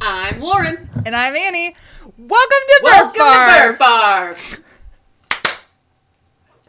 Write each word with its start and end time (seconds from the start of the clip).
I'm 0.00 0.40
Lauren. 0.40 0.88
And 1.04 1.14
I'm 1.14 1.34
Annie. 1.34 1.74
Welcome 2.16 2.26
to 2.50 2.80
Welcome 2.82 3.12
Burp 3.12 3.18
Bar. 3.18 3.48
to 3.48 3.68
Burp 3.68 3.78
Bar. 3.78 4.36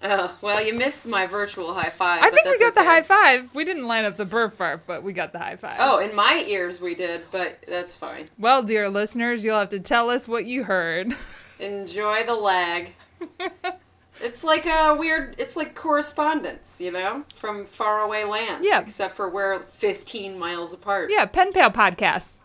Oh, 0.02 0.38
well, 0.42 0.66
you 0.66 0.74
missed 0.74 1.06
my 1.06 1.26
virtual 1.28 1.74
high 1.74 1.90
five. 1.90 2.24
I 2.24 2.30
think 2.30 2.46
we 2.46 2.58
got 2.60 2.74
the 2.74 2.84
high 2.86 3.02
five. 3.02 3.54
We 3.54 3.66
didn't 3.66 3.86
line 3.86 4.06
up 4.06 4.16
the 4.16 4.26
Burp 4.26 4.58
Bar, 4.58 4.82
but 4.88 5.04
we 5.04 5.12
got 5.12 5.34
the 5.34 5.40
high 5.40 5.58
five. 5.58 5.78
Oh, 5.80 5.98
in 6.00 6.16
my 6.16 6.44
ears 6.48 6.80
we 6.80 6.96
did, 6.96 7.24
but 7.32 7.64
that's 7.68 7.94
fine. 7.94 8.30
Well, 8.38 8.64
dear 8.64 8.88
listeners, 8.90 9.44
you'll 9.44 9.60
have 9.60 9.70
to 9.70 9.80
tell 9.80 10.10
us 10.10 10.28
what 10.28 10.46
you 10.46 10.64
heard. 10.64 11.14
Enjoy 11.60 12.24
the 12.24 12.36
lag. 12.36 12.94
It's 14.22 14.44
like 14.44 14.66
a 14.66 14.94
weird. 15.00 15.36
It's 15.38 15.56
like 15.56 15.76
correspondence, 15.76 16.82
you 16.82 16.92
know, 16.92 17.24
from 17.34 17.66
faraway 17.66 18.26
lands. 18.26 18.68
Yeah. 18.68 18.82
Except 18.82 19.16
for 19.16 19.30
we're 19.30 19.60
15 19.60 20.38
miles 20.38 20.74
apart. 20.74 21.10
yeah, 21.10 21.26
Pen 21.26 21.54
Pal 21.54 21.72
Podcast. 21.72 22.39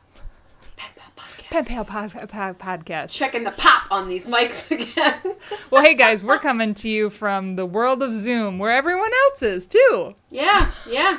Podcast. 1.54 1.66
Pal 1.66 1.84
pod, 1.84 2.28
pod, 2.28 2.58
Podcast. 2.58 3.10
Checking 3.12 3.44
the 3.44 3.52
pop 3.52 3.86
on 3.90 4.08
these 4.08 4.26
mics 4.26 4.70
again. 4.72 5.36
Well, 5.70 5.84
hey 5.84 5.94
guys, 5.94 6.24
we're 6.24 6.38
coming 6.38 6.74
to 6.74 6.88
you 6.88 7.10
from 7.10 7.54
the 7.54 7.64
world 7.64 8.02
of 8.02 8.14
Zoom, 8.14 8.58
where 8.58 8.72
everyone 8.72 9.10
else 9.26 9.42
is 9.42 9.66
too. 9.68 10.16
Yeah, 10.30 10.72
yeah. 10.88 11.18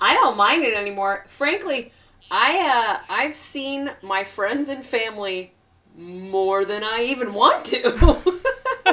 I 0.00 0.14
don't 0.14 0.36
mind 0.36 0.62
it 0.62 0.74
anymore. 0.74 1.24
Frankly, 1.26 1.92
I 2.30 2.60
uh, 2.60 3.12
I've 3.12 3.34
seen 3.34 3.90
my 4.02 4.22
friends 4.22 4.68
and 4.68 4.84
family 4.84 5.54
more 5.96 6.64
than 6.64 6.84
I 6.84 7.04
even 7.08 7.34
want 7.34 7.64
to. 7.66 8.40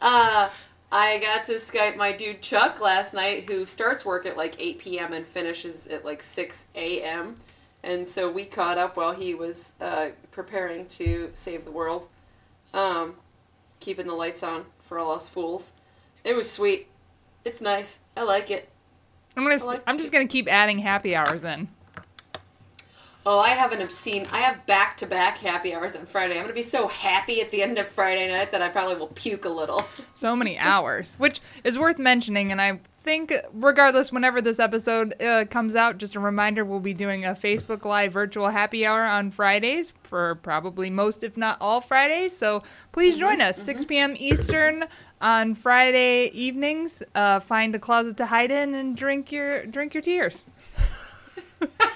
uh, 0.00 0.48
I 0.90 1.18
got 1.18 1.44
to 1.44 1.52
Skype 1.52 1.96
my 1.96 2.10
dude 2.10 2.42
Chuck 2.42 2.80
last 2.80 3.14
night, 3.14 3.48
who 3.48 3.66
starts 3.66 4.04
work 4.04 4.26
at 4.26 4.36
like 4.36 4.56
8 4.58 4.78
p.m. 4.80 5.12
and 5.12 5.24
finishes 5.24 5.86
at 5.86 6.04
like 6.04 6.22
6 6.22 6.64
a.m. 6.74 7.36
And 7.82 8.06
so 8.06 8.30
we 8.30 8.44
caught 8.44 8.78
up 8.78 8.96
while 8.96 9.14
he 9.14 9.34
was 9.34 9.74
uh, 9.80 10.10
preparing 10.30 10.86
to 10.88 11.30
save 11.32 11.64
the 11.64 11.70
world, 11.70 12.08
um, 12.74 13.14
keeping 13.80 14.06
the 14.06 14.14
lights 14.14 14.42
on 14.42 14.66
for 14.80 14.98
all 14.98 15.12
us 15.12 15.28
fools. 15.28 15.72
It 16.24 16.36
was 16.36 16.50
sweet. 16.50 16.88
It's 17.44 17.60
nice. 17.60 18.00
I 18.16 18.24
like 18.24 18.50
it. 18.50 18.68
I'm 19.36 19.44
gonna. 19.44 19.64
like 19.64 19.82
I'm 19.86 19.96
just 19.96 20.12
gonna 20.12 20.26
keep 20.26 20.50
adding 20.50 20.80
happy 20.80 21.16
hours 21.16 21.44
in. 21.44 21.68
Oh, 23.26 23.38
I 23.38 23.50
have 23.50 23.72
an 23.72 23.82
obscene. 23.82 24.26
I 24.32 24.38
have 24.38 24.64
back 24.64 24.96
to 24.98 25.06
back 25.06 25.36
happy 25.38 25.74
hours 25.74 25.94
on 25.94 26.06
Friday. 26.06 26.36
I'm 26.36 26.42
gonna 26.42 26.54
be 26.54 26.62
so 26.62 26.88
happy 26.88 27.42
at 27.42 27.50
the 27.50 27.62
end 27.62 27.76
of 27.76 27.86
Friday 27.86 28.26
night 28.28 28.50
that 28.52 28.62
I 28.62 28.70
probably 28.70 28.96
will 28.96 29.08
puke 29.08 29.44
a 29.44 29.50
little. 29.50 29.84
So 30.12 30.36
many 30.36 30.58
hours, 30.58 31.16
which 31.16 31.40
is 31.64 31.78
worth 31.78 31.98
mentioning. 31.98 32.52
And 32.52 32.60
I 32.60 32.80
think, 33.02 33.32
regardless, 33.54 34.12
whenever 34.12 34.42
this 34.42 34.58
episode 34.58 35.14
uh, 35.22 35.46
comes 35.46 35.74
out, 35.74 35.96
just 35.96 36.14
a 36.14 36.20
reminder 36.20 36.62
we'll 36.62 36.80
be 36.80 36.92
doing 36.92 37.24
a 37.24 37.30
Facebook 37.30 37.86
Live 37.86 38.12
virtual 38.12 38.48
happy 38.48 38.84
hour 38.84 39.02
on 39.02 39.30
Fridays 39.30 39.94
for 40.02 40.34
probably 40.36 40.90
most, 40.90 41.24
if 41.24 41.38
not 41.38 41.56
all, 41.60 41.80
Fridays. 41.80 42.36
So 42.36 42.62
please 42.92 43.16
join 43.16 43.40
us, 43.40 43.62
6 43.62 43.86
p.m. 43.86 44.14
Eastern 44.18 44.84
on 45.22 45.54
Friday 45.54 46.26
evenings. 46.34 47.02
Uh, 47.14 47.40
find 47.40 47.74
a 47.74 47.78
closet 47.78 48.18
to 48.18 48.26
hide 48.26 48.50
in 48.50 48.74
and 48.74 48.94
drink 48.94 49.32
your 49.32 49.64
drink 49.64 49.94
your 49.94 50.02
tears. 50.02 50.48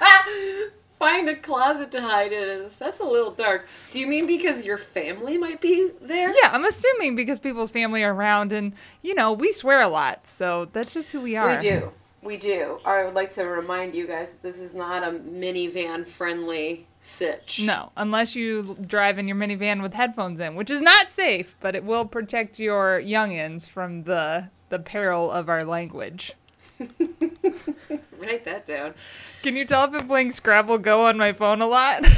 Find 0.98 1.30
a 1.30 1.36
closet 1.36 1.90
to 1.92 2.02
hide 2.02 2.30
in. 2.32 2.68
That's 2.78 3.00
a 3.00 3.04
little 3.04 3.30
dark. 3.30 3.66
Do 3.90 3.98
you 3.98 4.06
mean 4.06 4.26
because 4.26 4.66
your 4.66 4.76
family 4.76 5.38
might 5.38 5.62
be 5.62 5.90
there? 6.02 6.28
Yeah, 6.28 6.50
I'm 6.52 6.64
assuming 6.64 7.16
because 7.16 7.40
people's 7.40 7.70
family 7.70 8.04
are 8.04 8.12
around, 8.12 8.52
and 8.52 8.74
you 9.00 9.14
know 9.14 9.32
we 9.32 9.50
swear 9.52 9.80
a 9.80 9.88
lot, 9.88 10.26
so 10.26 10.66
that's 10.66 10.92
just 10.92 11.10
who 11.12 11.22
we 11.22 11.36
are. 11.36 11.52
We 11.52 11.56
do. 11.56 11.90
We 12.22 12.36
do. 12.36 12.80
I 12.84 13.04
would 13.04 13.14
like 13.14 13.30
to 13.32 13.44
remind 13.44 13.94
you 13.94 14.06
guys 14.06 14.32
that 14.32 14.42
this 14.42 14.58
is 14.58 14.74
not 14.74 15.02
a 15.02 15.10
minivan 15.10 16.06
friendly 16.06 16.86
sitch. 16.98 17.62
No, 17.64 17.92
unless 17.96 18.36
you 18.36 18.76
drive 18.86 19.18
in 19.18 19.26
your 19.26 19.38
minivan 19.38 19.80
with 19.80 19.94
headphones 19.94 20.38
in, 20.38 20.54
which 20.54 20.68
is 20.68 20.82
not 20.82 21.08
safe, 21.08 21.56
but 21.60 21.74
it 21.74 21.82
will 21.82 22.04
protect 22.04 22.58
your 22.58 23.00
youngins 23.00 23.66
from 23.66 24.04
the 24.04 24.50
the 24.68 24.78
peril 24.78 25.30
of 25.30 25.48
our 25.48 25.64
language. 25.64 26.34
Write 28.18 28.44
that 28.44 28.64
down. 28.66 28.94
Can 29.42 29.56
you 29.56 29.64
tell 29.64 29.84
if 29.84 29.94
I'm 30.00 30.06
playing 30.08 30.30
Scrabble 30.30 30.78
Go 30.78 31.06
on 31.06 31.16
my 31.18 31.32
phone 31.32 31.60
a 31.62 31.66
lot? 31.66 32.04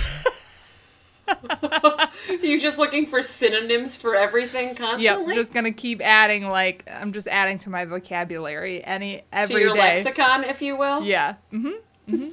You're 2.42 2.58
just 2.58 2.78
looking 2.78 3.06
for 3.06 3.22
synonyms 3.22 3.96
for 3.96 4.14
everything 4.14 4.74
constantly? 4.74 5.34
yep, 5.34 5.34
just 5.34 5.54
gonna 5.54 5.72
keep 5.72 6.00
adding 6.02 6.48
like 6.48 6.84
I'm 6.90 7.12
just 7.12 7.28
adding 7.28 7.58
to 7.60 7.70
my 7.70 7.84
vocabulary 7.84 8.84
any 8.84 9.18
to 9.18 9.22
every 9.32 9.62
your 9.62 9.74
day. 9.74 9.94
lexicon, 9.94 10.44
if 10.44 10.60
you 10.62 10.76
will. 10.76 11.02
Yeah. 11.04 11.36
Mm-hmm. 11.52 12.14
Mm-hmm. 12.14 12.28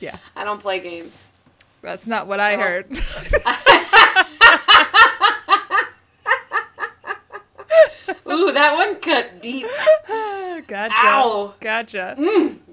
Yeah. 0.00 0.16
I 0.34 0.44
don't 0.44 0.60
play 0.60 0.80
games. 0.80 1.32
That's 1.82 2.06
not 2.06 2.26
what 2.26 2.40
I 2.40 2.56
Oh. 2.56 2.58
heard. 2.60 2.86
Ooh, 8.40 8.52
that 8.52 8.74
one 8.74 8.98
cut 9.00 9.42
deep. 9.42 9.66
gotcha. 10.66 10.94
Ow. 10.96 11.54
Gotcha. 11.60 12.14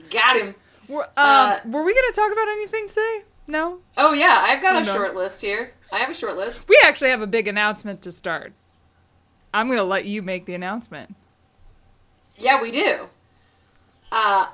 Got 0.10 0.38
him. 0.40 0.56
Were, 0.88 1.04
um, 1.04 1.10
Uh, 1.18 1.60
were 1.66 1.84
we 1.84 1.94
gonna 1.94 2.14
talk 2.14 2.32
about 2.32 2.48
anything 2.48 2.88
today? 2.88 3.24
No. 3.48 3.80
Oh 3.98 4.14
yeah, 4.14 4.46
I've 4.48 4.62
got 4.62 4.76
a 4.76 4.80
Hold 4.80 4.88
on. 4.90 4.96
short 4.96 5.16
list 5.16 5.42
here. 5.42 5.74
I 5.92 6.00
have 6.00 6.10
a 6.10 6.14
short 6.14 6.38
list. 6.38 6.68
We 6.70 6.80
actually 6.86 7.10
have 7.10 7.22
a 7.22 7.28
big 7.28 7.48
announcement 7.48 8.02
to 8.04 8.12
start. 8.12 8.54
I'm 9.54 9.68
gonna 9.70 9.84
let 9.84 10.06
you 10.06 10.22
make 10.22 10.46
the 10.46 10.54
announcement. 10.54 11.16
Yeah, 12.38 12.62
we 12.62 12.72
do. 12.72 13.08
Uh, 14.12 14.48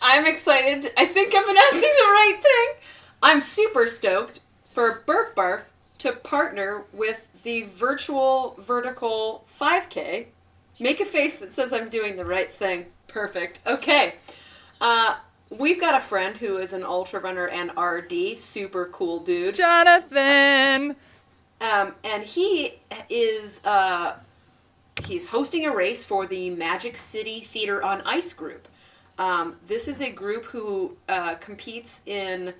I'm 0.00 0.26
excited. 0.26 0.90
I 0.96 1.06
think 1.06 1.32
I'm 1.36 1.48
announcing 1.48 1.80
the 1.80 2.10
right 2.10 2.38
thing. 2.42 2.82
I'm 3.22 3.40
super 3.40 3.86
stoked 3.86 4.40
for 4.72 5.02
Burf 5.06 5.34
Barf 5.34 5.62
to 5.98 6.12
partner 6.12 6.84
with 6.92 7.28
the 7.42 7.62
virtual 7.62 8.56
vertical 8.58 9.44
5K. 9.60 10.26
Make 10.78 11.00
a 11.00 11.04
face 11.04 11.38
that 11.38 11.52
says 11.52 11.72
I'm 11.72 11.88
doing 11.88 12.16
the 12.16 12.24
right 12.24 12.50
thing. 12.50 12.86
Perfect. 13.06 13.60
Okay. 13.66 14.14
Uh, 14.80 15.16
we've 15.50 15.80
got 15.80 15.94
a 15.94 16.00
friend 16.00 16.36
who 16.36 16.56
is 16.56 16.72
an 16.72 16.82
ultra 16.82 17.20
runner 17.20 17.46
and 17.46 17.70
RD, 17.78 18.36
super 18.36 18.86
cool 18.86 19.20
dude. 19.20 19.54
Jonathan. 19.54 20.96
Um, 21.60 21.94
and 22.02 22.24
he 22.24 22.80
is 23.08 23.60
uh, 23.64 24.18
he's 25.04 25.26
hosting 25.26 25.64
a 25.64 25.74
race 25.74 26.04
for 26.04 26.26
the 26.26 26.50
Magic 26.50 26.96
City 26.96 27.40
Theater 27.40 27.82
on 27.82 28.02
Ice 28.02 28.32
group. 28.32 28.66
Um, 29.18 29.56
this 29.66 29.86
is 29.86 30.00
a 30.00 30.10
group 30.10 30.46
who 30.46 30.96
uh, 31.08 31.36
competes 31.36 32.00
in 32.06 32.54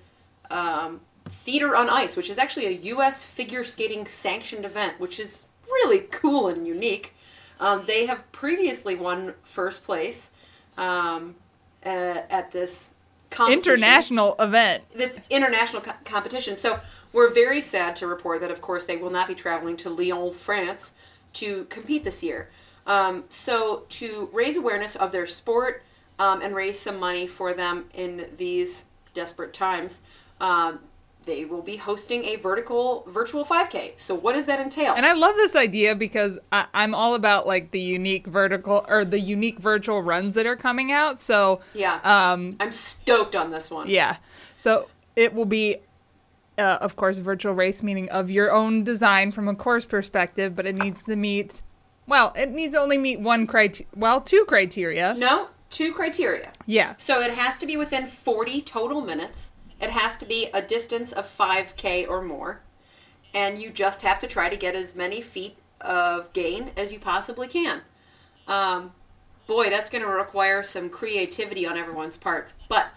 um, 0.49 1.01
theater 1.25 1.75
on 1.75 1.89
ice, 1.89 2.15
which 2.15 2.29
is 2.29 2.37
actually 2.37 2.65
a 2.67 2.71
U.S. 2.71 3.23
figure 3.23 3.63
skating 3.63 4.05
sanctioned 4.05 4.65
event, 4.65 4.99
which 4.99 5.19
is 5.19 5.45
really 5.65 5.99
cool 5.99 6.47
and 6.47 6.67
unique. 6.67 7.13
Um, 7.59 7.83
they 7.85 8.05
have 8.05 8.29
previously 8.31 8.95
won 8.95 9.33
first 9.43 9.83
place 9.83 10.31
um, 10.77 11.35
uh, 11.85 12.21
at 12.29 12.51
this 12.51 12.93
competition 13.29 13.73
International 13.73 14.35
event. 14.39 14.83
this 14.95 15.19
international 15.29 15.81
co- 15.81 15.93
competition. 16.05 16.57
So 16.57 16.79
we're 17.11 17.33
very 17.33 17.61
sad 17.61 17.95
to 17.97 18.07
report 18.07 18.41
that, 18.41 18.51
of 18.51 18.61
course, 18.61 18.85
they 18.85 18.97
will 18.97 19.09
not 19.09 19.27
be 19.27 19.35
traveling 19.35 19.77
to 19.77 19.89
Lyon, 19.89 20.33
France, 20.33 20.93
to 21.33 21.65
compete 21.65 22.03
this 22.03 22.23
year. 22.23 22.49
Um, 22.85 23.23
so 23.29 23.83
to 23.89 24.29
raise 24.33 24.57
awareness 24.57 24.95
of 24.95 25.11
their 25.11 25.25
sport 25.25 25.83
um, 26.19 26.41
and 26.41 26.53
raise 26.55 26.79
some 26.79 26.99
money 26.99 27.27
for 27.27 27.53
them 27.53 27.85
in 27.93 28.29
these 28.37 28.85
desperate 29.13 29.53
times, 29.53 30.01
um, 30.41 30.79
they 31.25 31.45
will 31.45 31.61
be 31.61 31.77
hosting 31.77 32.25
a 32.25 32.35
vertical 32.35 33.03
virtual 33.07 33.45
5K. 33.45 33.97
So 33.97 34.13
what 34.15 34.33
does 34.33 34.45
that 34.45 34.59
entail? 34.59 34.93
And 34.93 35.05
I 35.05 35.13
love 35.13 35.35
this 35.35 35.55
idea 35.55 35.95
because 35.95 36.39
I, 36.51 36.67
I'm 36.73 36.93
all 36.93 37.15
about 37.15 37.47
like 37.47 37.71
the 37.71 37.79
unique 37.79 38.27
vertical 38.27 38.85
or 38.87 39.05
the 39.05 39.19
unique 39.19 39.59
virtual 39.59 40.01
runs 40.01 40.35
that 40.35 40.45
are 40.45 40.55
coming 40.55 40.91
out. 40.91 41.19
So 41.19 41.61
yeah, 41.73 41.99
um, 42.03 42.55
I'm 42.59 42.71
stoked 42.71 43.35
on 43.35 43.49
this 43.51 43.71
one. 43.71 43.89
yeah. 43.89 44.17
So 44.57 44.87
it 45.15 45.33
will 45.33 45.45
be, 45.45 45.77
uh, 46.57 46.77
of 46.81 46.95
course, 46.95 47.17
a 47.17 47.21
virtual 47.21 47.53
race, 47.53 47.83
meaning 47.83 48.09
of 48.09 48.31
your 48.31 48.51
own 48.51 48.83
design 48.83 49.31
from 49.31 49.47
a 49.47 49.55
course 49.55 49.85
perspective, 49.85 50.55
but 50.55 50.65
it 50.65 50.75
needs 50.75 51.03
to 51.03 51.15
meet, 51.15 51.61
well, 52.07 52.33
it 52.35 52.49
needs 52.51 52.73
to 52.75 52.81
only 52.81 52.97
meet 52.97 53.19
one 53.19 53.45
criteria, 53.45 53.87
well, 53.95 54.21
two 54.21 54.45
criteria. 54.45 55.13
No, 55.15 55.49
two 55.69 55.91
criteria. 55.91 56.51
Yeah. 56.65 56.93
So 56.97 57.21
it 57.21 57.33
has 57.33 57.57
to 57.59 57.65
be 57.65 57.75
within 57.77 58.05
40 58.05 58.61
total 58.61 59.01
minutes. 59.01 59.51
It 59.83 59.89
has 59.89 60.15
to 60.17 60.25
be 60.25 60.47
a 60.53 60.61
distance 60.61 61.11
of 61.11 61.25
5K 61.25 62.07
or 62.07 62.21
more. 62.21 62.61
And 63.33 63.57
you 63.57 63.69
just 63.69 64.01
have 64.03 64.17
to 64.19 64.27
try 64.27 64.47
to 64.47 64.55
get 64.55 64.75
as 64.75 64.95
many 64.95 65.19
feet 65.19 65.57
of 65.81 66.31
gain 66.31 66.71
as 66.77 66.93
you 66.93 66.99
possibly 66.99 67.49
can. 67.49 67.81
Um, 68.47 68.93
boy, 69.45 69.69
that's 69.69 69.89
going 69.89 70.01
to 70.03 70.09
require 70.09 70.63
some 70.63 70.89
creativity 70.89 71.67
on 71.67 71.77
everyone's 71.77 72.15
parts. 72.15 72.53
But 72.69 72.93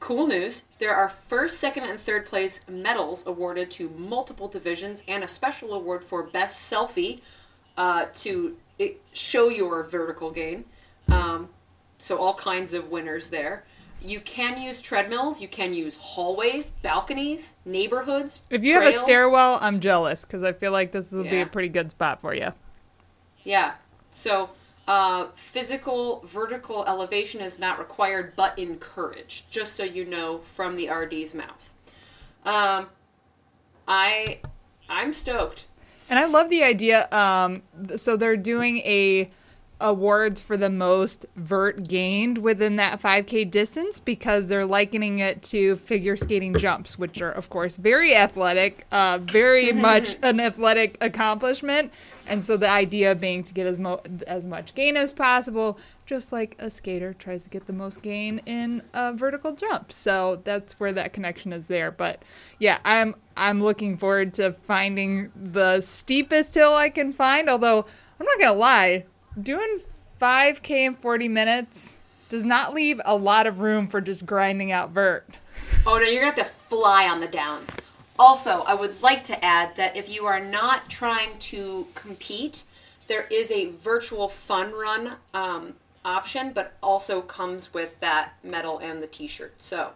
cool 0.00 0.26
news 0.26 0.64
there 0.78 0.94
are 0.94 1.08
first, 1.08 1.58
second, 1.58 1.84
and 1.84 1.98
third 1.98 2.26
place 2.26 2.60
medals 2.68 3.26
awarded 3.26 3.70
to 3.72 3.88
multiple 3.88 4.48
divisions 4.48 5.02
and 5.08 5.24
a 5.24 5.28
special 5.28 5.72
award 5.72 6.04
for 6.04 6.22
best 6.22 6.70
selfie 6.70 7.22
uh, 7.78 8.04
to 8.16 8.56
show 9.14 9.48
your 9.48 9.82
vertical 9.82 10.30
gain. 10.30 10.66
Um, 11.08 11.48
so 11.96 12.18
all 12.18 12.34
kinds 12.34 12.74
of 12.74 12.90
winners 12.90 13.30
there. 13.30 13.64
You 14.00 14.20
can 14.20 14.60
use 14.60 14.80
treadmills. 14.80 15.40
You 15.40 15.48
can 15.48 15.74
use 15.74 15.96
hallways, 15.96 16.70
balconies, 16.70 17.56
neighborhoods. 17.64 18.42
If 18.50 18.64
you 18.64 18.74
have 18.74 18.84
a 18.84 18.96
stairwell, 18.96 19.58
I'm 19.60 19.80
jealous 19.80 20.24
because 20.24 20.42
I 20.42 20.52
feel 20.52 20.72
like 20.72 20.92
this 20.92 21.12
will 21.12 21.24
be 21.24 21.40
a 21.40 21.46
pretty 21.46 21.68
good 21.68 21.90
spot 21.90 22.20
for 22.20 22.34
you. 22.34 22.52
Yeah. 23.44 23.74
So, 24.10 24.50
uh, 24.86 25.26
physical 25.34 26.22
vertical 26.24 26.84
elevation 26.86 27.40
is 27.40 27.58
not 27.58 27.78
required 27.78 28.34
but 28.36 28.58
encouraged, 28.58 29.50
just 29.50 29.74
so 29.74 29.84
you 29.84 30.04
know 30.04 30.38
from 30.38 30.76
the 30.76 30.88
RD's 30.88 31.34
mouth. 31.34 31.70
Um, 32.44 32.86
I, 33.86 34.40
I'm 34.88 35.12
stoked. 35.12 35.66
And 36.08 36.18
I 36.18 36.24
love 36.24 36.48
the 36.48 36.62
idea. 36.62 37.08
Um, 37.12 37.62
so 37.96 38.16
they're 38.16 38.36
doing 38.36 38.78
a 38.78 39.30
awards 39.80 40.40
for 40.40 40.56
the 40.56 40.70
most 40.70 41.24
vert 41.36 41.86
gained 41.86 42.38
within 42.38 42.76
that 42.76 43.00
5K 43.00 43.48
distance 43.50 44.00
because 44.00 44.48
they're 44.48 44.66
likening 44.66 45.20
it 45.20 45.42
to 45.42 45.76
figure 45.76 46.16
skating 46.16 46.54
jumps, 46.56 46.98
which 46.98 47.22
are 47.22 47.30
of 47.30 47.48
course 47.48 47.76
very 47.76 48.14
athletic, 48.14 48.86
uh, 48.90 49.18
very 49.22 49.72
much 49.88 50.16
an 50.22 50.40
athletic 50.40 50.96
accomplishment. 51.00 51.92
And 52.28 52.44
so 52.44 52.56
the 52.56 52.68
idea 52.68 53.14
being 53.14 53.42
to 53.44 53.54
get 53.54 53.66
as 53.66 53.78
mo- 53.78 54.02
as 54.26 54.44
much 54.44 54.74
gain 54.74 54.96
as 54.96 55.12
possible, 55.12 55.78
just 56.06 56.32
like 56.32 56.56
a 56.58 56.70
skater 56.70 57.14
tries 57.14 57.44
to 57.44 57.50
get 57.50 57.66
the 57.66 57.72
most 57.72 58.02
gain 58.02 58.40
in 58.46 58.82
a 58.92 59.12
vertical 59.12 59.52
jump. 59.52 59.92
So 59.92 60.40
that's 60.44 60.78
where 60.80 60.92
that 60.92 61.12
connection 61.12 61.52
is 61.52 61.68
there. 61.68 61.90
But 61.90 62.22
yeah, 62.58 62.78
I'm 62.84 63.14
I'm 63.36 63.62
looking 63.62 63.96
forward 63.96 64.34
to 64.34 64.52
finding 64.52 65.30
the 65.36 65.80
steepest 65.80 66.54
hill 66.54 66.74
I 66.74 66.88
can 66.88 67.12
find. 67.12 67.48
Although 67.48 67.86
I'm 68.18 68.26
not 68.26 68.40
gonna 68.40 68.58
lie, 68.58 69.04
doing 69.42 69.80
5k 70.20 70.70
in 70.70 70.94
40 70.94 71.28
minutes 71.28 71.98
does 72.28 72.44
not 72.44 72.74
leave 72.74 73.00
a 73.04 73.16
lot 73.16 73.46
of 73.46 73.60
room 73.60 73.88
for 73.88 74.00
just 74.00 74.26
grinding 74.26 74.70
out 74.70 74.90
vert. 74.90 75.26
Oh 75.86 75.98
no, 75.98 76.04
you're 76.04 76.22
gonna 76.22 76.34
have 76.34 76.34
to 76.36 76.44
fly 76.44 77.08
on 77.08 77.20
the 77.20 77.28
downs. 77.28 77.76
Also, 78.18 78.62
I 78.66 78.74
would 78.74 79.00
like 79.02 79.22
to 79.24 79.44
add 79.44 79.76
that 79.76 79.96
if 79.96 80.08
you 80.08 80.26
are 80.26 80.40
not 80.40 80.90
trying 80.90 81.38
to 81.38 81.86
compete, 81.94 82.64
there 83.06 83.26
is 83.30 83.50
a 83.50 83.70
virtual 83.70 84.28
fun 84.28 84.72
run 84.72 85.16
um, 85.32 85.74
option, 86.04 86.52
but 86.52 86.76
also 86.82 87.22
comes 87.22 87.72
with 87.72 88.00
that 88.00 88.32
medal 88.42 88.78
and 88.78 89.02
the 89.02 89.06
T-shirt. 89.06 89.62
So, 89.62 89.92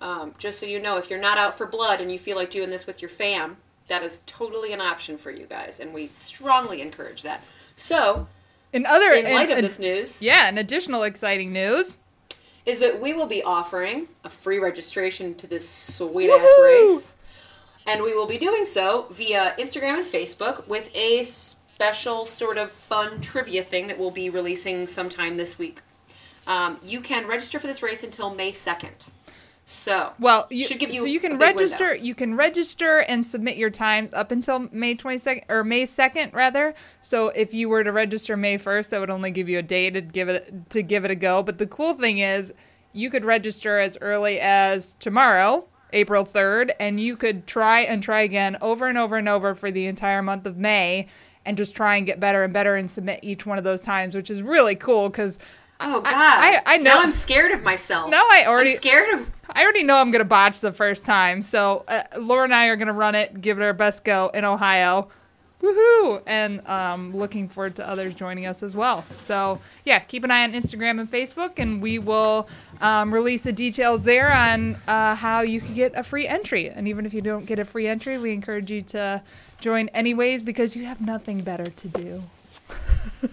um, 0.00 0.34
just 0.38 0.60
so 0.60 0.66
you 0.66 0.78
know, 0.78 0.96
if 0.98 1.10
you're 1.10 1.20
not 1.20 1.36
out 1.36 1.58
for 1.58 1.66
blood 1.66 2.00
and 2.00 2.12
you 2.12 2.18
feel 2.18 2.36
like 2.36 2.50
doing 2.50 2.70
this 2.70 2.86
with 2.86 3.02
your 3.02 3.08
fam, 3.08 3.56
that 3.88 4.02
is 4.02 4.22
totally 4.24 4.72
an 4.72 4.80
option 4.80 5.18
for 5.18 5.30
you 5.30 5.46
guys, 5.46 5.80
and 5.80 5.92
we 5.92 6.06
strongly 6.08 6.80
encourage 6.80 7.22
that. 7.22 7.42
So, 7.74 8.28
In 8.72 8.84
other 8.86 9.12
in 9.12 9.32
light 9.32 9.50
of 9.50 9.58
in- 9.58 9.64
this 9.64 9.78
news, 9.78 10.22
yeah, 10.22 10.48
and 10.48 10.58
additional 10.58 11.02
exciting 11.02 11.52
news. 11.52 11.98
is 12.66 12.80
that 12.80 13.00
we 13.00 13.12
will 13.14 13.26
be 13.26 13.42
offering 13.42 14.08
a 14.24 14.30
free 14.30 14.58
registration 14.58 15.34
to 15.36 15.46
this 15.46 15.68
sweet 15.68 16.30
ass 16.30 16.54
race. 16.62 17.16
And 17.86 18.02
we 18.02 18.14
will 18.14 18.26
be 18.26 18.36
doing 18.36 18.66
so 18.66 19.06
via 19.10 19.54
Instagram 19.58 19.96
and 19.96 20.06
Facebook 20.06 20.68
with 20.68 20.94
a 20.94 21.22
special 21.22 22.26
sort 22.26 22.58
of 22.58 22.70
fun 22.70 23.20
trivia 23.22 23.62
thing 23.62 23.86
that 23.86 23.98
we'll 23.98 24.10
be 24.10 24.28
releasing 24.28 24.86
sometime 24.86 25.38
this 25.38 25.58
week. 25.58 25.80
Um, 26.46 26.78
you 26.84 27.00
can 27.00 27.26
register 27.26 27.58
for 27.58 27.66
this 27.66 27.82
race 27.82 28.02
until 28.02 28.34
May 28.34 28.52
2nd. 28.52 29.10
So, 29.70 30.14
Well, 30.18 30.46
you, 30.48 30.64
should 30.64 30.78
give 30.78 30.94
you 30.94 31.02
so 31.02 31.06
you 31.06 31.20
can 31.20 31.36
register. 31.36 31.90
window. 31.90 32.02
You 32.02 32.14
can 32.14 32.34
register 32.34 33.00
and 33.00 33.26
submit 33.26 33.58
your 33.58 33.68
times 33.68 34.14
up 34.14 34.30
until 34.30 34.60
May 34.72 34.94
twenty 34.94 35.18
second 35.18 35.44
or 35.50 35.62
May 35.62 35.84
second 35.84 36.32
rather. 36.32 36.72
So 37.02 37.28
if 37.28 37.52
you 37.52 37.68
were 37.68 37.84
to 37.84 37.92
register 37.92 38.34
May 38.34 38.56
first, 38.56 38.90
that 38.90 38.98
would 39.00 39.10
only 39.10 39.30
give 39.30 39.46
you 39.46 39.58
a 39.58 39.62
day 39.62 39.90
to 39.90 40.00
give 40.00 40.30
it 40.30 40.70
to 40.70 40.80
give 40.80 41.04
it 41.04 41.10
a 41.10 41.14
go. 41.14 41.42
But 41.42 41.58
the 41.58 41.66
cool 41.66 41.92
thing 41.92 42.16
is, 42.16 42.54
you 42.94 43.10
could 43.10 43.26
register 43.26 43.78
as 43.78 43.98
early 44.00 44.40
as 44.40 44.94
tomorrow, 45.00 45.66
April 45.92 46.24
third, 46.24 46.72
and 46.80 46.98
you 46.98 47.14
could 47.14 47.46
try 47.46 47.80
and 47.80 48.02
try 48.02 48.22
again 48.22 48.56
over 48.62 48.86
and 48.88 48.96
over 48.96 49.16
and 49.16 49.28
over 49.28 49.54
for 49.54 49.70
the 49.70 49.84
entire 49.84 50.22
month 50.22 50.46
of 50.46 50.56
May, 50.56 51.08
and 51.44 51.58
just 51.58 51.76
try 51.76 51.96
and 51.96 52.06
get 52.06 52.18
better 52.18 52.42
and 52.42 52.54
better 52.54 52.74
and 52.74 52.90
submit 52.90 53.20
each 53.22 53.44
one 53.44 53.58
of 53.58 53.64
those 53.64 53.82
times, 53.82 54.16
which 54.16 54.30
is 54.30 54.40
really 54.42 54.76
cool 54.76 55.10
because. 55.10 55.38
Oh, 55.80 56.00
God. 56.00 56.12
I- 56.14 56.62
I 56.66 56.76
know- 56.78 56.94
Now 56.94 57.00
I'm 57.02 57.10
scared 57.12 57.52
of 57.52 57.62
myself. 57.62 58.10
No, 58.10 58.18
I 58.18 58.44
already- 58.46 58.70
I'm 58.72 58.76
scared 58.76 59.18
of. 59.20 59.30
I 59.50 59.62
already 59.62 59.82
know 59.84 59.96
I'm 59.96 60.10
going 60.10 60.20
to 60.20 60.24
botch 60.28 60.60
the 60.60 60.72
first 60.72 61.06
time. 61.06 61.40
So 61.42 61.84
uh, 61.88 62.02
Laura 62.18 62.44
and 62.44 62.54
I 62.54 62.66
are 62.66 62.76
going 62.76 62.88
to 62.88 62.92
run 62.92 63.14
it, 63.14 63.40
give 63.40 63.58
it 63.58 63.62
our 63.62 63.72
best 63.72 64.04
go 64.04 64.30
in 64.34 64.44
Ohio. 64.44 65.08
Woohoo! 65.62 66.22
And 66.26 66.64
um, 66.68 67.16
looking 67.16 67.48
forward 67.48 67.74
to 67.76 67.88
others 67.88 68.14
joining 68.14 68.46
us 68.46 68.62
as 68.62 68.76
well. 68.76 69.02
So, 69.18 69.60
yeah, 69.84 69.98
keep 69.98 70.22
an 70.22 70.30
eye 70.30 70.44
on 70.44 70.52
Instagram 70.52 71.00
and 71.00 71.10
Facebook, 71.10 71.54
and 71.56 71.82
we 71.82 71.98
will 71.98 72.48
um, 72.80 73.12
release 73.12 73.42
the 73.42 73.52
details 73.52 74.04
there 74.04 74.30
on 74.32 74.76
uh, 74.86 75.16
how 75.16 75.40
you 75.40 75.60
can 75.60 75.74
get 75.74 75.98
a 75.98 76.04
free 76.04 76.28
entry. 76.28 76.70
And 76.70 76.86
even 76.86 77.06
if 77.06 77.12
you 77.14 77.22
don't 77.22 77.44
get 77.44 77.58
a 77.58 77.64
free 77.64 77.88
entry, 77.88 78.18
we 78.18 78.30
encourage 78.32 78.70
you 78.70 78.82
to 78.82 79.20
join 79.60 79.88
anyways 79.88 80.44
because 80.44 80.76
you 80.76 80.84
have 80.84 81.00
nothing 81.00 81.40
better 81.40 81.66
to 81.66 81.88
do. 81.88 82.22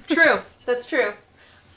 True. 0.08 0.40
That's 0.66 0.88
true. 0.88 1.14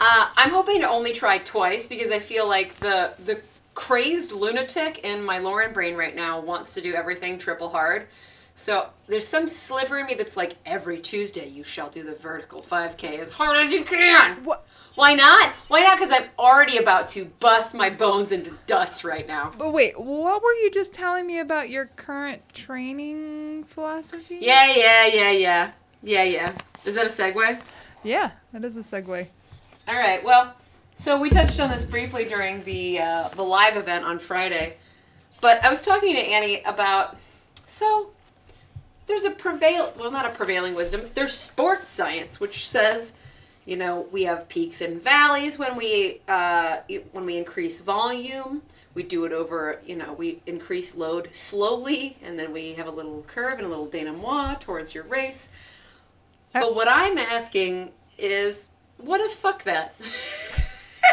Uh, 0.00 0.28
I'm 0.36 0.50
hoping 0.50 0.80
to 0.80 0.88
only 0.88 1.12
try 1.12 1.38
twice 1.38 1.88
because 1.88 2.10
I 2.10 2.18
feel 2.20 2.46
like 2.46 2.78
the 2.80 3.14
the 3.24 3.40
crazed 3.74 4.32
lunatic 4.32 4.98
in 5.04 5.22
my 5.22 5.38
Lauren 5.38 5.72
brain 5.72 5.94
right 5.94 6.14
now 6.14 6.40
wants 6.40 6.74
to 6.74 6.80
do 6.80 6.94
everything 6.94 7.38
triple 7.38 7.68
hard. 7.68 8.06
So 8.54 8.88
there's 9.06 9.26
some 9.26 9.46
sliver 9.46 9.98
in 9.98 10.06
me 10.06 10.14
that's 10.14 10.36
like 10.36 10.56
every 10.66 10.98
Tuesday 10.98 11.48
you 11.48 11.62
shall 11.62 11.88
do 11.88 12.02
the 12.02 12.16
vertical 12.16 12.60
5K 12.60 13.20
as 13.20 13.32
hard 13.32 13.56
as 13.56 13.72
you 13.72 13.84
can. 13.84 14.42
What? 14.42 14.66
Why 14.96 15.14
not? 15.14 15.50
Why 15.68 15.82
not? 15.82 15.96
Because 15.96 16.10
I'm 16.10 16.28
already 16.36 16.76
about 16.76 17.06
to 17.08 17.26
bust 17.38 17.72
my 17.72 17.88
bones 17.88 18.32
into 18.32 18.58
dust 18.66 19.04
right 19.04 19.28
now. 19.28 19.52
But 19.56 19.72
wait, 19.72 19.98
what 19.98 20.42
were 20.42 20.52
you 20.54 20.72
just 20.72 20.92
telling 20.92 21.24
me 21.24 21.38
about 21.38 21.70
your 21.70 21.86
current 21.94 22.42
training 22.52 23.62
philosophy? 23.62 24.38
Yeah, 24.40 24.66
yeah, 24.74 25.06
yeah, 25.06 25.30
yeah, 25.30 25.72
yeah, 26.02 26.22
yeah. 26.24 26.58
Is 26.84 26.96
that 26.96 27.06
a 27.06 27.08
segue? 27.08 27.60
Yeah, 28.02 28.32
that 28.52 28.64
is 28.64 28.76
a 28.76 28.80
segue. 28.80 29.28
All 29.88 29.96
right. 29.96 30.22
Well, 30.22 30.54
so 30.94 31.18
we 31.18 31.30
touched 31.30 31.58
on 31.60 31.70
this 31.70 31.82
briefly 31.82 32.26
during 32.26 32.62
the 32.64 33.00
uh, 33.00 33.28
the 33.28 33.42
live 33.42 33.74
event 33.74 34.04
on 34.04 34.18
Friday, 34.18 34.76
but 35.40 35.64
I 35.64 35.70
was 35.70 35.80
talking 35.80 36.14
to 36.14 36.20
Annie 36.20 36.62
about 36.64 37.16
so 37.64 38.10
there's 39.06 39.24
a 39.24 39.30
prevail 39.30 39.94
well 39.98 40.10
not 40.10 40.26
a 40.26 40.30
prevailing 40.30 40.74
wisdom 40.74 41.08
there's 41.14 41.32
sports 41.32 41.88
science 41.88 42.38
which 42.38 42.68
says 42.68 43.14
you 43.64 43.76
know 43.76 44.06
we 44.12 44.24
have 44.24 44.48
peaks 44.50 44.82
and 44.82 45.00
valleys 45.02 45.58
when 45.58 45.74
we 45.74 46.20
uh, 46.28 46.80
when 47.12 47.24
we 47.24 47.38
increase 47.38 47.80
volume 47.80 48.60
we 48.92 49.02
do 49.02 49.24
it 49.24 49.32
over 49.32 49.80
you 49.86 49.96
know 49.96 50.12
we 50.12 50.42
increase 50.46 50.96
load 50.96 51.34
slowly 51.34 52.18
and 52.22 52.38
then 52.38 52.52
we 52.52 52.74
have 52.74 52.86
a 52.86 52.90
little 52.90 53.24
curve 53.26 53.54
and 53.54 53.66
a 53.66 53.68
little 53.68 53.86
denouement 53.86 54.60
towards 54.60 54.94
your 54.94 55.04
race 55.04 55.48
but 56.52 56.74
what 56.74 56.88
i'm 56.88 57.16
asking 57.16 57.90
is 58.18 58.68
what 58.98 59.20
if 59.20 59.32
fuck 59.32 59.64
that 59.64 59.94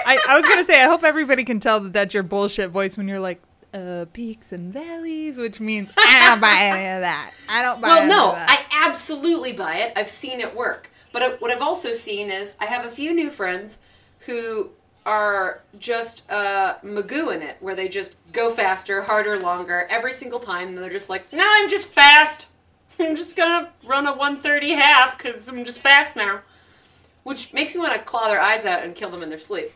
I, 0.05 0.19
I 0.27 0.35
was 0.35 0.45
gonna 0.45 0.63
say 0.63 0.81
I 0.81 0.87
hope 0.87 1.03
everybody 1.03 1.43
can 1.43 1.59
tell 1.59 1.79
that 1.79 1.93
that's 1.93 2.13
your 2.13 2.23
bullshit 2.23 2.69
voice 2.69 2.97
when 2.97 3.07
you're 3.07 3.19
like 3.19 3.41
uh, 3.73 4.05
peaks 4.13 4.51
and 4.53 4.71
valleys, 4.73 5.35
which 5.37 5.59
means 5.59 5.89
I 5.97 6.29
don't 6.29 6.39
buy 6.39 6.57
any 6.61 6.87
of 6.95 7.01
that. 7.01 7.31
I 7.49 7.61
don't 7.61 7.81
buy. 7.81 7.87
Well, 7.89 7.97
any 7.99 8.09
no, 8.09 8.29
of 8.29 8.35
that. 8.35 8.49
I 8.71 8.87
absolutely 8.87 9.51
buy 9.51 9.77
it. 9.77 9.93
I've 9.97 10.07
seen 10.07 10.39
it 10.39 10.55
work. 10.55 10.89
But 11.11 11.23
I- 11.23 11.29
what 11.35 11.51
I've 11.51 11.61
also 11.61 11.91
seen 11.91 12.29
is 12.29 12.55
I 12.59 12.65
have 12.65 12.85
a 12.85 12.89
few 12.89 13.13
new 13.13 13.29
friends 13.29 13.77
who 14.19 14.69
are 15.05 15.61
just 15.77 16.29
uh, 16.31 16.75
Magoo 16.83 17.33
in 17.35 17.41
it, 17.41 17.57
where 17.59 17.75
they 17.75 17.87
just 17.89 18.15
go 18.31 18.49
faster, 18.49 19.03
harder, 19.03 19.37
longer 19.39 19.87
every 19.89 20.13
single 20.13 20.39
time. 20.39 20.69
And 20.69 20.77
they're 20.77 20.89
just 20.89 21.09
like, 21.09 21.31
no, 21.33 21.43
I'm 21.45 21.69
just 21.69 21.87
fast. 21.89 22.47
I'm 22.99 23.15
just 23.15 23.35
gonna 23.35 23.71
run 23.85 24.07
a 24.07 24.11
130 24.11 24.71
half 24.71 25.17
because 25.17 25.49
I'm 25.49 25.65
just 25.65 25.79
fast 25.81 26.15
now. 26.15 26.41
Which 27.25 27.51
makes 27.53 27.73
me 27.73 27.81
want 27.81 27.93
to 27.93 27.99
claw 27.99 28.27
their 28.27 28.39
eyes 28.39 28.65
out 28.65 28.83
and 28.83 28.93
kill 28.93 29.09
them 29.09 29.23
in 29.23 29.29
their 29.31 29.39
sleep. 29.39 29.71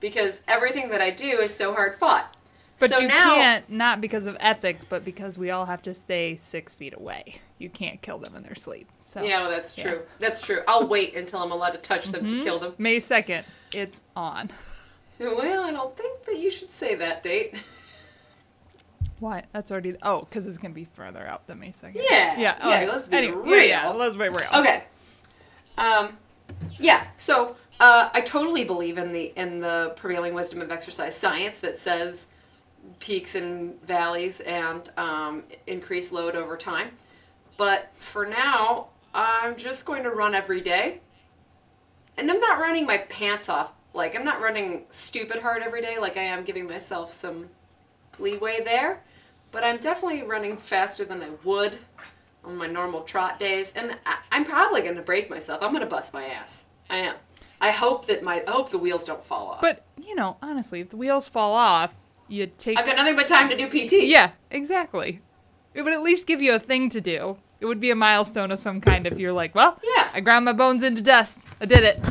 Because 0.00 0.42
everything 0.46 0.90
that 0.90 1.00
I 1.00 1.08
do 1.10 1.40
is 1.40 1.54
so 1.54 1.72
hard 1.72 1.94
fought. 1.94 2.36
But 2.78 2.90
so 2.90 2.98
you 2.98 3.08
now, 3.08 3.36
can't 3.36 3.70
not 3.70 4.02
because 4.02 4.26
of 4.26 4.36
ethics, 4.38 4.84
but 4.88 5.02
because 5.02 5.38
we 5.38 5.50
all 5.50 5.64
have 5.64 5.80
to 5.82 5.94
stay 5.94 6.36
six 6.36 6.74
feet 6.74 6.92
away. 6.94 7.36
You 7.56 7.70
can't 7.70 8.02
kill 8.02 8.18
them 8.18 8.36
in 8.36 8.42
their 8.42 8.54
sleep. 8.54 8.86
So 9.06 9.22
Yeah, 9.22 9.40
well, 9.40 9.50
that's 9.50 9.76
Yeah. 9.78 9.84
true. 9.84 10.02
That's 10.18 10.42
true. 10.42 10.62
I'll 10.68 10.86
wait 10.86 11.16
until 11.16 11.40
I'm 11.42 11.52
allowed 11.52 11.70
to 11.70 11.78
touch 11.78 12.08
them 12.08 12.26
to 12.26 12.42
kill 12.42 12.58
them. 12.58 12.74
May 12.76 12.98
second, 12.98 13.44
it's 13.72 14.02
on. 14.14 14.50
Well, 15.18 15.64
I 15.64 15.70
don't 15.70 15.94
think 15.98 16.22
that 16.24 16.38
you 16.38 16.50
should 16.50 16.70
say 16.70 16.94
that 16.94 17.22
date. 17.22 17.54
Why? 19.18 19.44
That's 19.52 19.70
already. 19.70 19.94
Oh, 20.02 20.20
because 20.20 20.46
it's 20.46 20.56
gonna 20.56 20.72
be 20.72 20.86
further 20.94 21.26
out 21.26 21.46
than 21.46 21.58
May 21.58 21.72
second. 21.72 22.00
Yeah, 22.10 22.38
Yeah. 22.40 22.56
yeah, 22.66 22.68
okay. 22.76 22.88
let's 22.88 23.08
be 23.08 23.16
Anyway, 23.18 23.36
real. 23.36 23.56
Yeah, 23.56 23.62
yeah, 23.64 23.88
let's 23.90 24.14
be 24.16 24.28
real. 24.30 24.38
Okay. 24.54 24.84
Um, 25.76 26.16
yeah. 26.80 27.06
So 27.16 27.56
uh, 27.78 28.10
I 28.12 28.20
totally 28.20 28.64
believe 28.64 28.98
in 28.98 29.12
the 29.12 29.32
in 29.36 29.60
the 29.60 29.92
prevailing 29.96 30.34
wisdom 30.34 30.60
of 30.62 30.70
exercise 30.70 31.16
science 31.16 31.58
that 31.60 31.76
says 31.76 32.26
peaks 32.98 33.34
and 33.34 33.80
valleys 33.82 34.40
and 34.40 34.88
um, 34.96 35.44
increase 35.66 36.12
load 36.12 36.34
over 36.34 36.56
time. 36.56 36.92
But 37.56 37.90
for 37.94 38.24
now, 38.26 38.88
I'm 39.14 39.56
just 39.56 39.84
going 39.84 40.02
to 40.04 40.10
run 40.10 40.34
every 40.34 40.60
day, 40.60 41.00
and 42.16 42.30
I'm 42.30 42.40
not 42.40 42.58
running 42.58 42.86
my 42.86 42.98
pants 42.98 43.48
off 43.48 43.72
Like 43.92 44.14
I'm 44.16 44.24
not 44.24 44.40
running 44.40 44.84
stupid 44.90 45.40
hard 45.42 45.62
every 45.62 45.82
day 45.82 45.98
like 45.98 46.16
I 46.16 46.22
am 46.22 46.44
giving 46.44 46.66
myself 46.66 47.12
some 47.12 47.48
leeway 48.18 48.62
there, 48.62 49.02
but 49.50 49.64
I'm 49.64 49.78
definitely 49.78 50.22
running 50.22 50.56
faster 50.56 51.04
than 51.04 51.22
I 51.22 51.30
would 51.44 51.78
on 52.44 52.56
my 52.56 52.66
normal 52.66 53.02
trot 53.02 53.38
days 53.38 53.72
and 53.74 53.98
I, 54.06 54.18
I'm 54.32 54.44
probably 54.44 54.82
going 54.82 54.96
to 54.96 55.02
break 55.02 55.28
myself. 55.28 55.62
I'm 55.62 55.70
going 55.72 55.82
to 55.82 55.86
bust 55.90 56.14
my 56.14 56.24
ass. 56.24 56.64
I 56.90 56.96
am. 56.98 57.14
I 57.60 57.70
hope 57.70 58.06
that 58.06 58.22
my 58.22 58.42
I 58.46 58.50
hope 58.50 58.70
the 58.70 58.78
wheels 58.78 59.04
don't 59.04 59.22
fall 59.22 59.48
off. 59.52 59.60
But 59.60 59.84
you 59.96 60.14
know, 60.14 60.36
honestly, 60.42 60.80
if 60.80 60.90
the 60.90 60.96
wheels 60.96 61.28
fall 61.28 61.54
off, 61.54 61.94
you 62.28 62.46
take. 62.46 62.78
I've 62.78 62.86
got 62.86 62.96
nothing 62.96 63.16
but 63.16 63.26
time 63.26 63.48
to 63.48 63.56
do 63.56 63.68
PT. 63.68 64.04
Yeah, 64.04 64.32
exactly. 64.50 65.20
It 65.72 65.82
would 65.82 65.92
at 65.92 66.02
least 66.02 66.26
give 66.26 66.42
you 66.42 66.54
a 66.54 66.58
thing 66.58 66.88
to 66.90 67.00
do. 67.00 67.38
It 67.60 67.66
would 67.66 67.80
be 67.80 67.90
a 67.90 67.94
milestone 67.94 68.50
of 68.50 68.58
some 68.58 68.80
kind 68.80 69.06
if 69.06 69.18
you're 69.18 69.32
like, 69.32 69.54
well, 69.54 69.78
Yeah. 69.96 70.08
I 70.12 70.20
ground 70.20 70.46
my 70.46 70.52
bones 70.52 70.82
into 70.82 71.02
dust. 71.02 71.46
I 71.60 71.66
did 71.66 71.84
it. 71.84 72.00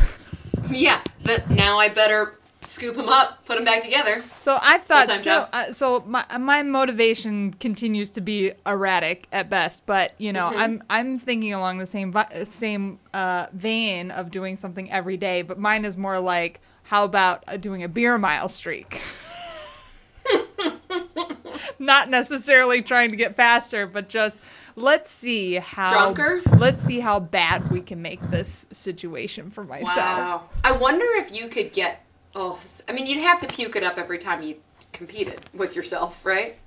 Yeah, 0.71 1.01
but 1.23 1.49
now 1.49 1.79
I 1.79 1.89
better 1.89 2.37
scoop 2.69 2.95
them 2.95 3.09
up, 3.09 3.43
put 3.45 3.55
them 3.55 3.65
back 3.65 3.81
together. 3.81 4.23
So 4.39 4.57
I 4.61 4.77
thought 4.77 5.09
so. 5.21 5.47
Uh, 5.51 5.71
so 5.71 6.03
my 6.05 6.25
my 6.37 6.63
motivation 6.63 7.53
continues 7.53 8.09
to 8.11 8.21
be 8.21 8.51
erratic 8.65 9.27
at 9.31 9.49
best, 9.49 9.85
but 9.85 10.13
you 10.17 10.33
know 10.33 10.49
Mm-hmm. 10.49 10.59
I'm 10.59 10.83
I'm 10.89 11.19
thinking 11.19 11.53
along 11.53 11.79
the 11.79 11.85
same 11.85 12.13
same 12.45 12.99
uh, 13.13 13.47
vein 13.53 14.11
of 14.11 14.31
doing 14.31 14.55
something 14.57 14.89
every 14.91 15.17
day, 15.17 15.41
but 15.41 15.59
mine 15.59 15.85
is 15.85 15.97
more 15.97 16.19
like 16.19 16.61
how 16.83 17.03
about 17.03 17.43
uh, 17.47 17.57
doing 17.57 17.83
a 17.83 17.87
beer 17.87 18.17
mile 18.17 18.49
streak. 18.49 19.01
Not 21.79 22.09
necessarily 22.09 22.81
trying 22.81 23.11
to 23.11 23.17
get 23.17 23.35
faster, 23.35 23.87
but 23.87 24.09
just 24.09 24.37
let's 24.75 25.09
see 25.09 25.55
how 25.55 26.13
Drunker? 26.13 26.41
let's 26.57 26.83
see 26.83 26.99
how 26.99 27.19
bad 27.19 27.71
we 27.71 27.81
can 27.81 28.01
make 28.01 28.31
this 28.31 28.65
situation 28.71 29.49
for 29.51 29.63
myself. 29.63 29.97
Wow. 29.97 30.49
I 30.63 30.71
wonder 30.71 31.05
if 31.15 31.35
you 31.35 31.47
could 31.47 31.71
get. 31.71 32.05
Oh, 32.35 32.59
I 32.87 32.91
mean, 32.91 33.07
you'd 33.07 33.19
have 33.21 33.39
to 33.41 33.47
puke 33.47 33.75
it 33.75 33.83
up 33.83 33.97
every 33.97 34.19
time 34.19 34.43
you 34.43 34.57
competed 34.93 35.41
with 35.53 35.75
yourself, 35.75 36.25
right? 36.25 36.57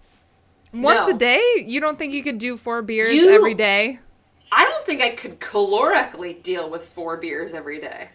Once 0.72 1.08
No. 1.08 1.14
a 1.14 1.18
day? 1.18 1.64
You 1.66 1.80
don't 1.80 1.98
think 1.98 2.12
you 2.12 2.22
could 2.22 2.38
do 2.38 2.56
four 2.56 2.82
beers 2.82 3.12
You- 3.14 3.30
every 3.34 3.54
day? 3.54 4.00
I 4.50 4.64
don't 4.64 4.84
think 4.84 5.00
I 5.00 5.10
could 5.10 5.40
calorically 5.40 6.42
deal 6.42 6.68
with 6.68 6.84
four 6.84 7.16
beers 7.16 7.54
every 7.54 7.80
day. 7.80 8.08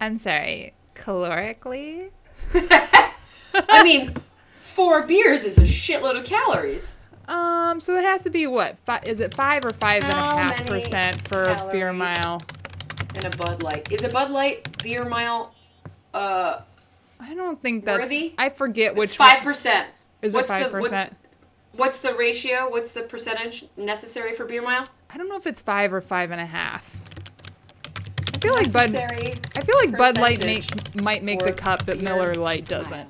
I'm 0.00 0.18
sorry, 0.18 0.72
calorically? 0.94 2.10
I 2.54 3.82
mean, 3.82 4.14
four 4.54 5.06
beers 5.06 5.44
is 5.44 5.58
a 5.58 5.62
shitload 5.62 6.18
of 6.18 6.24
calories. 6.24 6.96
Um, 7.28 7.80
so 7.80 7.96
it 7.96 8.04
has 8.04 8.22
to 8.24 8.30
be 8.30 8.46
what? 8.46 8.78
Fi- 8.86 9.02
is 9.04 9.20
it 9.20 9.34
five 9.34 9.64
or 9.64 9.72
five 9.72 10.04
and 10.04 10.12
a 10.12 10.16
half 10.16 10.66
percent 10.66 11.26
for 11.28 11.44
a 11.44 11.68
beer 11.72 11.92
mile? 11.92 12.42
in 13.14 13.24
a 13.26 13.30
Bud 13.30 13.62
Light. 13.62 13.90
Is 13.92 14.02
a 14.04 14.08
Bud 14.08 14.30
Light 14.30 14.82
beer 14.82 15.04
mile? 15.04 15.54
Uh, 16.12 16.60
I 17.20 17.34
don't 17.34 17.60
think 17.62 17.84
that's. 17.84 18.02
Worthy? 18.02 18.34
I 18.38 18.48
forget 18.48 18.94
which 18.94 19.10
it's 19.10 19.14
five 19.14 19.42
percent. 19.42 19.88
Is 20.22 20.34
it 20.34 20.46
five 20.46 20.70
percent? 20.70 21.16
What's 21.72 21.98
the 21.98 22.14
ratio? 22.14 22.70
What's 22.70 22.92
the 22.92 23.02
percentage 23.02 23.64
necessary 23.76 24.32
for 24.32 24.44
beer 24.44 24.62
mile? 24.62 24.84
I 25.10 25.18
don't 25.18 25.28
know 25.28 25.36
if 25.36 25.46
it's 25.46 25.60
five 25.60 25.92
or 25.92 26.00
five 26.00 26.30
and 26.30 26.40
a 26.40 26.46
half. 26.46 26.96
I 28.34 28.38
feel 28.38 28.54
like 28.54 28.72
Bud. 28.72 28.94
I 28.94 29.60
feel 29.60 29.76
like 29.76 29.96
Bud 29.96 30.18
Light 30.18 30.38
make, 30.44 31.02
might 31.02 31.22
make 31.22 31.40
the 31.40 31.52
cut, 31.52 31.84
but 31.86 32.00
Miller 32.00 32.34
Light 32.34 32.66
doesn't. 32.66 33.08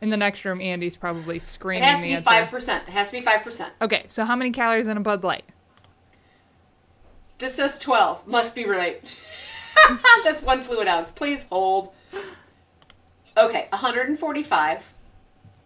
In 0.00 0.10
the 0.10 0.16
next 0.16 0.44
room, 0.44 0.60
Andy's 0.60 0.96
probably 0.96 1.38
screaming. 1.38 1.82
It 1.82 1.86
has 1.86 2.02
to 2.02 2.08
be 2.08 2.16
five 2.16 2.48
percent. 2.48 2.88
It 2.88 2.92
has 2.92 3.10
to 3.10 3.16
be 3.16 3.20
five 3.20 3.42
percent. 3.42 3.72
Okay, 3.82 4.04
so 4.08 4.24
how 4.24 4.36
many 4.36 4.50
calories 4.50 4.88
in 4.88 4.96
a 4.96 5.00
Bud 5.00 5.24
Light? 5.24 5.44
This 7.38 7.54
says 7.56 7.78
twelve. 7.78 8.26
Must 8.26 8.54
be 8.54 8.64
right. 8.64 9.02
That's 10.24 10.42
one 10.42 10.60
fluid 10.60 10.88
ounce. 10.88 11.12
Please 11.12 11.46
hold. 11.50 11.92
Okay, 13.38 13.68
145. 13.70 14.94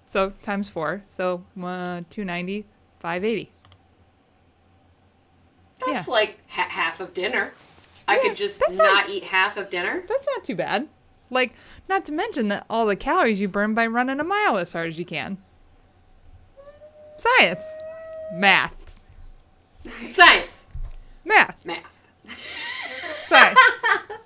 So 0.06 0.30
times 0.42 0.68
four. 0.68 1.02
So 1.08 1.44
uh, 1.60 2.02
290, 2.10 2.66
580. 3.00 3.50
That's 5.86 6.06
Yeah. 6.06 6.12
like 6.12 6.38
ha- 6.50 6.68
half 6.68 7.00
of 7.00 7.14
dinner. 7.14 7.52
I 8.06 8.16
Yeah, 8.16 8.22
could 8.22 8.36
just 8.36 8.60
not 8.68 8.74
not- 8.76 9.08
eat 9.08 9.24
half 9.24 9.56
of 9.56 9.70
dinner. 9.70 10.02
That's 10.06 10.26
not 10.34 10.44
too 10.44 10.54
bad. 10.54 10.88
Like, 11.30 11.54
not 11.88 12.04
to 12.06 12.12
mention 12.12 12.48
that 12.48 12.66
all 12.68 12.84
the 12.84 12.94
calories 12.96 13.40
you 13.40 13.48
burn 13.48 13.72
by 13.74 13.86
running 13.86 14.20
a 14.20 14.24
mile 14.24 14.58
as 14.58 14.74
hard 14.74 14.88
as 14.88 14.98
you 14.98 15.06
can. 15.06 15.38
Science. 17.16 17.64
Math. 18.34 19.02
Science. 19.72 20.66
Math. 21.24 21.56
Math. 21.64 22.02
Science. 23.28 23.58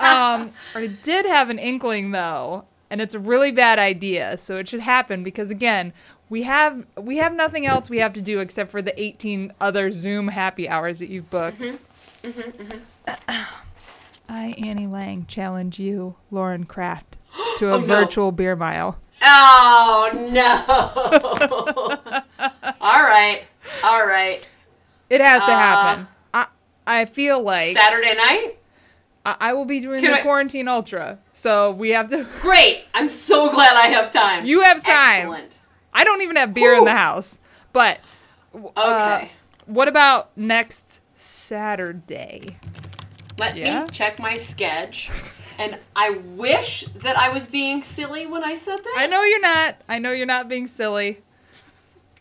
um, 0.00 0.52
I 0.74 0.86
did 1.02 1.26
have 1.26 1.50
an 1.50 1.58
inkling 1.58 2.10
though, 2.12 2.64
and 2.90 3.00
it's 3.00 3.14
a 3.14 3.18
really 3.18 3.50
bad 3.52 3.78
idea, 3.78 4.36
so 4.38 4.56
it 4.56 4.68
should 4.68 4.80
happen 4.80 5.22
because 5.24 5.50
again, 5.50 5.92
we 6.28 6.42
have 6.44 6.84
we 6.96 7.16
have 7.18 7.34
nothing 7.34 7.66
else 7.66 7.88
we 7.90 7.98
have 7.98 8.12
to 8.14 8.22
do 8.22 8.40
except 8.40 8.70
for 8.70 8.82
the 8.82 8.98
18 9.00 9.52
other 9.60 9.90
Zoom 9.90 10.28
happy 10.28 10.68
hours 10.68 10.98
that 10.98 11.08
you've 11.08 11.30
booked. 11.30 11.62
I, 14.28 14.54
Annie 14.58 14.86
Lang, 14.88 15.26
challenge 15.26 15.78
you, 15.78 16.16
Lauren 16.30 16.64
Kraft, 16.64 17.16
to 17.58 17.68
a 17.70 17.74
Oh, 17.74 17.80
no. 17.80 17.86
virtual 17.86 18.32
beer 18.32 18.56
mile. 18.56 18.98
Oh 19.22 20.10
no. 20.30 20.62
all 22.80 23.02
right. 23.02 23.42
All 23.82 24.06
right. 24.06 24.46
It 25.08 25.20
has 25.20 25.42
to 25.42 25.52
Uh, 25.52 25.58
happen. 25.58 26.08
I 26.34 26.46
I 26.86 27.04
feel 27.06 27.40
like 27.42 27.68
Saturday 27.68 28.14
night? 28.14 28.56
I, 29.26 29.36
I 29.40 29.52
will 29.54 29.64
be 29.64 29.80
doing 29.80 30.00
Can 30.00 30.12
the 30.12 30.18
I- 30.20 30.22
quarantine 30.22 30.68
ultra, 30.68 31.18
so 31.32 31.72
we 31.72 31.90
have 31.90 32.08
to. 32.10 32.26
Great. 32.40 32.84
I'm 32.94 33.08
so 33.08 33.50
glad 33.50 33.76
I 33.76 33.88
have 33.88 34.12
time. 34.12 34.46
You 34.46 34.60
have 34.62 34.82
time. 34.84 35.20
Excellent. 35.32 35.58
I 35.92 36.04
don't 36.04 36.22
even 36.22 36.36
have 36.36 36.54
beer 36.54 36.74
in 36.74 36.84
the 36.84 36.92
house, 36.92 37.38
but 37.72 37.98
Okay. 38.54 38.70
uh, 38.76 39.24
what 39.66 39.88
about 39.88 40.30
next 40.36 41.02
Saturday? 41.16 42.56
Let 43.38 43.56
yeah? 43.56 43.82
me 43.82 43.88
check 43.90 44.18
my 44.18 44.36
sketch. 44.36 45.10
And 45.58 45.78
I 45.96 46.10
wish 46.10 46.82
that 46.94 47.18
I 47.18 47.30
was 47.30 47.46
being 47.46 47.80
silly 47.82 48.26
when 48.26 48.44
I 48.44 48.54
said 48.54 48.76
that. 48.76 48.94
I 48.98 49.06
know 49.06 49.22
you're 49.22 49.40
not. 49.40 49.76
I 49.88 49.98
know 49.98 50.12
you're 50.12 50.26
not 50.26 50.48
being 50.48 50.66
silly. 50.66 51.22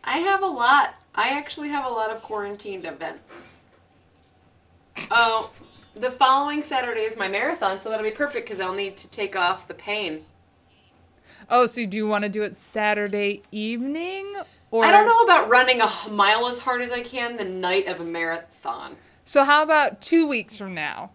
I 0.03 0.19
have 0.19 0.41
a 0.41 0.47
lot. 0.47 0.95
I 1.13 1.29
actually 1.29 1.69
have 1.69 1.85
a 1.85 1.89
lot 1.89 2.09
of 2.11 2.21
quarantined 2.21 2.85
events. 2.85 3.65
Oh, 5.11 5.51
the 5.95 6.11
following 6.11 6.61
Saturday 6.61 7.01
is 7.01 7.17
my 7.17 7.27
marathon, 7.27 7.79
so 7.79 7.89
that'll 7.89 8.03
be 8.03 8.11
perfect 8.11 8.45
because 8.45 8.59
I'll 8.59 8.73
need 8.73 8.97
to 8.97 9.09
take 9.09 9.35
off 9.35 9.67
the 9.67 9.73
pain. 9.73 10.25
Oh, 11.49 11.65
so 11.65 11.85
do 11.85 11.95
you 11.95 12.07
want 12.07 12.23
to 12.23 12.29
do 12.29 12.43
it 12.43 12.55
Saturday 12.55 13.43
evening? 13.51 14.35
Or 14.71 14.83
I 14.83 14.91
don't 14.91 15.05
know 15.05 15.21
about 15.21 15.49
running 15.49 15.79
a 15.79 15.89
mile 16.09 16.47
as 16.47 16.59
hard 16.59 16.81
as 16.81 16.91
I 16.91 17.01
can 17.01 17.37
the 17.37 17.45
night 17.45 17.87
of 17.87 17.99
a 17.99 18.03
marathon. 18.03 18.97
So 19.23 19.43
how 19.43 19.63
about 19.63 20.01
two 20.01 20.27
weeks 20.27 20.57
from 20.57 20.73
now? 20.73 21.11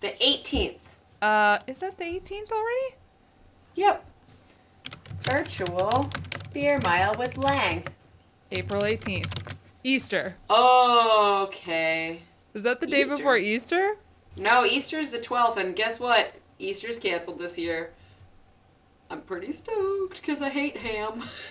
The 0.00 0.14
18th. 0.20 0.80
Uh, 1.22 1.58
is 1.66 1.78
that 1.78 1.98
the 1.98 2.04
18th 2.04 2.50
already? 2.50 2.96
Yep. 3.74 4.04
Virtual 5.20 6.10
beer 6.52 6.80
mile 6.82 7.14
with 7.18 7.36
Lang. 7.36 7.84
April 8.52 8.82
18th. 8.82 9.54
Easter. 9.82 10.36
Okay. 10.50 12.22
Is 12.52 12.64
that 12.64 12.80
the 12.80 12.86
day 12.86 13.04
before 13.04 13.36
Easter? 13.36 13.96
No, 14.36 14.64
Easter's 14.64 15.10
the 15.10 15.18
12th, 15.18 15.56
and 15.56 15.76
guess 15.76 16.00
what? 16.00 16.34
Easter's 16.58 16.98
canceled 16.98 17.38
this 17.38 17.58
year. 17.58 17.90
I'm 19.10 19.22
pretty 19.22 19.50
stoked 19.52 20.20
because 20.20 20.40
I 20.40 20.50
hate 20.50 20.78
ham. 20.78 21.24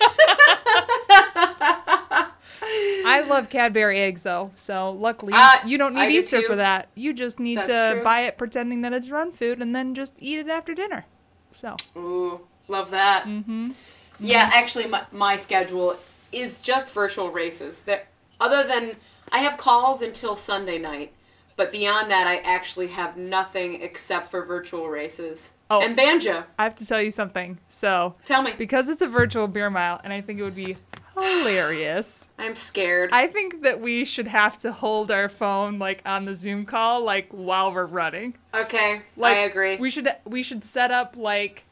I 2.62 3.26
love 3.28 3.50
Cadbury 3.50 4.00
eggs 4.00 4.24
though, 4.24 4.52
so 4.56 4.92
luckily 4.92 5.34
Uh, 5.36 5.58
you 5.66 5.78
don't 5.78 5.94
need 5.94 6.02
I 6.02 6.10
Easter 6.10 6.42
too. 6.42 6.48
for 6.48 6.56
that. 6.56 6.90
You 6.96 7.14
just 7.14 7.40
need 7.40 7.58
That's 7.58 7.68
to 7.68 7.92
true. 7.96 8.04
buy 8.04 8.22
it 8.22 8.38
pretending 8.38 8.82
that 8.82 8.94
it's 8.94 9.10
run 9.10 9.32
food 9.32 9.62
and 9.62 9.76
then 9.76 9.96
just 9.96 10.16
eat 10.20 10.40
it 10.40 10.50
after 10.50 10.74
dinner. 10.74 11.06
So, 11.52 11.76
Ooh, 11.98 12.42
love 12.68 12.92
that. 12.92 13.26
mm-hmm. 13.26 13.72
Yeah, 14.20 14.50
actually, 14.54 14.88
my, 14.88 15.06
my 15.12 15.36
schedule 15.36 15.96
is 16.32 16.62
just 16.62 16.94
virtual 16.94 17.32
races. 17.32 17.82
There, 17.82 18.04
other 18.40 18.68
than 18.68 18.98
I 19.32 19.40
have 19.40 19.58
calls 19.58 20.02
until 20.02 20.36
Sunday 20.36 20.78
night, 20.78 21.14
but 21.60 21.74
beyond 21.74 22.10
that, 22.10 22.26
I 22.26 22.38
actually 22.38 22.88
have 22.88 23.18
nothing 23.18 23.82
except 23.82 24.30
for 24.30 24.46
virtual 24.46 24.88
races 24.88 25.52
Oh. 25.70 25.82
and 25.82 25.94
banjo. 25.94 26.46
I 26.58 26.64
have 26.64 26.74
to 26.76 26.86
tell 26.86 27.02
you 27.02 27.12
something. 27.12 27.60
So, 27.68 28.16
Tell 28.26 28.42
me, 28.42 28.54
because 28.58 28.88
it's 28.88 29.02
a 29.02 29.08
virtual 29.08 29.48
beer 29.50 29.70
mile, 29.70 30.00
and 30.04 30.14
I 30.14 30.22
think 30.22 30.40
it 30.40 30.44
would 30.44 30.56
be 30.56 30.78
hilarious. 31.18 32.30
I'm 32.40 32.56
scared. 32.56 33.10
I 33.12 33.28
think 33.28 33.62
that 33.64 33.82
we 33.82 34.06
should 34.06 34.28
have 34.30 34.58
to 34.60 34.72
hold 34.72 35.12
our 35.12 35.28
phone 35.30 35.78
like 35.80 36.02
on 36.06 36.24
the 36.26 36.34
Zoom 36.34 36.66
call, 36.66 37.04
like 37.04 37.28
while 37.32 37.74
we're 37.74 37.86
running. 37.86 38.38
okay, 38.54 39.02
Like, 39.18 39.36
I 39.38 39.40
agree. 39.42 39.76
We 39.76 39.90
should 39.90 40.10
we 40.26 40.44
should 40.44 40.64
set 40.64 40.92
up 40.92 41.16
like, 41.18 41.66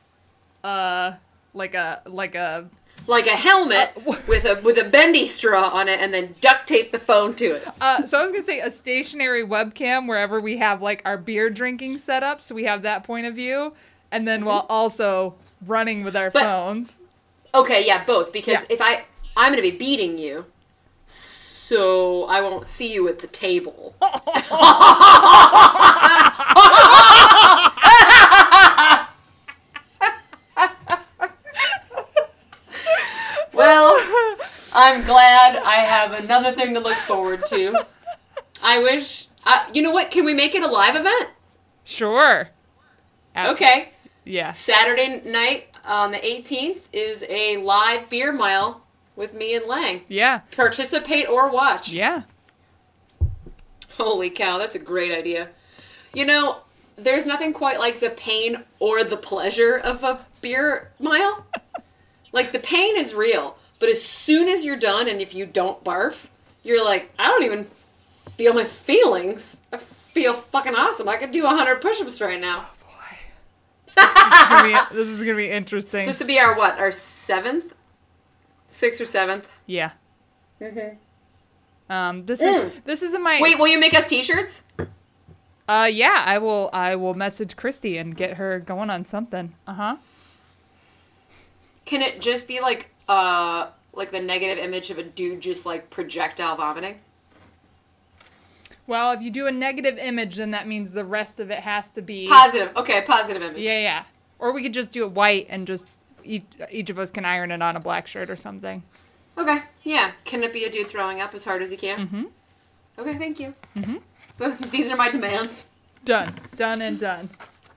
uh, 0.64 1.14
like 1.54 1.74
a 1.76 2.02
like 2.06 2.36
a 2.36 2.70
like 3.08 3.26
a 3.26 3.30
helmet 3.32 3.92
Uh, 4.08 4.16
with 4.28 4.46
a 4.46 4.60
with 4.64 4.78
a 4.78 4.84
bendy 4.84 5.26
straw 5.26 5.70
on 5.74 5.88
it, 5.88 6.00
and 6.00 6.14
then 6.14 6.36
duct 6.42 6.68
tape 6.68 6.92
the 6.92 7.00
phone 7.00 7.34
to 7.36 7.56
it. 7.56 7.68
Uh, 7.82 8.06
so 8.06 8.20
I 8.20 8.24
was 8.24 8.32
gonna 8.32 8.44
say 8.44 8.60
a 8.60 8.70
stationary 8.70 9.44
webcam 9.46 10.08
wherever 10.08 10.40
we 10.40 10.58
have 10.58 10.82
like 10.82 11.02
our 11.06 11.18
beer 11.18 11.50
drinking 11.50 11.98
setup, 11.98 12.42
so 12.42 12.54
we 12.54 12.66
have 12.66 12.84
that 12.84 13.04
point 13.04 13.26
of 13.26 13.34
view, 13.36 13.74
and 14.12 14.28
then 14.28 14.46
while 14.46 14.66
also 14.70 15.36
running 15.66 16.04
with 16.04 16.16
our 16.16 16.30
But- 16.30 16.44
phones. 16.44 16.98
Okay, 17.56 17.86
yeah, 17.88 18.04
both. 18.04 18.32
Because 18.34 18.66
Yeah. 18.70 18.74
if 18.76 18.82
I 18.82 19.06
I'm 19.36 19.52
gonna 19.52 19.62
be 19.62 19.72
beating 19.72 20.18
you, 20.18 20.46
so 21.06 22.26
I 22.26 22.42
won't 22.42 22.68
see 22.68 22.94
you 22.94 23.08
at 23.08 23.20
the 23.20 23.28
table. 23.28 23.96
I'm 34.80 35.04
glad 35.04 35.56
I 35.56 35.78
have 35.78 36.14
another 36.14 36.52
thing 36.52 36.76
to 36.76 36.80
look 36.80 36.98
forward 36.98 37.44
to. 37.48 37.84
I 38.62 38.78
wish. 38.78 39.28
Uh, 39.44 39.66
you 39.74 39.82
know 39.82 39.90
what? 39.90 40.12
Can 40.12 40.24
we 40.24 40.36
make 40.36 40.54
it 40.54 40.62
a 40.62 40.68
live 40.68 40.96
event? 40.96 41.32
Sure. 41.84 42.52
Okay. 43.36 43.90
Yeah. 44.24 44.52
Saturday 44.52 45.24
night 45.26 45.70
on 45.84 46.12
the 46.12 46.20
18th 46.20 46.82
is 46.94 47.26
a 47.28 47.58
live 47.58 48.08
beer 48.08 48.32
mile 48.32 48.84
with 49.16 49.34
me 49.34 49.56
and 49.56 49.66
Lang. 49.66 50.02
Yeah. 50.08 50.42
Participate 50.52 51.28
or 51.28 51.50
watch. 51.50 51.92
Yeah. 51.92 52.24
Holy 53.98 54.30
cow, 54.30 54.60
that's 54.60 54.76
a 54.76 54.80
great 54.80 55.12
idea. 55.12 55.50
You 56.14 56.26
know, 56.26 56.58
there's 56.96 57.26
nothing 57.26 57.52
quite 57.52 57.80
like 57.80 58.00
the 58.00 58.12
pain 58.12 58.64
or 58.78 59.04
the 59.04 59.18
pleasure 59.18 59.76
of 59.76 60.04
a 60.04 60.24
beer 60.42 60.92
mile. 61.00 61.48
like, 62.32 62.52
the 62.52 62.60
pain 62.60 62.96
is 62.96 63.16
real, 63.16 63.57
but 63.80 63.90
as 63.90 64.02
soon 64.04 64.48
as 64.50 64.66
you're 64.66 64.78
done 64.78 65.08
and 65.08 65.22
if 65.22 65.34
you 65.36 65.46
don't 65.46 65.84
barf, 65.84 66.28
you're 66.64 66.84
like, 66.84 67.12
I 67.20 67.28
don't 67.28 67.44
even 67.44 67.64
feel 67.64 68.54
my 68.54 68.64
feelings. 68.64 69.62
I 69.72 69.78
feel 69.78 70.34
fucking 70.34 70.76
awesome. 70.76 71.08
I 71.10 71.18
could 71.18 71.32
do 71.32 71.44
100 71.44 71.82
push 71.82 72.02
ups 72.02 72.20
right 72.22 72.40
now. 72.42 72.68
This 73.96 74.06
is 74.06 74.46
gonna 74.50 74.64
be, 74.64 74.96
this 74.96 75.08
is 75.08 75.18
gonna 75.20 75.36
be 75.36 75.50
interesting. 75.50 76.06
This 76.06 76.20
would 76.20 76.28
be 76.28 76.40
our 76.40 76.56
what? 76.56 76.78
Our 76.78 76.92
seventh? 76.92 77.74
Sixth 78.68 79.02
or 79.02 79.06
seventh? 79.06 79.56
Yeah. 79.66 79.92
Mm-hmm. 80.62 81.92
Um. 81.92 82.26
This 82.26 82.42
Mm. 82.42 82.66
is 82.66 82.72
this 82.84 83.02
is 83.02 83.14
in 83.14 83.24
my. 83.24 83.40
Wait, 83.42 83.58
will 83.58 83.68
you 83.70 83.80
make 83.80 83.94
us 83.96 84.08
t 84.08 84.22
shirts? 84.22 84.64
Uh. 85.68 85.90
Yeah. 85.92 86.22
I 86.26 86.38
will. 86.38 86.70
I 86.74 86.96
will 86.96 87.14
message 87.14 87.56
Christy 87.56 87.98
and 87.98 88.16
get 88.16 88.34
her 88.36 88.60
going 88.60 88.90
on 88.90 89.06
something. 89.06 89.56
Uh 89.66 89.74
huh. 89.74 89.96
Can 91.86 92.02
it 92.02 92.20
just 92.22 92.48
be 92.48 92.60
like 92.60 92.90
uh 93.08 93.68
like 93.94 94.12
the 94.12 94.20
negative 94.20 94.58
image 94.58 94.90
of 94.92 94.98
a 94.98 95.04
dude 95.04 95.42
just 95.42 95.66
like 95.66 95.90
projectile 95.90 96.56
vomiting? 96.56 97.00
Well, 98.86 99.12
if 99.12 99.22
you 99.22 99.32
do 99.32 99.48
a 99.48 99.52
negative 99.52 99.98
image, 99.98 100.36
then 100.36 100.52
that 100.52 100.68
means 100.68 100.92
the 100.92 101.04
rest 101.04 101.40
of 101.42 101.52
it 101.52 101.60
has 101.60 101.90
to 101.92 102.02
be. 102.02 102.28
Positive. 102.28 102.72
Okay, 102.78 103.02
positive 103.02 103.42
image. 103.42 103.60
Yeah. 103.62 103.80
Yeah. 103.80 104.04
Or 104.40 104.54
we 104.54 104.62
could 104.64 104.74
just 104.74 104.92
do 104.92 105.04
it 105.04 105.12
white 105.12 105.48
and 105.50 105.68
just 105.68 105.88
each 106.24 106.46
each 106.72 106.90
of 106.90 107.00
us 107.00 107.12
can 107.12 107.26
iron 107.26 107.52
it 107.52 107.62
on 107.62 107.76
a 107.76 107.80
black 107.80 108.08
shirt 108.08 108.30
or 108.30 108.36
something. 108.36 108.84
Okay. 109.38 109.60
Yeah. 109.84 110.12
Can 110.26 110.44
it 110.44 110.54
be 110.54 110.64
a 110.64 110.70
dude 110.70 110.88
throwing 110.88 111.20
up 111.22 111.34
as 111.34 111.44
hard 111.46 111.62
as 111.62 111.72
he 111.72 111.78
can? 111.78 112.08
Mm-hmm. 112.08 112.24
Okay, 113.00 113.18
thank 113.18 113.40
you. 113.40 113.54
Mm-hmm. 113.76 114.70
These 114.70 114.92
are 114.92 114.96
my 114.98 115.10
demands. 115.10 115.68
Done. 116.06 116.34
Done 116.56 116.82
and 116.82 117.00
done. 117.00 117.30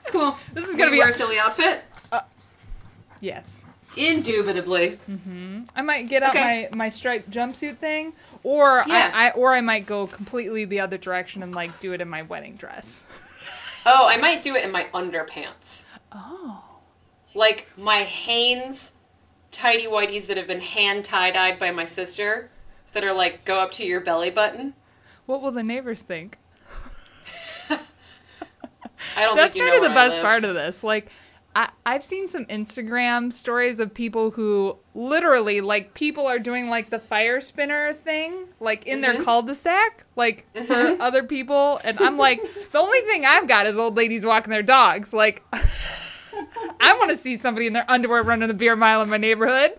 Cool. 0.07 0.37
This 0.53 0.67
is 0.69 0.77
gonna 0.77 0.91
be 0.91 0.99
wear 0.99 1.09
a- 1.09 1.11
a 1.11 1.13
silly 1.15 1.39
outfit. 1.39 1.85
Yes. 3.21 3.65
Indubitably. 3.97 4.99
Mm-hmm. 5.11 5.63
I 5.75 5.83
might 5.83 6.09
get 6.09 6.23
out 6.23 6.31
Okay. 6.31 6.69
my, 6.71 6.77
my 6.77 6.89
striped 6.89 7.31
jumpsuit 7.31 7.77
thing, 7.79 8.13
or 8.43 8.85
Yeah. 8.87 9.11
I, 9.13 9.29
I 9.29 9.31
or 9.33 9.53
I 9.53 9.61
might 9.61 9.87
go 9.87 10.07
completely 10.07 10.65
the 10.65 10.81
other 10.81 10.97
direction 10.99 11.43
and 11.43 11.55
like 11.55 11.81
do 11.81 11.93
it 11.93 12.01
in 12.01 12.09
my 12.09 12.23
wedding 12.23 12.55
dress. 12.55 13.05
Oh, 13.87 14.07
I 14.07 14.17
might 14.17 14.43
do 14.43 14.55
it 14.55 14.65
in 14.65 14.71
my 14.71 14.85
underpants. 14.95 15.87
Oh. 16.13 16.63
Like 17.35 17.69
my 17.77 18.03
Hanes 18.03 18.93
tidy 19.51 19.87
whities 19.87 20.27
that 20.29 20.37
have 20.37 20.47
been 20.47 20.61
hand 20.61 21.05
tie 21.05 21.31
dyed 21.31 21.59
by 21.59 21.71
my 21.71 21.85
sister, 21.85 22.51
that 22.93 23.03
are 23.05 23.13
like 23.13 23.45
go 23.45 23.59
up 23.61 23.71
to 23.73 23.85
your 23.85 24.01
belly 24.01 24.31
button. 24.31 24.75
What 25.27 25.43
will 25.43 25.51
the 25.53 25.63
neighbors 25.63 26.03
think? 26.03 26.39
I 27.71 29.25
don't 29.25 29.37
That's 29.37 29.55
think 29.55 29.65
you 29.65 29.71
kind 29.71 29.83
of 29.83 29.89
the 29.89 29.95
best 29.95 30.21
part 30.21 30.45
of 30.45 30.55
this. 30.55 30.83
Like, 30.85 31.11
I, 31.57 31.69
I've 31.85 32.05
seen 32.05 32.29
some 32.29 32.45
Instagram 32.47 33.33
stories 33.33 33.81
of 33.81 33.93
people 33.93 34.31
who 34.31 34.77
literally, 34.95 35.61
like, 35.61 35.95
people 35.95 36.27
are 36.29 36.39
doing 36.39 36.71
like 36.71 36.91
the 36.91 37.01
fire 37.01 37.41
spinner 37.41 37.93
thing, 37.93 38.47
like 38.61 38.87
in 38.87 39.01
their 39.01 39.15
Mhm. 39.15 39.25
cul-de-sac, 39.25 40.05
like 40.15 40.47
Mhm. 40.55 40.67
for 40.67 41.03
other 41.03 41.25
people. 41.25 41.81
And 41.83 41.99
I'm 41.99 42.17
like, 42.19 42.41
the 42.71 42.79
only 42.79 43.01
thing 43.01 43.25
I've 43.27 43.49
got 43.49 43.67
is 43.67 43.79
old 43.79 43.97
ladies 43.97 44.25
walking 44.25 44.53
their 44.53 44.63
dogs. 44.63 45.13
Like, 45.13 45.43
I 46.81 46.95
want 46.95 47.11
to 47.11 47.17
see 47.17 47.37
somebody 47.37 47.67
in 47.67 47.73
their 47.73 47.85
underwear 47.89 48.23
running 48.23 48.49
a 48.51 48.55
beer 48.55 48.77
mile 48.77 49.03
in 49.03 49.09
my 49.09 49.17
neighborhood. 49.19 49.73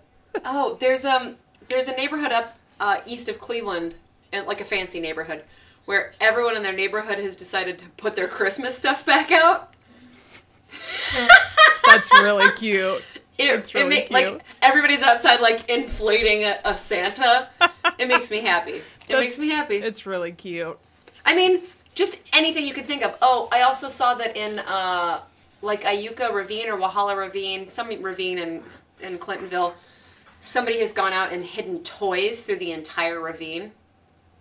Oh, 0.45 0.75
there's 0.79 1.05
um 1.05 1.37
there's 1.69 1.87
a 1.87 1.95
neighborhood 1.95 2.31
up 2.33 2.57
uh, 2.81 2.99
east 3.05 3.29
of 3.29 3.39
Cleveland, 3.39 3.95
and 4.33 4.45
like 4.45 4.59
a 4.59 4.65
fancy 4.65 4.99
neighborhood, 4.99 5.43
where 5.85 6.13
everyone 6.19 6.57
in 6.57 6.63
their 6.63 6.73
neighborhood 6.73 7.17
has 7.19 7.35
decided 7.35 7.77
to 7.79 7.85
put 7.97 8.15
their 8.15 8.27
Christmas 8.27 8.77
stuff 8.77 9.05
back 9.05 9.31
out. 9.31 9.73
That's 11.95 12.11
really 12.21 12.51
cute. 12.55 13.03
It, 13.37 13.43
It's 13.59 13.73
really 13.73 13.97
it 13.97 14.11
ma- 14.11 14.19
cute. 14.19 14.31
like 14.33 14.43
everybody's 14.61 15.01
outside 15.03 15.39
like 15.39 15.69
inflating 15.69 16.43
a, 16.43 16.59
a 16.65 16.75
Santa. 16.77 17.49
it 17.97 18.07
makes 18.07 18.29
me 18.31 18.41
happy. 18.41 18.71
It 18.73 18.83
That's- 19.07 19.23
makes 19.23 19.39
me 19.39 19.49
happy. 19.49 19.77
It's 19.77 20.05
really 20.05 20.31
cute. 20.31 20.77
I 21.25 21.35
mean, 21.35 21.61
just 21.95 22.17
anything 22.33 22.65
you 22.65 22.73
could 22.73 22.85
think 22.85 23.03
of. 23.03 23.15
Oh, 23.21 23.47
I 23.51 23.61
also 23.61 23.87
saw 23.87 24.13
that 24.15 24.35
in 24.37 24.59
uh, 24.59 25.21
like 25.61 25.83
Iuka 25.83 26.33
Ravine 26.33 26.69
or 26.69 26.77
Walhalla 26.77 27.15
Ravine, 27.17 27.67
some 27.67 27.89
ravine 28.01 28.37
in 28.37 28.63
in 28.99 29.17
Clintonville, 29.17 29.73
somebody 30.39 30.79
has 30.79 30.91
gone 30.93 31.13
out 31.13 31.31
and 31.33 31.43
hidden 31.45 31.81
toys 31.83 32.43
through 32.43 32.57
the 32.57 32.71
entire 32.71 33.19
ravine. 33.19 33.71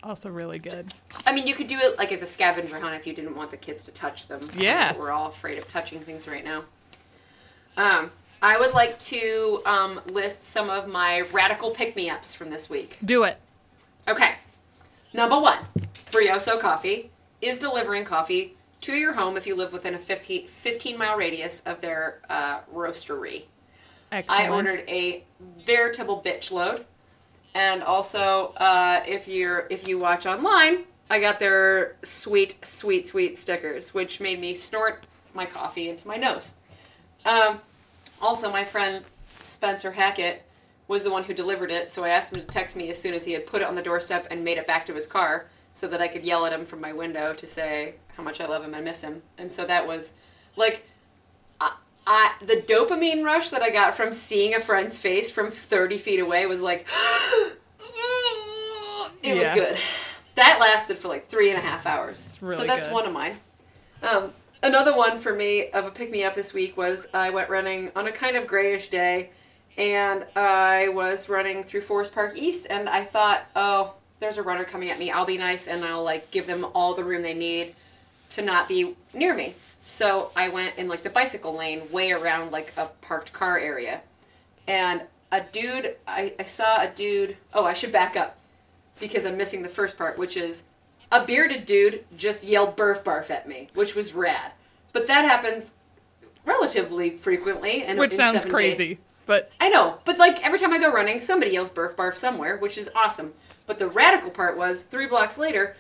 Also, 0.02 0.30
really 0.30 0.58
good. 0.58 0.94
I 1.26 1.32
mean, 1.34 1.46
you 1.46 1.54
could 1.54 1.66
do 1.66 1.76
it 1.78 1.98
like 1.98 2.10
as 2.12 2.22
a 2.22 2.26
scavenger 2.26 2.80
hunt 2.80 2.94
if 2.94 3.06
you 3.06 3.12
didn't 3.14 3.36
want 3.36 3.50
the 3.50 3.58
kids 3.58 3.84
to 3.84 3.92
touch 3.92 4.28
them. 4.28 4.48
Yeah. 4.56 4.96
we're 4.96 5.10
all 5.10 5.26
afraid 5.28 5.58
of 5.58 5.66
touching 5.66 6.00
things 6.00 6.26
right 6.26 6.42
now. 6.44 6.64
Um, 7.80 8.10
I 8.42 8.58
would 8.58 8.74
like 8.74 8.98
to 8.98 9.62
um, 9.64 10.02
list 10.12 10.44
some 10.44 10.68
of 10.68 10.86
my 10.86 11.22
radical 11.22 11.70
pick 11.70 11.96
me 11.96 12.10
ups 12.10 12.34
from 12.34 12.50
this 12.50 12.68
week. 12.68 12.98
Do 13.02 13.22
it. 13.22 13.38
Okay. 14.06 14.34
Number 15.14 15.40
one, 15.40 15.60
Brioso 16.12 16.58
Coffee 16.58 17.10
is 17.40 17.58
delivering 17.58 18.04
coffee 18.04 18.54
to 18.82 18.92
your 18.92 19.14
home 19.14 19.38
if 19.38 19.46
you 19.46 19.56
live 19.56 19.72
within 19.72 19.94
a 19.94 19.98
15, 19.98 20.46
15 20.46 20.98
mile 20.98 21.16
radius 21.16 21.60
of 21.64 21.80
their 21.80 22.20
uh, 22.28 22.60
roastery. 22.70 23.44
Excellent. 24.12 24.42
I 24.42 24.48
ordered 24.50 24.84
a 24.86 25.24
veritable 25.64 26.20
bitch 26.22 26.52
load, 26.52 26.84
and 27.54 27.82
also 27.82 28.52
uh, 28.58 29.02
if 29.06 29.26
you're 29.26 29.66
if 29.70 29.88
you 29.88 29.98
watch 29.98 30.26
online, 30.26 30.84
I 31.08 31.18
got 31.18 31.38
their 31.38 31.96
sweet, 32.02 32.56
sweet, 32.62 33.06
sweet 33.06 33.38
stickers, 33.38 33.94
which 33.94 34.20
made 34.20 34.38
me 34.38 34.52
snort 34.52 35.06
my 35.32 35.46
coffee 35.46 35.88
into 35.88 36.06
my 36.06 36.16
nose. 36.16 36.54
Um, 37.24 37.60
also, 38.20 38.50
my 38.50 38.64
friend 38.64 39.04
Spencer 39.42 39.92
Hackett 39.92 40.42
was 40.88 41.02
the 41.04 41.10
one 41.10 41.24
who 41.24 41.32
delivered 41.34 41.70
it, 41.70 41.88
so 41.88 42.04
I 42.04 42.08
asked 42.10 42.32
him 42.32 42.40
to 42.40 42.46
text 42.46 42.74
me 42.76 42.88
as 42.90 43.00
soon 43.00 43.14
as 43.14 43.24
he 43.24 43.32
had 43.32 43.46
put 43.46 43.62
it 43.62 43.68
on 43.68 43.74
the 43.76 43.82
doorstep 43.82 44.26
and 44.30 44.44
made 44.44 44.58
it 44.58 44.66
back 44.66 44.86
to 44.86 44.94
his 44.94 45.06
car, 45.06 45.46
so 45.72 45.86
that 45.88 46.00
I 46.00 46.08
could 46.08 46.24
yell 46.24 46.44
at 46.46 46.52
him 46.52 46.64
from 46.64 46.80
my 46.80 46.92
window 46.92 47.32
to 47.34 47.46
say 47.46 47.94
how 48.16 48.22
much 48.24 48.40
I 48.40 48.46
love 48.46 48.64
him 48.64 48.74
and 48.74 48.84
miss 48.84 49.02
him. 49.02 49.22
And 49.38 49.52
so 49.52 49.64
that 49.66 49.86
was 49.86 50.12
like 50.56 50.84
I, 51.60 51.74
I 52.06 52.32
the 52.44 52.56
dopamine 52.56 53.24
rush 53.24 53.50
that 53.50 53.62
I 53.62 53.70
got 53.70 53.94
from 53.94 54.12
seeing 54.12 54.52
a 54.54 54.58
friend's 54.60 54.98
face 54.98 55.30
from 55.30 55.50
30 55.50 55.96
feet 55.96 56.18
away 56.18 56.44
was 56.46 56.60
like, 56.60 56.88
it 59.22 59.36
was 59.36 59.46
Yeah. 59.46 59.54
good. 59.54 59.78
That 60.34 60.58
lasted 60.60 60.98
for 60.98 61.08
like 61.08 61.26
three 61.26 61.50
and 61.50 61.58
a 61.58 61.62
half 61.62 61.86
hours. 61.86 62.38
really 62.40 62.56
so 62.56 62.64
that's 62.64 62.86
good. 62.86 62.94
one 62.94 63.06
of 63.06 63.12
mine. 63.12 63.38
Um, 64.02 64.32
another 64.62 64.96
one 64.96 65.18
for 65.18 65.34
me 65.34 65.70
of 65.70 65.86
a 65.86 65.90
pick 65.90 66.10
me 66.10 66.24
up 66.24 66.34
this 66.34 66.52
week 66.52 66.76
was 66.76 67.06
I 67.12 67.30
went 67.30 67.50
running 67.50 67.90
on 67.96 68.06
a 68.06 68.12
kind 68.12 68.36
of 68.36 68.46
grayish 68.46 68.88
day, 68.88 69.30
and 69.76 70.26
I 70.36 70.88
was 70.88 71.28
running 71.28 71.62
through 71.62 71.82
Forest 71.82 72.14
Park 72.14 72.36
East, 72.36 72.66
and 72.68 72.88
I 72.88 73.04
thought, 73.04 73.46
oh, 73.56 73.94
there's 74.18 74.36
a 74.36 74.42
runner 74.42 74.64
coming 74.64 74.90
at 74.90 74.98
me. 74.98 75.10
I'll 75.10 75.24
be 75.24 75.38
nice, 75.38 75.66
and 75.66 75.84
I'll 75.84 76.04
like 76.04 76.30
give 76.30 76.46
them 76.46 76.66
all 76.74 76.94
the 76.94 77.04
room 77.04 77.22
they 77.22 77.34
need 77.34 77.74
to 78.30 78.42
not 78.42 78.68
be 78.68 78.96
near 79.14 79.34
me. 79.34 79.54
So 79.84 80.30
I 80.36 80.48
went 80.48 80.76
in 80.76 80.88
like 80.88 81.02
the 81.02 81.10
bicycle 81.10 81.54
lane, 81.54 81.90
way 81.90 82.12
around 82.12 82.52
like 82.52 82.72
a 82.76 82.90
parked 83.00 83.32
car 83.32 83.58
area, 83.58 84.02
and 84.66 85.02
a 85.32 85.40
dude. 85.40 85.96
I, 86.06 86.34
I 86.38 86.44
saw 86.44 86.82
a 86.82 86.88
dude. 86.88 87.36
Oh, 87.54 87.64
I 87.64 87.72
should 87.72 87.92
back 87.92 88.16
up 88.16 88.36
because 89.00 89.24
I'm 89.24 89.36
missing 89.36 89.62
the 89.62 89.68
first 89.68 89.96
part, 89.96 90.18
which 90.18 90.36
is 90.36 90.64
a 91.12 91.24
bearded 91.24 91.64
dude 91.64 92.04
just 92.16 92.44
yelled 92.44 92.76
"burf 92.76 93.02
barf" 93.02 93.30
at 93.30 93.48
me, 93.48 93.68
which 93.74 93.94
was 93.94 94.14
rad. 94.14 94.52
But 94.92 95.06
that 95.06 95.24
happens 95.24 95.72
relatively 96.44 97.10
frequently, 97.10 97.82
and 97.84 97.98
Which 97.98 98.12
sounds 98.12 98.44
crazy. 98.44 98.94
days. 98.94 98.98
but 99.26 99.50
I 99.60 99.68
know, 99.68 99.98
but 100.04 100.18
like 100.18 100.44
every 100.44 100.58
time 100.58 100.72
I 100.72 100.78
go 100.78 100.92
running, 100.92 101.20
somebody 101.20 101.52
yells 101.52 101.70
"barf 101.70 101.94
barf" 101.94 102.16
somewhere, 102.16 102.56
which 102.56 102.78
is 102.78 102.90
awesome. 102.94 103.32
But 103.66 103.78
the 103.78 103.88
radical 103.88 104.30
part 104.30 104.56
was 104.56 104.82
three 104.82 105.06
blocks 105.06 105.38
later, 105.38 105.76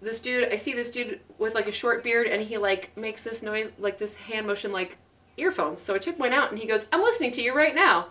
this 0.00 0.20
dude. 0.20 0.52
I 0.52 0.56
see 0.56 0.72
this 0.72 0.90
dude 0.90 1.20
with 1.38 1.54
like 1.54 1.68
a 1.68 1.72
short 1.72 2.02
beard, 2.02 2.26
and 2.26 2.42
he 2.42 2.58
like 2.58 2.96
makes 2.96 3.22
this 3.22 3.42
noise, 3.42 3.70
like 3.78 3.98
this 3.98 4.16
hand 4.16 4.46
motion, 4.46 4.72
like 4.72 4.96
earphones. 5.36 5.80
So 5.80 5.94
I 5.94 5.98
took 5.98 6.18
mine 6.18 6.32
out, 6.32 6.50
and 6.50 6.58
he 6.58 6.66
goes, 6.66 6.86
"I'm 6.92 7.02
listening 7.02 7.30
to 7.32 7.42
you 7.42 7.54
right 7.54 7.74
now." 7.74 8.08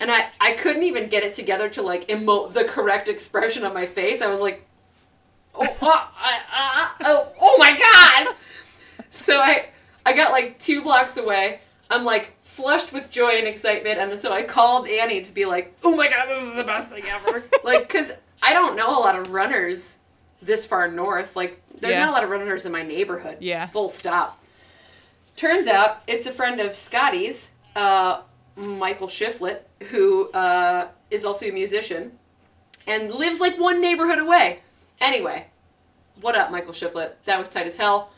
And 0.00 0.10
I, 0.10 0.30
I 0.40 0.52
couldn't 0.52 0.82
even 0.82 1.08
get 1.08 1.22
it 1.22 1.32
together 1.32 1.68
to 1.70 1.82
like 1.82 2.08
emote 2.08 2.52
the 2.54 2.64
correct 2.64 3.08
expression 3.08 3.62
on 3.64 3.72
my 3.74 3.86
face. 3.86 4.20
I 4.20 4.26
was 4.26 4.40
like, 4.40 4.66
oh, 5.54 6.10
uh, 6.20 6.88
oh, 7.02 7.32
oh 7.40 7.56
my 7.58 7.76
god! 7.78 8.34
So 9.10 9.38
I, 9.38 9.66
I 10.06 10.14
got 10.14 10.32
like 10.32 10.58
two 10.58 10.82
blocks 10.82 11.16
away. 11.16 11.60
I'm 11.90 12.04
like 12.04 12.32
flushed 12.42 12.92
with 12.92 13.10
joy 13.10 13.32
and 13.36 13.46
excitement, 13.46 13.98
and 13.98 14.18
so 14.18 14.32
I 14.32 14.42
called 14.42 14.88
Annie 14.88 15.22
to 15.22 15.32
be 15.32 15.44
like, 15.44 15.76
"Oh 15.84 15.94
my 15.96 16.08
god, 16.08 16.26
this 16.28 16.42
is 16.48 16.56
the 16.56 16.64
best 16.64 16.88
thing 16.90 17.04
ever!" 17.06 17.42
like, 17.64 17.88
cause 17.88 18.12
I 18.42 18.52
don't 18.54 18.76
know 18.76 18.98
a 18.98 19.00
lot 19.00 19.16
of 19.18 19.30
runners 19.30 19.98
this 20.40 20.64
far 20.66 20.88
north. 20.90 21.36
Like, 21.36 21.60
there's 21.80 21.92
Yeah. 21.94 22.00
not 22.06 22.08
a 22.08 22.12
lot 22.12 22.24
of 22.24 22.30
runners 22.30 22.64
in 22.66 22.72
my 22.72 22.82
neighborhood. 22.82 23.36
Yeah. 23.40 23.66
Full 23.66 23.88
stop. 23.88 24.42
Turns 25.36 25.66
out 25.66 26.02
it's 26.06 26.26
a 26.26 26.32
friend 26.32 26.60
of 26.60 26.74
Scotty's, 26.76 27.50
uh, 27.76 28.22
Michael 28.56 29.06
Shiflett, 29.06 29.60
who 29.90 30.30
uh, 30.32 30.88
is 31.10 31.24
also 31.24 31.46
a 31.46 31.52
musician 31.52 32.18
and 32.86 33.10
lives 33.14 33.38
like 33.40 33.58
one 33.58 33.80
neighborhood 33.80 34.18
away. 34.18 34.60
Anyway, 35.02 35.46
what 36.20 36.36
up, 36.36 36.52
Michael 36.52 36.72
Shiflett? 36.72 37.14
That 37.24 37.36
was 37.36 37.48
tight 37.48 37.66
as 37.66 37.76
hell. 37.76 38.12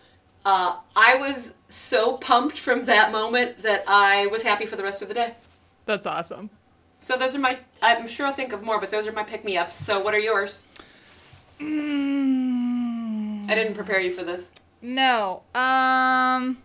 Uh, 0.44 0.76
I 0.94 1.16
was 1.16 1.54
so 1.66 2.18
pumped 2.18 2.58
from 2.58 2.84
that 2.84 3.10
moment 3.10 3.62
that 3.62 3.82
I 3.88 4.26
was 4.26 4.42
happy 4.42 4.66
for 4.66 4.76
the 4.76 4.82
rest 4.82 5.00
of 5.00 5.08
the 5.08 5.14
day. 5.14 5.34
that's 5.86 6.06
awesome. 6.06 6.50
So 7.00 7.16
those 7.16 7.34
are 7.34 7.38
my. 7.38 7.58
I'm 7.82 8.06
sure 8.06 8.26
I'll 8.26 8.34
think 8.34 8.52
of 8.52 8.62
more, 8.62 8.78
but 8.78 8.90
those 8.90 9.06
are 9.06 9.12
my 9.12 9.24
pick 9.24 9.44
me 9.44 9.56
ups. 9.56 9.72
So 9.74 9.98
what 10.00 10.14
are 10.14 10.18
yours? 10.18 10.62
Mm, 11.58 13.50
I 13.50 13.54
didn't 13.54 13.74
prepare 13.74 14.00
you 14.00 14.12
for 14.12 14.22
this. 14.22 14.52
no. 14.82 15.42
Um. 15.54 16.58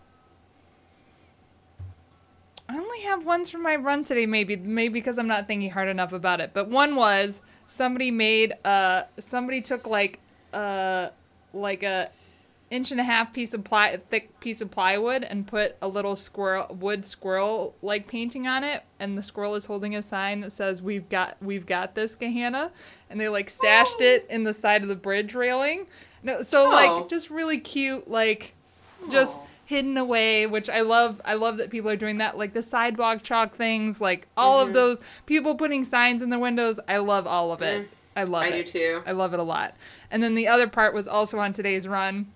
I 2.71 2.77
only 2.77 2.99
have 3.01 3.25
ones 3.25 3.49
from 3.49 3.63
my 3.63 3.75
run 3.77 4.03
today, 4.03 4.25
maybe 4.25 4.55
maybe 4.57 4.93
because 4.93 5.17
I'm 5.17 5.27
not 5.27 5.47
thinking 5.47 5.71
hard 5.71 5.87
enough 5.87 6.13
about 6.13 6.39
it. 6.41 6.51
But 6.53 6.67
one 6.69 6.95
was 6.95 7.41
somebody 7.69 8.09
made 8.11 8.53
uh 8.65 9.03
somebody 9.19 9.61
took 9.61 9.85
like 9.87 10.19
uh 10.53 11.09
like 11.53 11.83
a 11.83 12.09
inch 12.71 12.91
and 12.91 12.99
a 12.99 13.03
half 13.03 13.31
piece 13.33 13.53
of 13.53 13.63
ply 13.63 13.97
thick 14.09 14.39
piece 14.39 14.59
of 14.61 14.69
plywood 14.71 15.23
and 15.23 15.45
put 15.47 15.75
a 15.81 15.87
little 15.87 16.15
squirrel 16.15 16.75
wood 16.79 17.05
squirrel 17.05 17.73
like 17.81 18.07
painting 18.07 18.47
on 18.47 18.63
it 18.63 18.83
and 18.99 19.17
the 19.17 19.23
squirrel 19.23 19.55
is 19.55 19.65
holding 19.65 19.95
a 19.95 20.01
sign 20.01 20.41
that 20.41 20.51
says 20.51 20.81
we've 20.81 21.07
got 21.09 21.35
we've 21.41 21.65
got 21.65 21.93
this 21.95 22.15
Gahanna 22.15 22.71
and 23.09 23.19
they 23.19 23.27
like 23.29 23.49
stashed 23.49 23.95
Oh. 24.01 24.03
it 24.05 24.25
in 24.29 24.43
the 24.43 24.53
side 24.53 24.81
of 24.83 24.87
the 24.87 24.95
bridge 24.95 25.33
railing 25.35 25.85
no 26.23 26.41
so 26.41 26.67
Oh. 26.67 26.69
like 26.69 27.09
just 27.09 27.29
really 27.29 27.59
cute 27.59 28.07
like 28.09 28.53
just 29.11 29.39
Aw. 29.39 29.45
Hidden 29.69 29.97
away 29.97 30.47
which 30.47 30.67
i 30.67 30.81
love 30.81 31.21
i 31.25 31.35
love 31.35 31.57
that 31.57 31.69
people 31.69 31.87
are 31.91 31.95
doing 31.95 32.17
that 32.17 32.35
like 32.35 32.53
the 32.53 32.61
sidewalk 32.61 33.21
chalk 33.21 33.55
things 33.55 34.01
like 34.01 34.27
all 34.35 34.57
Mm-hmm. 34.61 34.69
of 34.69 34.73
those 34.73 34.99
people 35.27 35.53
putting 35.53 35.83
signs 35.83 36.23
in 36.23 36.31
their 36.31 36.39
windows 36.39 36.79
i 36.87 36.97
love 36.97 37.27
all 37.27 37.53
of 37.53 37.61
it 37.61 37.87
i 38.15 38.23
love 38.23 38.45
Mm. 38.45 38.51
I 38.51 38.55
it 38.55 38.65
do 38.65 38.71
too. 38.71 39.03
i 39.05 39.11
love 39.11 39.31
it 39.35 39.39
a 39.39 39.43
lot 39.43 39.75
and 40.09 40.23
then 40.23 40.33
the 40.33 40.47
other 40.47 40.67
part 40.67 40.95
was 40.95 41.07
also 41.07 41.37
on 41.37 41.53
today's 41.53 41.87
run 41.87 42.31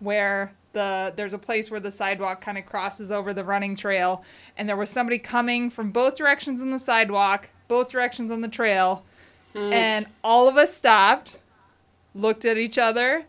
where 0.00 0.52
the 0.72 1.12
there's 1.16 1.34
a 1.34 1.38
place 1.38 1.70
where 1.70 1.80
the 1.80 1.90
sidewalk 1.90 2.40
kind 2.40 2.56
of 2.56 2.64
crosses 2.64 3.12
over 3.12 3.34
the 3.34 3.44
running 3.44 3.76
trail 3.76 4.24
and 4.56 4.66
there 4.66 4.76
was 4.76 4.88
somebody 4.88 5.18
coming 5.18 5.68
from 5.68 5.90
both 5.90 6.14
directions 6.16 6.62
on 6.62 6.70
the 6.70 6.78
sidewalk 6.78 7.50
both 7.68 7.90
directions 7.90 8.30
on 8.30 8.40
the 8.40 8.48
trail 8.48 9.04
Hmm. 9.54 9.72
and 9.72 10.06
all 10.24 10.48
of 10.48 10.56
us 10.56 10.74
stopped 10.74 11.38
looked 12.14 12.44
at 12.46 12.56
each 12.56 12.76
other 12.78 13.26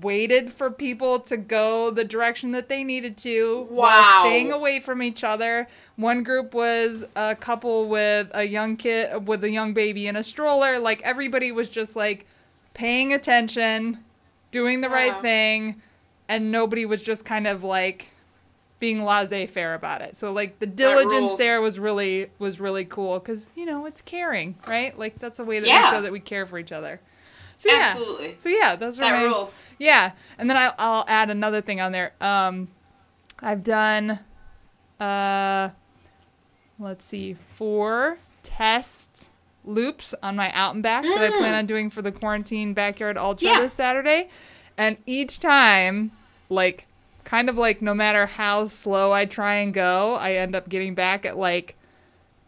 waited 0.00 0.52
for 0.52 0.70
people 0.70 1.20
to 1.20 1.36
go 1.36 1.90
the 1.90 2.04
direction 2.04 2.52
that 2.52 2.68
they 2.68 2.82
needed 2.82 3.16
to 3.18 3.66
while 3.68 4.22
staying 4.22 4.50
away 4.50 4.80
from 4.80 5.02
each 5.02 5.22
other. 5.22 5.68
One 5.96 6.22
group 6.22 6.54
was 6.54 7.04
a 7.14 7.36
couple 7.36 7.88
with 7.88 8.28
a 8.32 8.44
young 8.44 8.76
kid 8.76 9.26
with 9.26 9.44
a 9.44 9.50
young 9.50 9.74
baby 9.74 10.06
in 10.06 10.16
a 10.16 10.22
stroller. 10.22 10.78
Like 10.78 11.02
everybody 11.02 11.52
was 11.52 11.68
just 11.68 11.96
like 11.96 12.26
paying 12.72 13.12
attention 13.12 13.98
doing 14.50 14.80
the 14.80 14.88
right 14.88 15.20
thing 15.20 15.80
and 16.28 16.50
nobody 16.50 16.86
was 16.86 17.02
just 17.02 17.24
kind 17.24 17.46
of 17.46 17.62
like 17.62 18.10
being 18.80 19.04
laissez-faire 19.04 19.74
about 19.74 20.00
it. 20.02 20.16
So 20.16 20.32
like 20.32 20.58
the 20.58 20.66
diligence 20.66 21.38
there 21.38 21.60
was 21.60 21.78
really 21.78 22.30
was 22.38 22.58
really 22.60 22.84
cool 22.84 23.18
because 23.18 23.48
you 23.54 23.66
know 23.66 23.86
it's 23.86 24.02
caring 24.02 24.56
right? 24.66 24.98
Like 24.98 25.18
that's 25.18 25.38
a 25.38 25.44
way 25.44 25.60
that 25.60 25.66
Yeah. 25.68 25.90
we 25.90 25.96
show 25.96 26.02
that 26.02 26.12
we 26.12 26.20
care 26.20 26.46
for 26.46 26.58
each 26.58 26.72
other 26.72 27.00
so 27.58 27.70
yeah 27.70 27.78
Absolutely. 27.90 28.34
so 28.38 28.48
yeah 28.48 28.76
those 28.76 28.98
were 28.98 29.04
That 29.04 29.12
my, 29.14 29.24
rules. 29.24 29.64
yeah 29.78 30.12
and 30.38 30.48
then 30.50 30.56
I, 30.56 30.72
i'll 30.78 31.04
add 31.08 31.30
another 31.30 31.60
thing 31.60 31.80
on 31.80 31.92
there 31.92 32.12
um 32.20 32.68
i've 33.40 33.62
done 33.64 34.18
uh 35.00 35.70
let's 36.78 37.04
see 37.04 37.34
four 37.48 38.18
test 38.42 39.30
loops 39.64 40.14
on 40.22 40.36
my 40.36 40.52
out 40.52 40.74
and 40.74 40.82
back 40.82 41.02
that 41.04 41.18
i 41.22 41.30
plan 41.30 41.54
on 41.54 41.66
doing 41.66 41.88
for 41.90 42.02
the 42.02 42.12
quarantine 42.12 42.74
backyard 42.74 43.16
ultra 43.16 43.48
Mm. 43.48 43.52
Yeah. 43.52 43.60
this 43.62 43.72
saturday 43.72 44.28
and 44.76 44.96
each 45.06 45.40
time 45.40 46.10
like 46.50 46.86
kind 47.24 47.48
of 47.48 47.56
like 47.56 47.80
no 47.80 47.94
matter 47.94 48.26
how 48.26 48.66
slow 48.66 49.12
i 49.12 49.24
try 49.24 49.54
and 49.56 49.72
go 49.72 50.14
i 50.16 50.32
end 50.32 50.54
up 50.54 50.68
getting 50.68 50.94
back 50.94 51.24
at 51.24 51.38
like 51.38 51.76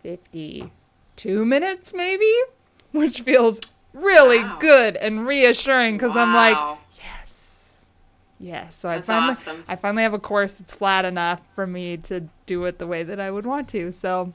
52 0.02 1.44
minutes 1.44 1.92
maybe 1.94 2.30
which 2.92 3.20
feels 3.22 3.60
really 3.96 4.42
Wow. 4.44 4.58
good 4.60 4.96
and 4.96 5.26
reassuring 5.26 5.96
because 5.96 6.14
i'm 6.16 6.34
like 6.34 6.56
yes, 6.98 7.84
yes. 8.38 8.74
so 8.76 8.88
That's 8.88 9.08
I 9.08 9.14
finally 9.14 9.30
awesome. 9.32 9.64
I 9.68 9.76
finally 9.76 10.02
have 10.02 10.14
a 10.14 10.18
course 10.18 10.54
that's 10.54 10.74
flat 10.74 11.04
enough 11.04 11.40
for 11.54 11.66
me 11.66 11.96
to 11.98 12.28
do 12.46 12.64
it 12.64 12.78
the 12.78 12.86
way 12.86 13.02
that 13.02 13.18
I 13.18 13.30
would 13.30 13.46
want 13.46 13.68
to. 13.70 13.90
So 13.92 14.32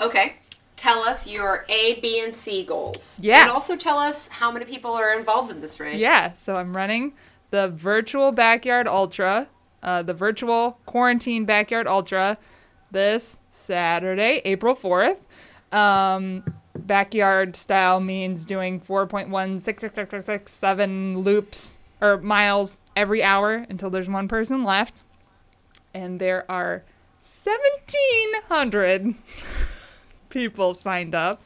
Okay. 0.00 0.36
Tell 0.76 1.00
us 1.00 1.26
your 1.26 1.64
A, 1.68 1.98
B, 2.00 2.20
and 2.22 2.32
C 2.32 2.62
goals. 2.64 3.18
Yeah. 3.20 3.42
And 3.42 3.50
also 3.50 3.74
tell 3.76 3.98
us 3.98 4.28
how 4.28 4.52
many 4.52 4.64
people 4.64 4.92
are 4.92 5.12
involved 5.18 5.50
in 5.50 5.60
this 5.60 5.80
race. 5.80 5.98
yeah, 5.98 6.32
so 6.34 6.54
I'm 6.54 6.76
running 6.76 7.14
the 7.50 7.68
virtual 7.68 8.30
backyard 8.30 8.86
ultra, 8.86 9.48
uh, 9.82 10.02
the 10.04 10.14
virtual 10.14 10.78
quarantine 10.86 11.44
backyard 11.44 11.88
ultra, 11.88 12.38
this 12.92 13.38
Saturday, 13.50 14.40
April 14.44 14.76
fourth. 14.76 15.26
Um, 15.72 16.44
backyard 16.86 17.56
style 17.56 18.00
means 18.00 18.44
doing 18.44 18.80
four 18.80 19.06
point 19.06 19.28
one 19.28 19.60
six 19.60 19.80
six 19.80 19.94
six 19.94 20.10
six 20.10 20.24
six 20.24 20.52
seven 20.52 21.18
loops 21.18 21.78
or 22.00 22.18
miles 22.18 22.78
every 22.96 23.22
hour 23.22 23.66
until 23.68 23.90
there's 23.90 24.08
one 24.08 24.28
person 24.28 24.62
left, 24.64 25.02
and 25.92 26.20
there 26.20 26.50
are 26.50 26.84
seventeen 27.20 28.34
hundred 28.48 29.14
people 30.30 30.74
signed 30.74 31.14
up 31.14 31.42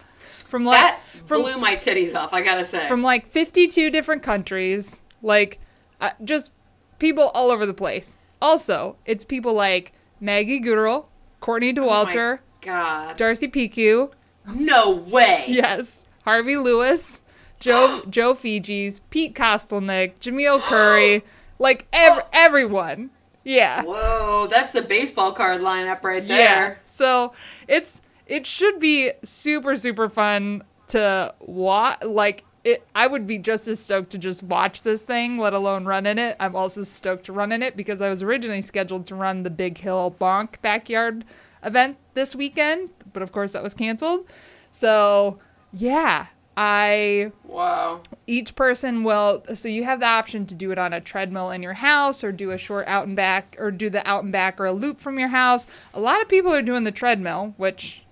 from 0.46 0.64
like 0.64 0.78
That 0.80 1.00
from 1.26 1.42
blew 1.42 1.58
my 1.58 1.76
titties 1.76 2.14
off, 2.18 2.32
I 2.32 2.42
gotta 2.42 2.64
say. 2.64 2.86
from 2.88 3.02
like 3.02 3.26
52 3.26 3.90
different 3.90 4.22
countries, 4.22 5.02
like 5.22 5.58
uh, 6.00 6.10
just 6.24 6.52
people 6.98 7.30
all 7.34 7.50
over 7.50 7.64
the 7.66 7.74
place. 7.74 8.16
Also, 8.40 8.96
it's 9.06 9.24
people 9.24 9.54
like 9.54 9.92
Maggie 10.20 10.60
Guterl, 10.60 11.06
Courtney 11.40 11.70
Oh 11.70 11.74
Dauwalter, 11.82 12.40
God. 12.60 13.16
Darcy 13.16 13.48
Piceu, 13.48 14.10
No 14.46 14.90
way. 14.90 15.44
yes, 15.48 16.04
Harvey 16.24 16.56
Lewis, 16.56 17.22
Joe 17.60 18.02
Joe 18.10 18.34
Fejes, 18.34 19.00
Pete 19.10 19.34
Kostelnick, 19.34 20.18
Jameel 20.18 20.60
Curry, 20.60 21.24
like 21.58 21.86
ev- 21.92 22.20
oh. 22.22 22.28
everyone. 22.32 23.10
Yeah. 23.44 23.82
Whoa, 23.82 24.46
that's 24.48 24.72
the 24.72 24.82
baseball 24.82 25.32
card 25.32 25.60
lineup 25.60 26.04
right 26.04 26.26
there. 26.26 26.68
Yeah. 26.70 26.74
So 26.86 27.32
it's 27.66 28.00
it 28.26 28.46
should 28.46 28.78
be 28.78 29.12
super 29.22 29.76
super 29.76 30.08
fun 30.08 30.62
to 30.88 31.34
watch. 31.40 32.02
Like 32.04 32.44
it, 32.64 32.86
I 32.94 33.06
would 33.06 33.26
be 33.26 33.38
just 33.38 33.66
as 33.66 33.80
stoked 33.80 34.10
to 34.10 34.18
just 34.18 34.42
watch 34.42 34.82
this 34.82 35.02
thing, 35.02 35.38
let 35.38 35.52
alone 35.52 35.84
run 35.84 36.06
in 36.06 36.18
it. 36.18 36.36
I'm 36.38 36.54
also 36.54 36.82
stoked 36.82 37.26
to 37.26 37.32
run 37.32 37.50
in 37.50 37.62
it 37.62 37.76
because 37.76 38.00
I 38.00 38.08
was 38.08 38.22
originally 38.22 38.62
scheduled 38.62 39.06
to 39.06 39.16
run 39.16 39.42
the 39.42 39.50
Big 39.50 39.78
Hill 39.78 40.14
Bonk 40.20 40.60
backyard 40.62 41.24
event 41.64 41.96
this 42.14 42.34
weekend, 42.34 42.90
but 43.12 43.22
of 43.22 43.32
course 43.32 43.52
that 43.52 43.62
was 43.62 43.74
canceled. 43.74 44.26
So 44.70 45.38
yeah, 45.72 46.26
I 46.56 47.32
Wow. 47.44 48.00
each 48.26 48.54
person 48.54 49.04
will 49.04 49.42
so 49.54 49.68
you 49.68 49.84
have 49.84 50.00
the 50.00 50.06
option 50.06 50.46
to 50.46 50.54
do 50.54 50.70
it 50.70 50.78
on 50.78 50.92
a 50.92 51.00
treadmill 51.00 51.50
in 51.50 51.62
your 51.62 51.72
house 51.74 52.22
or 52.22 52.30
do 52.32 52.50
a 52.50 52.58
short 52.58 52.86
out 52.88 53.06
and 53.06 53.16
back 53.16 53.56
or 53.58 53.70
do 53.70 53.88
the 53.90 54.06
out 54.08 54.22
and 54.24 54.32
back 54.32 54.60
or 54.60 54.66
a 54.66 54.72
loop 54.72 54.98
from 54.98 55.18
your 55.18 55.28
house 55.28 55.66
a 55.94 56.00
lot 56.00 56.20
of 56.20 56.28
people 56.28 56.52
are 56.52 56.62
doing 56.62 56.84
the 56.84 56.92
treadmill 56.92 57.54
which 57.56 58.02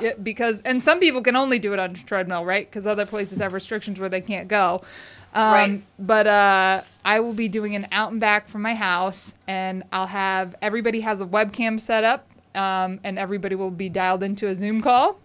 yeah, 0.00 0.12
because 0.22 0.60
and 0.64 0.82
some 0.82 1.00
people 1.00 1.22
can 1.22 1.34
only 1.36 1.58
do 1.58 1.72
it 1.72 1.78
on 1.78 1.90
a 1.90 1.94
treadmill 1.94 2.44
right 2.44 2.68
because 2.68 2.86
other 2.86 3.06
places 3.06 3.38
have 3.38 3.52
restrictions 3.52 3.98
where 3.98 4.08
they 4.08 4.20
can't 4.20 4.48
go 4.48 4.82
um, 5.34 5.52
Right. 5.52 5.82
but 5.98 6.26
uh, 6.26 6.82
i 7.04 7.20
will 7.20 7.34
be 7.34 7.48
doing 7.48 7.74
an 7.74 7.86
out 7.92 8.12
and 8.12 8.20
back 8.20 8.48
from 8.48 8.62
my 8.62 8.74
house 8.74 9.34
and 9.48 9.82
i'll 9.92 10.06
have 10.08 10.54
everybody 10.62 11.00
has 11.00 11.20
a 11.20 11.26
webcam 11.26 11.80
set 11.80 12.04
up 12.04 12.26
um, 12.54 13.00
and 13.04 13.18
everybody 13.18 13.54
will 13.54 13.70
be 13.70 13.88
dialed 13.88 14.22
into 14.22 14.46
a 14.48 14.54
Zoom 14.54 14.80
call. 14.80 15.18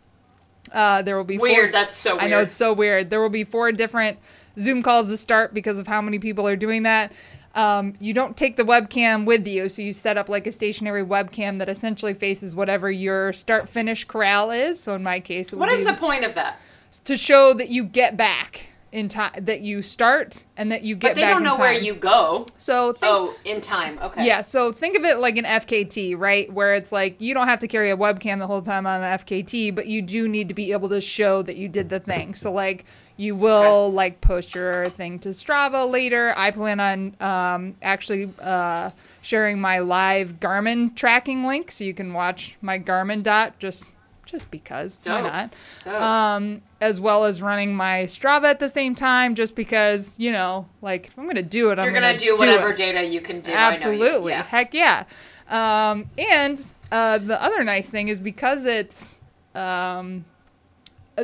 Uh, 0.71 1.01
there 1.01 1.15
will 1.17 1.23
be 1.23 1.37
four- 1.37 1.47
Weird. 1.47 1.73
That's 1.73 1.95
so 1.95 2.13
weird. 2.15 2.23
I 2.23 2.27
know 2.29 2.39
it's 2.41 2.55
so 2.55 2.73
weird. 2.73 3.09
There 3.09 3.21
will 3.21 3.29
be 3.29 3.43
four 3.43 3.71
different 3.71 4.19
Zoom 4.59 4.81
calls 4.83 5.09
to 5.09 5.17
start 5.17 5.53
because 5.53 5.79
of 5.79 5.87
how 5.87 6.01
many 6.01 6.19
people 6.19 6.47
are 6.47 6.55
doing 6.55 6.83
that. 6.83 7.11
Um, 7.55 7.93
you 7.99 8.13
don't 8.13 8.37
take 8.37 8.55
the 8.55 8.63
webcam 8.63 9.25
with 9.25 9.47
you, 9.47 9.67
so 9.69 9.81
you 9.81 9.91
set 9.93 10.15
up 10.17 10.29
like 10.29 10.45
a 10.45 10.51
stationary 10.51 11.03
webcam 11.03 11.57
that 11.59 11.69
essentially 11.69 12.13
faces 12.13 12.53
whatever 12.53 12.91
your 12.91 13.33
start 13.33 13.67
finish 13.67 14.03
corral 14.05 14.51
is. 14.51 14.79
So 14.79 14.93
in 14.93 15.01
my 15.03 15.19
case, 15.19 15.53
it 15.53 15.55
What 15.57 15.69
be 15.75 15.83
the 15.83 15.93
point 15.93 16.23
of 16.23 16.35
that? 16.35 16.59
to 17.05 17.17
show 17.17 17.53
that 17.53 17.69
you 17.69 17.83
get 17.83 18.15
back 18.15 18.69
in 18.91 19.09
time, 19.09 19.33
that 19.45 19.61
you 19.61 19.81
start 19.81 20.45
and 20.55 20.71
that 20.71 20.83
you 20.83 20.95
get 20.95 21.09
But 21.09 21.15
they 21.15 21.27
don't 21.27 21.43
know 21.43 21.57
where 21.57 21.73
you 21.73 21.93
go. 21.93 22.45
So 22.57 22.93
think, 22.93 23.11
Oh, 23.11 23.35
in 23.43 23.61
time. 23.61 23.99
Okay. 24.01 24.25
yeah, 24.25 24.41
so 24.41 24.71
think 24.71 24.95
of 24.95 25.03
it 25.03 25.19
like 25.19 25.37
an 25.37 25.45
FKT, 25.45 26.17
right? 26.17 26.51
Where 26.51 26.73
it's 26.73 26.91
like 26.91 27.19
you 27.19 27.33
don't 27.33 27.47
have 27.47 27.59
to 27.59 27.67
carry 27.67 27.91
a 27.91 27.97
webcam 27.97 28.39
the 28.39 28.47
whole 28.47 28.61
time 28.61 28.87
on 28.87 29.03
an 29.03 29.19
FKT, 29.19 29.75
but 29.75 29.87
you 29.87 30.01
do 30.01 30.27
need 30.27 30.47
to 30.47 30.53
be 30.53 30.71
able 30.71 30.89
to 30.89 31.01
show 31.01 31.41
that 31.41 31.57
you 31.57 31.67
did 31.67 31.89
the 31.89 31.99
thing. 31.99 32.33
So 32.35 32.51
like 32.51 32.85
you 33.17 33.35
will 33.35 33.91
like 33.91 34.21
post 34.21 34.53
your 34.55 34.89
thing 34.89 35.19
to 35.19 35.29
Strava 35.29 35.89
later. 35.89 36.33
I 36.37 36.51
plan 36.51 36.79
on 36.79 37.15
um, 37.19 37.75
actually 37.81 38.31
uh, 38.39 38.91
sharing 39.21 39.59
my 39.59 39.79
live 39.79 40.39
Garmin 40.39 40.95
tracking 40.95 41.45
link 41.45 41.71
so 41.71 41.83
you 41.83 41.93
can 41.93 42.13
watch 42.13 42.55
my 42.61 42.79
Garmin 42.79 43.23
dot 43.23 43.59
just 43.59 43.85
just 44.27 44.51
because 44.51 44.97
why 45.03 45.21
not? 45.21 45.53
Dope. 45.83 45.93
um, 46.01 46.61
as 46.79 46.99
well 46.99 47.25
as 47.25 47.41
running 47.41 47.75
my 47.75 48.03
Strava 48.03 48.43
at 48.43 48.59
the 48.59 48.69
same 48.69 48.93
time, 48.93 49.33
just 49.33 49.55
because 49.55 50.19
you 50.19 50.31
know, 50.31 50.67
like 50.81 51.07
if 51.07 51.17
I'm 51.17 51.25
gonna 51.25 51.41
do 51.41 51.71
it, 51.71 51.79
I'm 51.79 51.85
You're 51.85 51.93
gonna, 51.93 52.17
do 52.17 52.37
whatever 52.37 52.73
data 52.73 53.03
you 53.03 53.21
can 53.21 53.39
do. 53.41 53.51
Know 53.51 53.57
you. 53.57 53.63
Absolutely, 53.63 54.31
Yeah. 54.33 54.43
heck 54.43 54.73
yeah. 54.73 55.05
Um, 55.49 56.09
and 56.17 56.63
uh, 56.91 57.17
the 57.17 57.41
other 57.41 57.63
nice 57.63 57.89
thing 57.89 58.09
is 58.09 58.19
because 58.19 58.65
it's 58.65 59.21
um, 59.55 60.25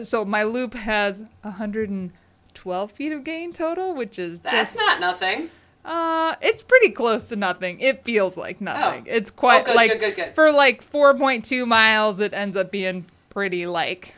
so 0.02 0.26
my 0.26 0.44
loop 0.44 0.74
has 0.74 1.24
112 1.42 2.92
feet 2.92 3.12
of 3.12 3.24
gain 3.24 3.54
total, 3.54 3.94
which 3.94 4.18
is 4.18 4.40
That's 4.40 4.74
just 4.74 4.76
not 4.78 5.00
nothing. 5.00 5.50
Uh, 5.86 6.36
it's 6.42 6.62
pretty 6.64 6.90
close 6.92 7.30
to 7.30 7.36
nothing. 7.36 7.80
It 7.80 8.04
feels 8.04 8.38
like 8.38 8.62
nothing. 8.62 9.06
Oh. 9.08 9.12
It's 9.16 9.32
quite 9.32 9.62
Oh, 9.62 9.66
good, 9.66 9.76
like 9.76 9.92
good, 9.92 10.00
good, 10.00 10.16
good. 10.16 10.36
for 10.36 10.52
like 10.52 10.84
4.2 10.84 11.68
miles. 11.68 12.20
It 12.20 12.34
ends 12.34 12.56
up 12.58 12.72
being 12.72 13.06
pretty 13.30 13.66
like 13.68 14.16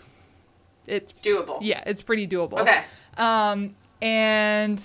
it's 0.87 1.13
Doable. 1.23 1.57
yeah, 1.61 1.81
it's 1.87 2.03
pretty 2.03 2.27
doable. 2.27 2.59
Okay. 2.59 2.83
Um, 3.17 3.75
and 4.01 4.79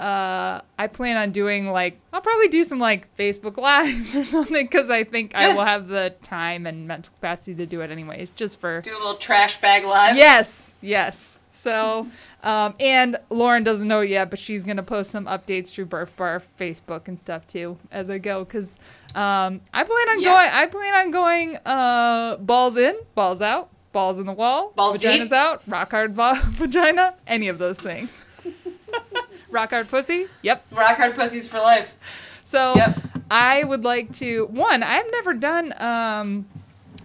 uh, 0.00 0.60
I 0.78 0.86
plan 0.86 1.16
on 1.18 1.30
doing 1.30 1.68
like 1.70 1.98
I'll 2.12 2.22
probably 2.22 2.48
do 2.48 2.64
some 2.64 2.78
like 2.78 3.14
Facebook 3.16 3.56
lives 3.58 4.14
or 4.16 4.24
something 4.24 4.64
because 4.64 4.88
I 4.88 5.04
think 5.04 5.34
I 5.34 5.52
will 5.54 5.64
have 5.64 5.88
the 5.88 6.14
time 6.22 6.66
and 6.66 6.88
mental 6.88 7.12
capacity 7.14 7.54
to 7.56 7.66
do 7.66 7.82
it 7.82 7.90
anyways, 7.90 8.30
just 8.30 8.58
for 8.58 8.80
Do 8.80 8.92
a 8.94 8.98
little 8.98 9.16
trash 9.16 9.60
bag 9.60 9.84
live. 9.84 10.16
yes, 10.16 10.74
yes. 10.80 11.38
So, 11.54 12.06
um, 12.42 12.74
and 12.80 13.18
Lauren 13.28 13.62
doesn't 13.62 13.86
know 13.86 14.00
yet, 14.00 14.30
but 14.30 14.38
she's 14.38 14.64
gonna 14.64 14.82
post 14.82 15.10
some 15.10 15.26
updates 15.26 15.68
through 15.68 15.84
Birth 15.86 16.16
Bar 16.16 16.42
Facebook 16.58 17.08
and 17.08 17.20
stuff 17.20 17.46
too 17.46 17.76
as 17.90 18.08
I 18.08 18.16
go 18.18 18.42
because 18.44 18.78
um, 19.14 19.60
I 19.74 19.84
plan 19.84 20.08
on 20.08 20.20
Yeah. 20.20 20.30
going. 20.30 20.50
I 20.50 20.66
plan 20.66 20.94
on 20.94 21.10
going 21.10 21.56
uh, 21.66 22.36
balls 22.38 22.76
in, 22.78 22.96
balls 23.14 23.42
out, 23.42 23.68
balls 23.92 24.18
in 24.18 24.24
the 24.24 24.32
wall, 24.32 24.72
Balls 24.74 24.96
vaginas 24.98 25.24
deep? 25.24 25.32
out, 25.32 25.62
rock 25.68 25.90
hard 25.90 26.14
va- 26.14 26.40
vagina, 26.46 27.14
any 27.26 27.48
of 27.48 27.58
those 27.58 27.78
things. 27.78 28.22
rock 29.50 29.70
hard 29.70 29.88
pussy. 29.90 30.26
Yep. 30.42 30.64
Rock 30.72 30.96
hard 30.96 31.14
pussies 31.14 31.46
for 31.46 31.58
life. 31.58 31.94
So 32.42 32.74
Yep. 32.76 32.98
I 33.30 33.62
would 33.64 33.84
like 33.84 34.14
to 34.16 34.46
one, 34.46 34.82
I've 34.82 35.10
never 35.12 35.34
done 35.34 35.74
um 35.76 36.46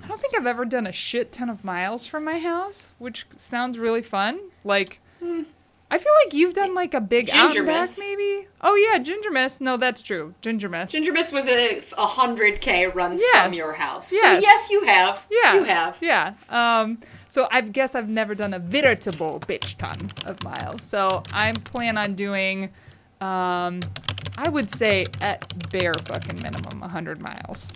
I 0.08 0.10
don't 0.10 0.22
think 0.22 0.38
I've 0.38 0.48
ever 0.48 0.64
done 0.64 0.88
a 0.88 0.94
shit 0.94 1.34
ton 1.34 1.50
of 1.50 1.66
miles 1.66 2.06
from 2.06 2.24
my 2.24 2.40
house, 2.40 2.92
which 2.98 3.28
sounds 3.36 3.78
really 3.78 4.02
fun. 4.02 4.40
Like 4.64 5.02
I 5.22 5.98
feel 5.98 6.14
like 6.24 6.34
you've 6.34 6.54
done 6.54 6.74
like 6.74 6.94
a 6.94 7.02
big 7.02 7.28
Ginger 7.28 7.60
and 7.60 7.68
back 7.68 7.82
Miss. 7.82 8.00
maybe. 8.00 8.48
Oh 8.62 8.76
yeah, 8.76 9.00
Ginger 9.00 9.32
Miss. 9.32 9.60
No, 9.60 9.76
that's 9.76 10.02
true. 10.02 10.34
Ginger 10.40 10.70
Miss. 10.70 10.92
Ginger 10.94 11.12
Miss 11.12 11.34
was 11.34 11.46
a 11.48 11.82
a 11.98 12.06
hundred 12.06 12.62
k 12.62 12.88
run 12.88 13.18
Yes. 13.18 13.44
from 13.44 13.52
your 13.54 13.74
house. 13.74 14.14
Yes. 14.14 14.42
So 14.42 14.48
yes, 14.48 14.70
you 14.72 14.86
have. 14.86 15.26
yeah. 15.30 15.54
You 15.56 15.64
have. 15.64 15.98
Yeah. 16.00 16.34
Um 16.48 17.00
so 17.28 17.50
I 17.52 17.60
guess 17.60 17.94
I've 17.94 18.08
never 18.08 18.34
done 18.34 18.54
a 18.54 18.60
veritable 18.60 19.42
bitch 19.42 19.76
ton 19.78 20.10
of 20.26 20.42
miles. 20.42 20.84
So 20.84 21.22
I'm 21.34 21.56
plan 21.56 21.98
on 21.98 22.16
doing 22.16 22.70
um 23.20 23.82
I 24.38 24.48
would 24.50 24.70
say 24.72 25.06
at 25.20 25.70
bare 25.72 25.94
fucking 26.06 26.42
minimum 26.42 26.80
100 26.80 27.20
miles. 27.20 27.72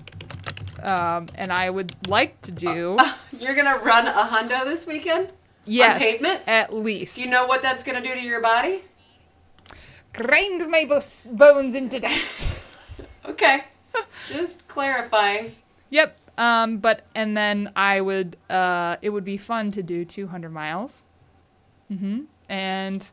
Um, 0.84 1.28
and 1.36 1.52
I 1.54 1.70
would 1.70 1.96
like 2.08 2.40
to 2.42 2.52
do 2.52 2.98
You're 3.40 3.56
gonna 3.56 3.78
run 3.78 4.08
a 4.08 4.12
hundo 4.12 4.64
this 4.66 4.86
weekend. 4.88 5.30
yes, 5.66 5.98
pavement? 5.98 6.42
at 6.48 6.74
least. 6.74 7.16
Do 7.16 7.22
you 7.22 7.30
know 7.30 7.46
what 7.46 7.62
that's 7.62 7.84
gonna 7.84 8.02
do 8.02 8.14
to 8.14 8.20
your 8.22 8.42
body? 8.42 8.82
grind 10.14 10.70
my 10.70 10.86
bos- 10.88 11.26
bones 11.30 11.76
into 11.76 12.00
dust. 12.00 12.58
Okay. 13.24 13.66
Just 14.28 14.68
clarifying. 14.68 15.56
yep. 15.92 16.18
Um, 16.40 16.78
but 16.80 17.06
and 17.14 17.38
then 17.38 17.72
I 17.76 18.02
would 18.02 18.36
uh, 18.50 18.98
it 19.04 19.12
would 19.12 19.24
be 19.24 19.38
fun 19.38 19.70
to 19.72 19.84
do 19.84 20.04
200 20.06 20.50
miles. 20.50 21.04
Mm-hmm. 21.92 22.22
And 22.50 23.12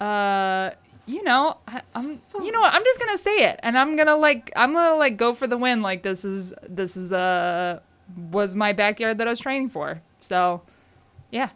uh, 0.00 0.70
you 1.10 1.22
know, 1.24 1.58
I, 1.66 1.82
I'm 1.94 2.20
you 2.42 2.52
know 2.52 2.60
what, 2.60 2.72
I'm 2.72 2.84
just 2.84 3.00
gonna 3.00 3.18
say 3.18 3.50
it, 3.50 3.60
and 3.62 3.76
I'm 3.76 3.96
gonna 3.96 4.16
like 4.16 4.52
I'm 4.54 4.72
gonna 4.72 4.96
like 4.96 5.16
go 5.16 5.34
for 5.34 5.46
the 5.46 5.56
win. 5.56 5.82
Like 5.82 6.02
this 6.02 6.24
is 6.24 6.54
this 6.68 6.96
is 6.96 7.12
uh 7.12 7.80
was 8.30 8.54
my 8.54 8.72
backyard 8.72 9.18
that 9.18 9.26
I 9.26 9.30
was 9.30 9.40
training 9.40 9.70
for. 9.70 10.02
So, 10.20 10.62
yeah. 11.30 11.50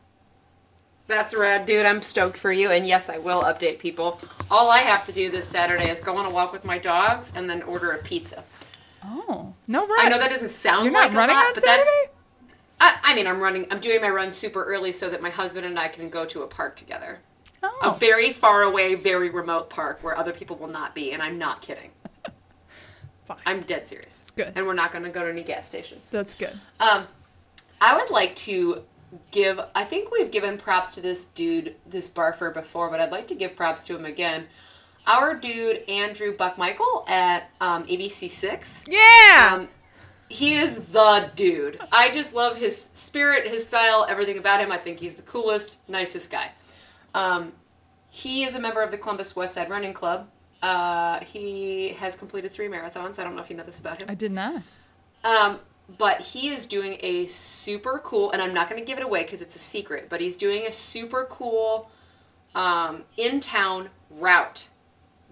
That's 1.07 1.35
rad, 1.35 1.67
dude. 1.67 1.85
I'm 1.85 2.01
stoked 2.01 2.37
for 2.37 2.53
you. 2.53 2.71
And 2.71 2.87
yes, 2.87 3.09
I 3.09 3.19
will 3.19 3.43
update 3.43 3.79
people. 3.79 4.21
All 4.51 4.71
I 4.71 4.79
have 4.79 5.05
to 5.07 5.13
do 5.13 5.31
this 5.31 5.47
Saturday 5.47 5.91
is 5.91 6.01
go 6.01 6.17
on 6.17 6.25
a 6.25 6.31
walk 6.31 6.53
with 6.53 6.65
my 6.65 6.79
dogs 6.79 7.33
and 7.35 7.49
then 7.49 7.63
order 7.63 7.91
a 7.91 7.99
pizza. 7.99 8.45
Oh 9.05 9.53
no, 9.69 9.87
right. 9.87 10.07
I 10.07 10.09
know 10.09 10.19
that 10.19 10.31
doesn't 10.31 10.49
sound 10.49 10.87
You're 10.87 10.95
like 10.95 11.13
not 11.13 11.19
running 11.19 11.37
a 11.37 11.39
lot, 11.39 11.47
on 11.49 11.55
but 11.55 11.65
that's. 11.65 11.89
I, 12.81 12.97
I 13.03 13.15
mean, 13.15 13.27
I'm 13.27 13.41
running. 13.41 13.67
I'm 13.71 13.81
doing 13.81 14.01
my 14.01 14.09
run 14.09 14.31
super 14.31 14.65
early 14.65 14.93
so 14.93 15.11
that 15.11 15.21
my 15.21 15.29
husband 15.29 15.67
and 15.67 15.79
I 15.79 15.89
can 15.89 16.09
go 16.09 16.25
to 16.25 16.43
a 16.43 16.47
park 16.47 16.75
together. 16.75 17.21
A 17.83 17.91
Oh, 17.91 17.91
very 17.93 18.31
far 18.33 18.63
away, 18.63 18.95
very 18.95 19.31
remote 19.31 19.71
park 19.71 19.99
where 20.03 20.17
other 20.17 20.33
people 20.33 20.57
will 20.57 20.69
not 20.69 20.95
be, 20.95 21.13
and 21.13 21.23
I'm 21.23 21.39
not 21.39 21.63
kidding. 21.63 21.91
Fine. 23.27 23.39
I'm 23.47 23.63
dead 23.63 23.87
serious. 23.87 24.21
It's 24.23 24.31
good. 24.31 24.53
And 24.55 24.67
we're 24.67 24.75
not 24.75 24.93
going 24.93 25.05
to 25.05 25.11
go 25.11 25.25
to 25.25 25.31
any 25.31 25.43
gas 25.43 25.69
stations. 25.69 26.11
that's 26.11 26.35
good. 26.35 26.59
Um, 26.81 27.07
I 27.81 27.97
would 27.97 28.11
like 28.11 28.35
to 28.37 28.83
give. 29.31 29.61
I 29.75 29.85
think 29.85 30.11
we've 30.11 30.31
given 30.31 30.59
props 30.59 30.95
to 30.95 31.01
this 31.01 31.25
dude, 31.25 31.75
this 31.87 32.09
barfer 32.09 32.53
before, 32.53 32.91
but 32.91 33.01
I'd 33.01 33.13
like 33.13 33.27
to 33.29 33.35
give 33.35 33.57
props 33.57 33.85
to 33.85 33.97
him 33.97 34.05
again. 34.05 34.47
Our 35.07 35.35
dude 35.35 35.89
Andrew 35.89 36.35
Buckmichael 36.35 37.09
at 37.09 37.51
um, 37.61 37.85
ABC 37.87 38.29
Six. 38.31 38.85
Yeah. 38.89 39.51
Um, 39.55 39.69
he 40.31 40.55
is 40.55 40.89
the 40.93 41.31
dude. 41.37 41.79
I 41.93 42.11
just 42.11 42.35
love 42.35 42.57
his 42.57 42.83
spirit, 42.83 43.47
his 43.47 43.65
style, 43.65 44.07
everything 44.09 44.39
about 44.39 44.61
him. 44.61 44.73
I 44.73 44.79
think 44.79 44.99
he's 45.01 45.15
the 45.17 45.23
coolest, 45.23 45.79
nicest 45.89 46.31
guy. 46.31 46.53
Um, 47.15 47.53
he 48.11 48.45
is 48.45 48.55
a 48.55 48.61
member 48.61 48.83
of 48.83 48.91
the 48.91 48.99
Columbus 48.99 49.35
West 49.35 49.55
Side 49.55 49.71
Running 49.71 49.93
Club. 49.93 50.29
Uh, 50.63 51.21
he 51.21 51.91
has 51.91 52.17
completed 52.17 52.53
three 52.53 52.69
marathons. 52.69 53.19
I 53.19 53.25
don't 53.25 53.35
know 53.35 53.43
if 53.43 53.51
you 53.51 53.57
know 53.57 53.65
this 53.65 53.79
about 53.79 54.03
him. 54.03 54.11
I 54.11 54.15
did 54.15 54.33
not. 54.33 54.63
Um, 55.23 55.61
but 55.99 56.21
he 56.21 56.49
is 56.49 56.67
doing 56.67 56.99
a 57.01 57.27
super 57.27 58.01
cool, 58.03 58.31
and 58.31 58.41
I'm 58.41 58.55
not 58.55 58.69
going 58.69 58.81
to 58.81 58.87
give 58.87 58.99
it 58.99 59.05
away 59.05 59.23
because 59.23 59.43
it's 59.43 59.55
a 59.57 59.59
secret, 59.59 60.09
but 60.09 60.21
he's 60.21 60.37
doing 60.37 60.67
a 60.67 60.73
super 60.73 61.27
cool 61.29 61.91
um, 62.55 63.05
in 63.17 63.41
town 63.41 63.91
route 64.11 64.69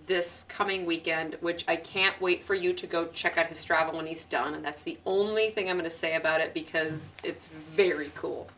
this 0.07 0.45
coming 0.49 0.85
weekend, 0.85 1.37
which 1.40 1.64
I 1.68 1.77
can't 1.77 2.21
wait 2.21 2.42
for 2.42 2.55
you 2.55 2.73
to 2.73 2.87
go 2.87 3.07
check 3.07 3.38
out 3.38 3.47
his 3.47 3.64
Strava 3.64 3.95
when 3.95 4.07
he's 4.07 4.25
done. 4.25 4.55
And 4.55 4.64
that's 4.64 4.83
the 4.83 4.99
only 5.07 5.51
thing 5.51 5.71
I'm 5.71 5.77
going 5.77 5.85
to 5.88 5.90
say 5.90 6.14
about 6.14 6.40
it 6.40 6.53
because 6.53 7.12
it's 7.23 7.47
very 7.47 8.11
cool. 8.14 8.49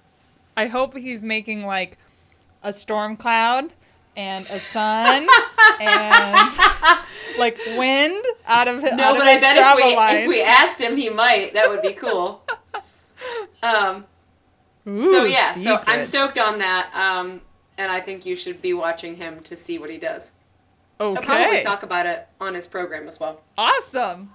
I 0.57 0.67
hope 0.67 0.97
he's 0.97 1.23
making 1.23 1.67
like 1.67 1.99
a 2.65 2.73
storm 2.73 3.17
cloud 3.17 3.73
and 4.17 4.47
a 4.49 4.59
sun 4.59 5.27
and 5.81 6.53
like 7.39 7.59
wind 7.77 8.25
out 8.47 8.67
of 8.69 8.83
No, 8.83 8.89
out 8.89 9.13
of 9.13 9.19
but 9.19 9.27
I 9.29 9.33
his 9.35 9.41
bet 9.41 9.57
Strava 9.57 9.79
if 9.79 9.85
we, 9.87 9.97
lines. 9.97 10.21
if 10.23 10.29
we 10.29 10.43
asked 10.43 10.81
him, 10.81 10.97
he 10.97 11.09
might. 11.11 11.53
That 11.53 11.69
would 11.69 11.83
be 11.83 11.93
cool. 11.93 12.43
Um, 13.63 14.05
so 14.85 15.25
Ooh, 15.25 15.27
yeah, 15.27 15.55
so 15.55 15.81
I'm 15.87 16.03
stoked 16.03 16.39
on 16.39 16.59
that. 16.59 16.91
Um, 16.95 17.41
and 17.79 17.91
I 17.91 18.01
think 18.03 18.27
you 18.27 18.37
should 18.37 18.61
be 18.61 18.75
watching 18.75 19.17
him 19.17 19.41
to 19.45 19.57
see 19.57 19.79
what 19.79 19.89
he 19.89 19.97
does. 19.97 20.33
He'll 20.99 21.17
probably 21.17 21.63
talk 21.63 21.83
about 21.83 22.05
it 22.05 22.29
on 22.41 22.53
his 22.55 22.67
program 22.67 23.09
as 23.09 23.19
well. 23.19 23.41
awesome. 23.57 24.33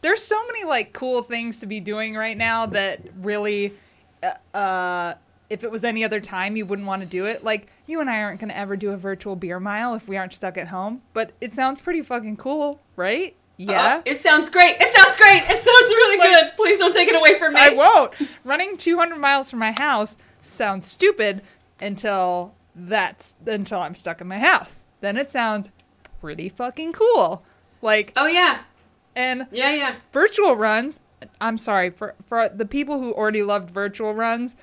There's 0.00 0.22
so 0.22 0.44
many 0.46 0.64
like 0.64 0.94
cool 0.94 1.22
things 1.22 1.60
to 1.60 1.66
be 1.66 1.78
doing 1.78 2.14
right 2.16 2.36
now 2.36 2.64
that 2.66 3.00
really 3.20 3.74
uh, 4.22 4.56
uh 4.56 5.14
if 5.52 5.62
it 5.62 5.70
was 5.70 5.84
any 5.84 6.02
other 6.04 6.18
time 6.20 6.56
you 6.56 6.64
wouldn't 6.66 6.88
want 6.88 7.02
to 7.02 7.08
do 7.08 7.26
it. 7.26 7.44
Like 7.44 7.68
you 7.86 8.00
and 8.00 8.08
I 8.10 8.22
aren't 8.22 8.40
going 8.40 8.48
to 8.50 8.56
ever 8.56 8.76
do 8.76 8.90
a 8.92 8.96
virtual 8.96 9.36
beer 9.36 9.60
mile 9.60 9.94
if 9.94 10.08
we 10.08 10.16
aren't 10.16 10.32
stuck 10.32 10.56
at 10.56 10.68
home, 10.68 11.02
but 11.12 11.32
it 11.40 11.52
sounds 11.52 11.80
pretty 11.80 12.02
fucking 12.02 12.36
cool, 12.38 12.80
right? 12.96 13.36
Yeah. 13.58 13.96
Uh, 13.98 14.02
it 14.06 14.16
sounds 14.16 14.48
great. 14.48 14.76
It 14.80 14.88
sounds 14.92 15.16
great. 15.16 15.42
It 15.44 15.58
sounds 15.58 15.90
really 15.90 16.18
Like- 16.18 16.28
good. 16.28 16.56
Please 16.56 16.78
don't 16.78 16.92
take 16.94 17.08
it 17.08 17.14
away 17.14 17.38
from 17.38 17.54
me. 17.54 17.60
I 17.60 17.68
won't. 17.70 18.12
Running 18.44 18.76
200 18.76 19.18
miles 19.18 19.50
from 19.50 19.58
my 19.58 19.72
house 19.72 20.16
sounds 20.40 20.86
stupid 20.86 21.42
until 21.80 22.54
that's 22.74 23.34
until 23.46 23.80
I'm 23.80 23.94
stuck 23.94 24.20
in 24.20 24.28
my 24.28 24.38
house. 24.38 24.86
Then 25.00 25.16
it 25.16 25.28
sounds 25.28 25.68
pretty 26.20 26.48
fucking 26.48 26.92
cool. 26.94 27.44
Like 27.82 28.12
Oh 28.16 28.26
yeah, 28.26 28.60
and 29.14 29.46
yeah, 29.50 29.72
yeah. 29.74 29.94
virtual 30.12 30.56
runs. 30.56 31.00
I'm 31.40 31.58
sorry 31.58 31.90
for 31.90 32.14
for 32.24 32.48
the 32.48 32.64
people 32.64 32.98
who 33.00 33.12
already 33.12 33.42
loved 33.42 33.70
virtual 33.70 34.14
runs. 34.14 34.56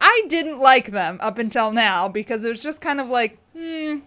I 0.00 0.24
didn't 0.28 0.58
like 0.58 0.90
them 0.90 1.18
up 1.22 1.38
until 1.38 1.70
now 1.72 2.08
because 2.08 2.44
it 2.44 2.48
was 2.50 2.62
just 2.62 2.80
kind 2.80 3.00
of 3.00 3.08
like, 3.08 3.38
hmm, 3.56 3.98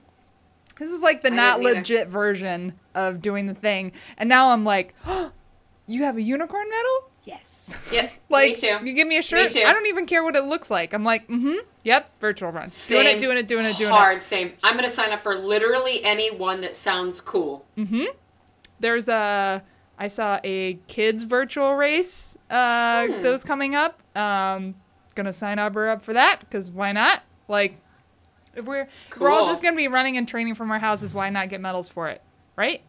this 0.77 0.91
is 0.91 1.01
like 1.01 1.23
the 1.23 1.31
I 1.31 1.35
not 1.35 1.57
didn't 1.57 1.67
either. 1.67 1.79
legit 1.79 2.07
version 2.09 2.73
of 2.95 3.21
doing 3.21 3.47
the 3.47 3.53
thing. 3.55 3.91
And 4.17 4.29
now 4.29 4.49
I'm 4.51 4.63
like, 4.63 4.93
you 5.87 6.03
have 6.03 6.17
a 6.17 6.21
unicorn 6.21 6.69
medal? 6.69 7.09
Yes. 7.23 7.75
Yep. 7.91 8.11
Like, 8.29 8.49
me 8.51 8.55
too. 8.55 8.77
you 8.85 8.93
give 8.93 9.07
me 9.07 9.17
a 9.17 9.21
shirt. 9.23 9.49
too. 9.51 9.63
I 9.65 9.73
don't 9.73 9.87
even 9.87 10.05
care 10.05 10.23
what 10.23 10.35
it 10.35 10.43
looks 10.45 10.69
like. 10.69 10.93
I'm 10.93 11.03
like, 11.03 11.27
mm-hmm. 11.27 11.55
Yep. 11.83 12.11
Virtual 12.21 12.51
run. 12.51 12.67
Same. 12.67 13.03
Doing 13.03 13.17
it. 13.17 13.19
Doing 13.19 13.37
it. 13.37 13.47
Doing 13.47 13.65
it. 13.65 13.77
Doing 13.77 13.89
it. 13.89 13.93
Hard. 13.93 14.21
Same. 14.21 14.53
I'm 14.63 14.75
gonna 14.75 14.87
sign 14.89 15.11
up 15.11 15.21
for 15.21 15.35
literally 15.35 16.03
any 16.03 16.29
one 16.35 16.61
that 16.61 16.75
sounds 16.75 17.19
cool. 17.19 17.65
Mm 17.77 17.87
hmm. 17.89 18.03
There's 18.79 19.07
a. 19.09 19.63
I 19.97 20.07
saw 20.07 20.39
a 20.43 20.75
kids 20.87 21.23
virtual 21.23 21.75
race 21.75 22.37
uh, 22.49 23.07
Hmm. 23.07 23.21
that 23.23 23.29
was 23.31 23.43
coming 23.43 23.75
up. 23.75 23.99
Um, 24.15 24.75
gonna 25.19 25.33
sign 25.33 25.59
up 25.59 25.73
her 25.75 25.89
up 25.89 26.03
for 26.03 26.13
that 26.13 26.39
because 26.39 26.71
why 26.71 26.91
not? 26.91 27.23
Like, 27.47 27.75
if 28.55 28.65
we're 28.65 28.87
if 29.07 29.19
we're 29.19 29.29
all 29.29 29.47
just 29.47 29.61
gonna 29.61 29.75
be 29.75 29.87
running 29.87 30.17
and 30.17 30.27
training 30.27 30.55
from 30.55 30.71
our 30.71 30.79
houses, 30.79 31.13
why 31.13 31.29
not 31.29 31.49
get 31.49 31.59
medals 31.59 31.89
for 31.89 32.07
it? 32.07 32.21
Right? 32.55 32.81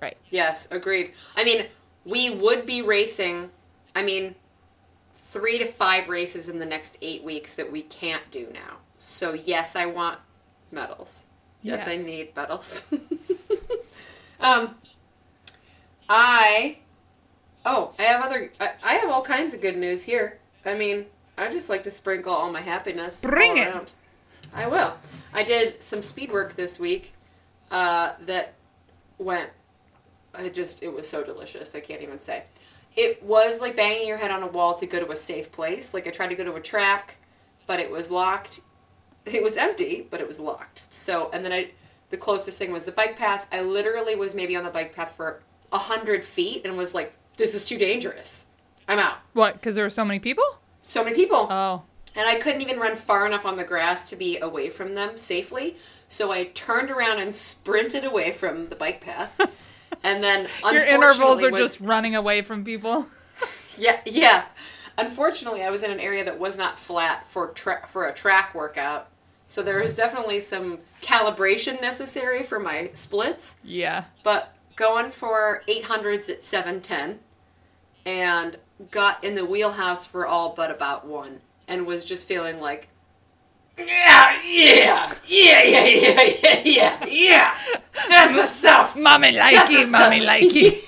Right. 0.00 0.16
Yes, 0.30 0.66
agreed. 0.70 1.12
I 1.36 1.44
mean, 1.44 1.66
we 2.04 2.30
would 2.30 2.64
be 2.64 2.80
racing. 2.80 3.50
I 3.94 4.02
mean, 4.02 4.34
three 5.14 5.58
to 5.58 5.66
five 5.66 6.08
races 6.08 6.48
in 6.48 6.58
the 6.58 6.66
next 6.66 6.96
eight 7.02 7.22
weeks 7.22 7.52
that 7.54 7.70
we 7.70 7.82
can't 7.82 8.30
do 8.30 8.48
now. 8.52 8.78
So 8.96 9.34
yes, 9.34 9.76
I 9.76 9.86
want 9.86 10.18
medals. 10.70 11.26
Yes, 11.62 11.86
I 11.86 11.96
need 11.96 12.34
medals. 12.34 12.92
um, 14.40 14.76
I. 16.08 16.78
Oh, 17.66 17.92
I 17.98 18.02
have 18.04 18.24
other. 18.24 18.52
I, 18.58 18.70
I 18.82 18.94
have 18.94 19.10
all 19.10 19.22
kinds 19.22 19.52
of 19.52 19.60
good 19.60 19.76
news 19.76 20.04
here. 20.04 20.38
I 20.64 20.74
mean, 20.74 21.06
I 21.40 21.48
just 21.50 21.70
like 21.70 21.84
to 21.84 21.90
sprinkle 21.90 22.34
all 22.34 22.52
my 22.52 22.60
happiness. 22.60 23.22
Bring 23.22 23.56
it. 23.56 23.68
around. 23.68 23.92
I 24.52 24.66
will. 24.66 24.94
I 25.32 25.42
did 25.42 25.82
some 25.82 26.02
speed 26.02 26.30
work 26.30 26.54
this 26.54 26.78
week. 26.78 27.14
Uh, 27.70 28.12
that 28.26 28.54
went. 29.18 29.48
I 30.34 30.50
just 30.50 30.82
it 30.82 30.92
was 30.92 31.08
so 31.08 31.24
delicious. 31.24 31.74
I 31.74 31.80
can't 31.80 32.02
even 32.02 32.20
say. 32.20 32.44
It 32.94 33.22
was 33.22 33.60
like 33.60 33.74
banging 33.74 34.06
your 34.06 34.18
head 34.18 34.30
on 34.30 34.42
a 34.42 34.48
wall 34.48 34.74
to 34.74 34.86
go 34.86 35.00
to 35.00 35.10
a 35.10 35.16
safe 35.16 35.50
place. 35.50 35.94
Like 35.94 36.06
I 36.06 36.10
tried 36.10 36.28
to 36.28 36.34
go 36.34 36.44
to 36.44 36.54
a 36.54 36.60
track, 36.60 37.16
but 37.66 37.80
it 37.80 37.90
was 37.90 38.10
locked. 38.10 38.60
It 39.24 39.42
was 39.42 39.56
empty, 39.56 40.06
but 40.10 40.20
it 40.20 40.26
was 40.26 40.38
locked. 40.38 40.82
So 40.90 41.30
and 41.32 41.42
then 41.42 41.52
I, 41.52 41.70
the 42.10 42.16
closest 42.18 42.58
thing 42.58 42.70
was 42.70 42.84
the 42.84 42.92
bike 42.92 43.16
path. 43.16 43.46
I 43.50 43.62
literally 43.62 44.14
was 44.14 44.34
maybe 44.34 44.56
on 44.56 44.64
the 44.64 44.70
bike 44.70 44.94
path 44.94 45.12
for 45.16 45.40
a 45.72 45.78
hundred 45.78 46.22
feet 46.22 46.66
and 46.66 46.76
was 46.76 46.92
like, 46.92 47.14
"This 47.36 47.54
is 47.54 47.64
too 47.64 47.78
dangerous. 47.78 48.46
I'm 48.86 48.98
out." 48.98 49.18
What? 49.32 49.54
Because 49.54 49.76
there 49.76 49.84
were 49.84 49.90
so 49.90 50.04
many 50.04 50.18
people? 50.18 50.44
So 50.80 51.04
many 51.04 51.16
people. 51.16 51.46
Oh. 51.50 51.82
And 52.16 52.26
I 52.26 52.36
couldn't 52.36 52.60
even 52.60 52.78
run 52.78 52.96
far 52.96 53.26
enough 53.26 53.46
on 53.46 53.56
the 53.56 53.64
grass 53.64 54.10
to 54.10 54.16
be 54.16 54.38
away 54.38 54.68
from 54.68 54.94
them 54.94 55.16
safely. 55.16 55.76
So 56.08 56.32
I 56.32 56.44
turned 56.44 56.90
around 56.90 57.20
and 57.20 57.34
sprinted 57.34 58.04
away 58.04 58.32
from 58.32 58.68
the 58.68 58.76
bike 58.76 59.00
path. 59.00 59.38
And 60.02 60.22
then 60.22 60.46
Your 60.62 60.84
intervals 60.84 61.42
are 61.42 61.50
was- 61.50 61.60
just 61.60 61.80
running 61.80 62.14
away 62.14 62.42
from 62.42 62.64
people. 62.64 63.06
yeah, 63.76 64.00
yeah. 64.06 64.44
Unfortunately, 64.96 65.62
I 65.62 65.68
was 65.68 65.82
in 65.82 65.90
an 65.90 66.00
area 66.00 66.24
that 66.24 66.38
was 66.38 66.56
not 66.56 66.78
flat 66.78 67.26
for 67.26 67.48
tra- 67.48 67.86
for 67.86 68.06
a 68.06 68.14
track 68.14 68.54
workout. 68.54 69.08
So 69.46 69.62
there 69.62 69.80
was 69.80 69.94
definitely 69.94 70.40
some 70.40 70.78
calibration 71.02 71.80
necessary 71.80 72.42
for 72.42 72.60
my 72.60 72.90
splits. 72.92 73.56
Yeah. 73.64 74.04
But 74.22 74.54
going 74.76 75.10
for 75.10 75.62
800s 75.68 76.30
at 76.30 76.44
710 76.44 77.18
and 78.06 78.56
got 78.90 79.22
in 79.22 79.34
the 79.34 79.44
wheelhouse 79.44 80.06
for 80.06 80.26
all 80.26 80.54
but 80.54 80.70
about 80.70 81.06
one 81.06 81.40
and 81.68 81.86
was 81.86 82.04
just 82.04 82.26
feeling 82.26 82.60
like 82.60 82.88
yeah, 83.78 84.42
yeah, 84.44 85.14
yeah, 85.26 85.62
yeah, 85.62 85.84
yeah, 85.84 86.22
yeah, 86.22 86.62
yeah, 86.64 87.04
yeah. 87.06 87.54
That's 88.08 88.36
the 88.36 88.44
stuff. 88.44 88.96
Mommy 88.96 89.32
likey, 89.32 89.90
mommy 89.90 90.20
likey. 90.20 90.84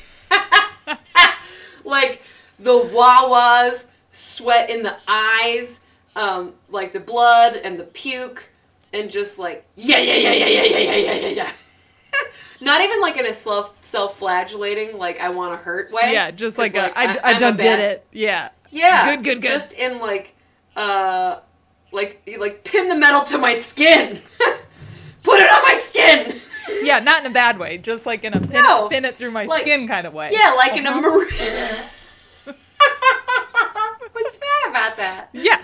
Like 1.85 2.23
the 2.59 2.77
wah-wahs, 2.77 3.87
sweat 4.11 4.71
in 4.71 4.83
the 4.83 4.97
eyes, 5.09 5.81
um, 6.15 6.55
like 6.69 6.93
the 6.93 7.01
blood 7.01 7.57
and 7.57 7.79
the 7.79 7.85
puke, 7.85 8.51
and 8.93 9.11
just 9.11 9.39
like 9.39 9.65
yeah, 9.75 9.99
yeah, 9.99 10.15
yeah, 10.15 10.33
yeah, 10.33 10.47
yeah, 10.47 10.63
yeah, 10.63 10.79
yeah, 10.79 10.97
yeah, 10.97 11.13
yeah, 11.15 11.29
yeah. 11.29 11.53
Not 12.61 12.81
even 12.81 13.01
like 13.01 13.17
in 13.17 13.27
a 13.27 13.33
self 13.33 13.83
self-flagellating, 13.85 14.97
like 14.99 15.21
I 15.21 15.31
want 15.31 15.59
to 15.59 15.65
hurt 15.65 15.91
way. 15.93 16.13
yeah, 16.13 16.31
just 16.31 16.59
like, 16.59 16.75
a, 16.75 16.97
I, 16.99 17.17
I 17.17 17.33
a 17.33 17.39
done 17.39 17.57
did 17.57 17.79
it. 17.81 18.07
Yeah. 18.13 18.51
Yeah. 18.71 19.05
Good, 19.17 19.25
good, 19.25 19.43
good. 19.43 19.49
Just 19.49 19.73
in 19.73 19.99
like, 19.99 20.35
uh, 20.77 21.41
like 21.93 22.23
like 22.39 22.65
pin 22.65 22.89
the 22.89 22.97
metal 22.97 23.23
to 23.25 23.39
my 23.39 23.53
skin. 23.53 24.21
Put 25.23 25.41
it 25.41 25.51
on 25.51 25.63
my 25.63 25.75
skin. 25.75 26.41
Yeah, 26.83 27.01
not 27.01 27.25
in 27.25 27.31
a 27.31 27.35
bad 27.35 27.59
way. 27.59 27.77
Just 27.79 28.07
like 28.07 28.23
in 28.23 28.35
a 28.35 28.41
pin, 28.41 28.53
No, 28.53 28.89
pin 28.89 29.05
it 29.05 29.17
through 29.17 29.33
my 29.33 29.45
like- 29.47 29.63
skin 29.63 29.89
kind 29.89 30.07
of 30.07 30.15
way. 30.15 30.31
Yeah, 30.33 30.55
like 30.57 30.77
in 30.77 30.87
a 30.87 30.93
marine. 30.93 31.27
What's 34.13 34.37
bad 34.37 34.71
about 34.71 34.97
that? 34.97 35.29
Yeah. 35.33 35.61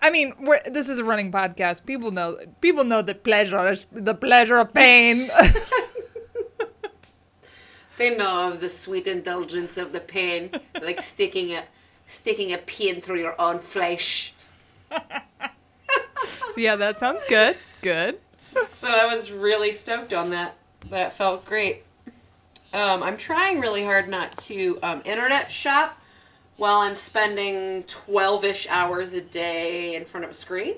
I- 0.00 0.08
I 0.08 0.10
mean, 0.10 0.34
we're, 0.40 0.60
this 0.66 0.88
is 0.88 0.98
a 0.98 1.04
running 1.04 1.30
podcast. 1.32 1.84
People 1.86 2.10
know. 2.10 2.38
People 2.60 2.84
know 2.84 3.02
that 3.02 3.24
pleasure 3.24 3.68
is 3.68 3.86
the 3.92 4.14
pleasure 4.14 4.58
of 4.58 4.72
pain. 4.72 5.30
They 7.96 8.16
know 8.16 8.52
of 8.52 8.60
the 8.60 8.68
sweet 8.68 9.08
indulgence 9.08 9.76
of 9.76 9.92
the 9.92 9.98
pain, 9.98 10.52
like 10.80 11.00
sticking 11.02 11.50
a 11.52 11.64
sticking 12.06 12.52
a 12.52 12.58
pin 12.58 13.00
through 13.00 13.18
your 13.18 13.34
own 13.40 13.58
flesh. 13.58 14.32
so 14.88 15.00
yeah, 16.56 16.76
that 16.76 17.00
sounds 17.00 17.24
good. 17.24 17.56
Good. 17.82 18.20
So 18.36 18.88
I 18.88 19.06
was 19.06 19.32
really 19.32 19.72
stoked 19.72 20.12
on 20.12 20.30
that. 20.30 20.54
That 20.90 21.12
felt 21.12 21.44
great. 21.44 21.82
Um, 22.72 23.02
I'm 23.02 23.16
trying 23.16 23.58
really 23.58 23.82
hard 23.82 24.08
not 24.08 24.36
to 24.46 24.78
um, 24.80 25.02
internet 25.04 25.50
shop 25.50 25.97
while 26.58 26.78
I'm 26.78 26.96
spending 26.96 27.84
12 27.84 28.44
ish 28.44 28.66
hours 28.68 29.14
a 29.14 29.22
day 29.22 29.94
in 29.94 30.04
front 30.04 30.24
of 30.24 30.32
a 30.32 30.34
screen. 30.34 30.74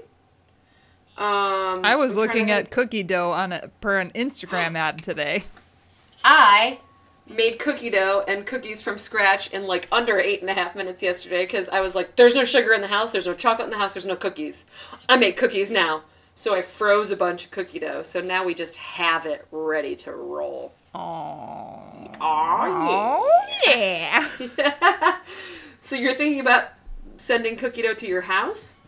Um, 1.16 1.84
I 1.84 1.96
was 1.96 2.16
looking 2.16 2.50
at 2.50 2.70
cookie 2.70 3.02
dough 3.02 3.32
on 3.32 3.52
a 3.52 3.68
per 3.80 3.98
an 3.98 4.10
Instagram 4.10 4.76
ad 4.76 5.02
today. 5.02 5.44
I 6.22 6.78
made 7.26 7.58
cookie 7.58 7.90
dough 7.90 8.24
and 8.28 8.46
cookies 8.46 8.82
from 8.82 8.98
scratch 8.98 9.50
in 9.50 9.66
like 9.66 9.88
under 9.90 10.18
eight 10.18 10.40
and 10.40 10.50
a 10.50 10.54
half 10.54 10.76
minutes 10.76 11.02
yesterday 11.02 11.44
because 11.44 11.68
I 11.68 11.80
was 11.80 11.94
like, 11.94 12.16
there's 12.16 12.34
no 12.34 12.44
sugar 12.44 12.72
in 12.72 12.80
the 12.80 12.88
house, 12.88 13.12
there's 13.12 13.26
no 13.26 13.34
chocolate 13.34 13.66
in 13.66 13.70
the 13.70 13.78
house, 13.78 13.94
there's 13.94 14.06
no 14.06 14.16
cookies. 14.16 14.66
I 15.08 15.16
make 15.16 15.36
cookies 15.36 15.70
now. 15.70 16.02
So 16.34 16.54
I 16.54 16.62
froze 16.62 17.10
a 17.10 17.16
bunch 17.16 17.44
of 17.44 17.50
cookie 17.50 17.80
dough. 17.80 18.02
So 18.02 18.20
now 18.20 18.44
we 18.44 18.54
just 18.54 18.76
have 18.78 19.26
it 19.26 19.46
ready 19.50 19.94
to 19.96 20.12
roll. 20.12 20.72
Oh. 20.94 20.98
Aw, 22.20 23.20
Oh 23.22 23.30
yeah. 23.66 25.18
So 25.80 25.96
you're 25.96 26.14
thinking 26.14 26.40
about 26.40 26.72
sending 27.16 27.56
cookie 27.56 27.82
dough 27.82 27.94
to 27.94 28.06
your 28.06 28.20
house? 28.22 28.78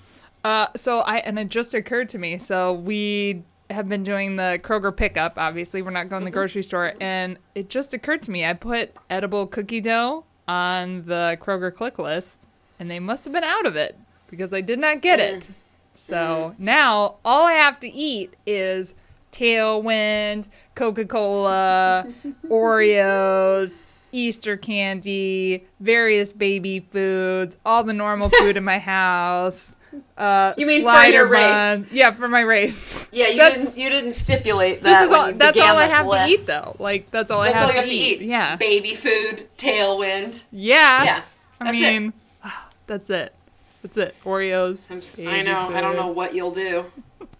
Uh, 0.44 0.66
so 0.76 1.00
I 1.00 1.18
and 1.18 1.38
it 1.38 1.48
just 1.48 1.72
occurred 1.74 2.08
to 2.10 2.18
me. 2.18 2.38
So 2.38 2.74
we 2.74 3.42
have 3.70 3.88
been 3.88 4.02
doing 4.02 4.36
the 4.36 4.60
Kroger 4.62 4.94
pickup. 4.94 5.38
Obviously, 5.38 5.80
we're 5.82 5.90
not 5.90 6.08
going 6.08 6.20
to 6.20 6.24
the 6.24 6.30
mm-hmm. 6.30 6.38
grocery 6.38 6.62
store, 6.62 6.90
mm-hmm. 6.90 7.02
and 7.02 7.38
it 7.54 7.70
just 7.70 7.94
occurred 7.94 8.22
to 8.22 8.30
me. 8.30 8.44
I 8.44 8.52
put 8.52 8.94
edible 9.08 9.46
cookie 9.46 9.80
dough 9.80 10.24
on 10.46 11.06
the 11.06 11.38
Kroger 11.40 11.72
click 11.72 11.98
list, 11.98 12.46
and 12.78 12.90
they 12.90 13.00
must 13.00 13.24
have 13.24 13.32
been 13.32 13.44
out 13.44 13.64
of 13.64 13.74
it 13.74 13.98
because 14.28 14.52
I 14.52 14.60
did 14.60 14.78
not 14.78 15.00
get 15.00 15.18
it. 15.18 15.40
Mm-hmm. 15.42 15.52
So 15.94 16.54
now 16.58 17.16
all 17.24 17.46
I 17.46 17.52
have 17.52 17.80
to 17.80 17.88
eat 17.88 18.34
is 18.46 18.94
Tailwind, 19.30 20.48
Coca 20.74 21.06
Cola, 21.06 22.06
Oreos. 22.48 23.80
Easter 24.12 24.56
candy, 24.56 25.66
various 25.80 26.30
baby 26.30 26.80
foods, 26.80 27.56
all 27.64 27.82
the 27.82 27.92
normal 27.94 28.28
food 28.28 28.56
in 28.56 28.64
my 28.64 28.78
house. 28.96 29.74
Uh, 30.16 30.54
You 30.56 30.66
mean 30.66 30.84
for 30.84 31.04
your 31.06 31.26
race? 31.28 31.86
Yeah, 31.90 32.12
for 32.12 32.28
my 32.28 32.40
race. 32.40 33.08
Yeah, 33.12 33.28
you 33.28 33.36
That- 33.38 33.54
didn't 33.54 33.76
you 33.76 33.88
didn't 33.90 34.12
stipulate 34.12 34.82
that. 34.82 35.00
This 35.00 35.06
is 35.08 35.12
all. 35.12 35.32
That's 35.32 35.58
all 35.58 35.76
I 35.76 35.86
have 35.86 36.06
list. 36.06 36.26
to 36.28 36.32
eat, 36.42 36.46
though. 36.46 36.76
Like 36.78 37.10
that's 37.10 37.30
all 37.30 37.42
That's 37.42 37.54
I 37.54 37.58
have, 37.58 37.66
all 37.66 37.70
you 37.70 37.74
to, 37.74 37.80
have 37.80 37.88
to 37.88 37.94
eat. 37.94 38.22
eat. 38.22 38.28
Yeah, 38.28 38.56
Baby 38.56 38.94
food, 38.94 39.48
tailwind. 39.58 40.44
yeah, 40.52 41.04
Yeah, 41.04 41.22
I 41.60 41.64
that's 41.64 41.78
it. 41.78 42.00
mean, 42.00 42.12
that's 42.86 43.10
it. 43.10 43.34
That's 43.82 43.96
it. 43.96 44.14
Oreos. 44.24 44.86
I 45.28 45.42
know. 45.42 45.58
I 45.74 45.80
don't 45.80 45.96
know 45.96 46.06
what 46.08 46.34
you'll 46.34 46.52
do. 46.52 46.84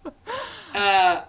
Uh, 0.73 1.21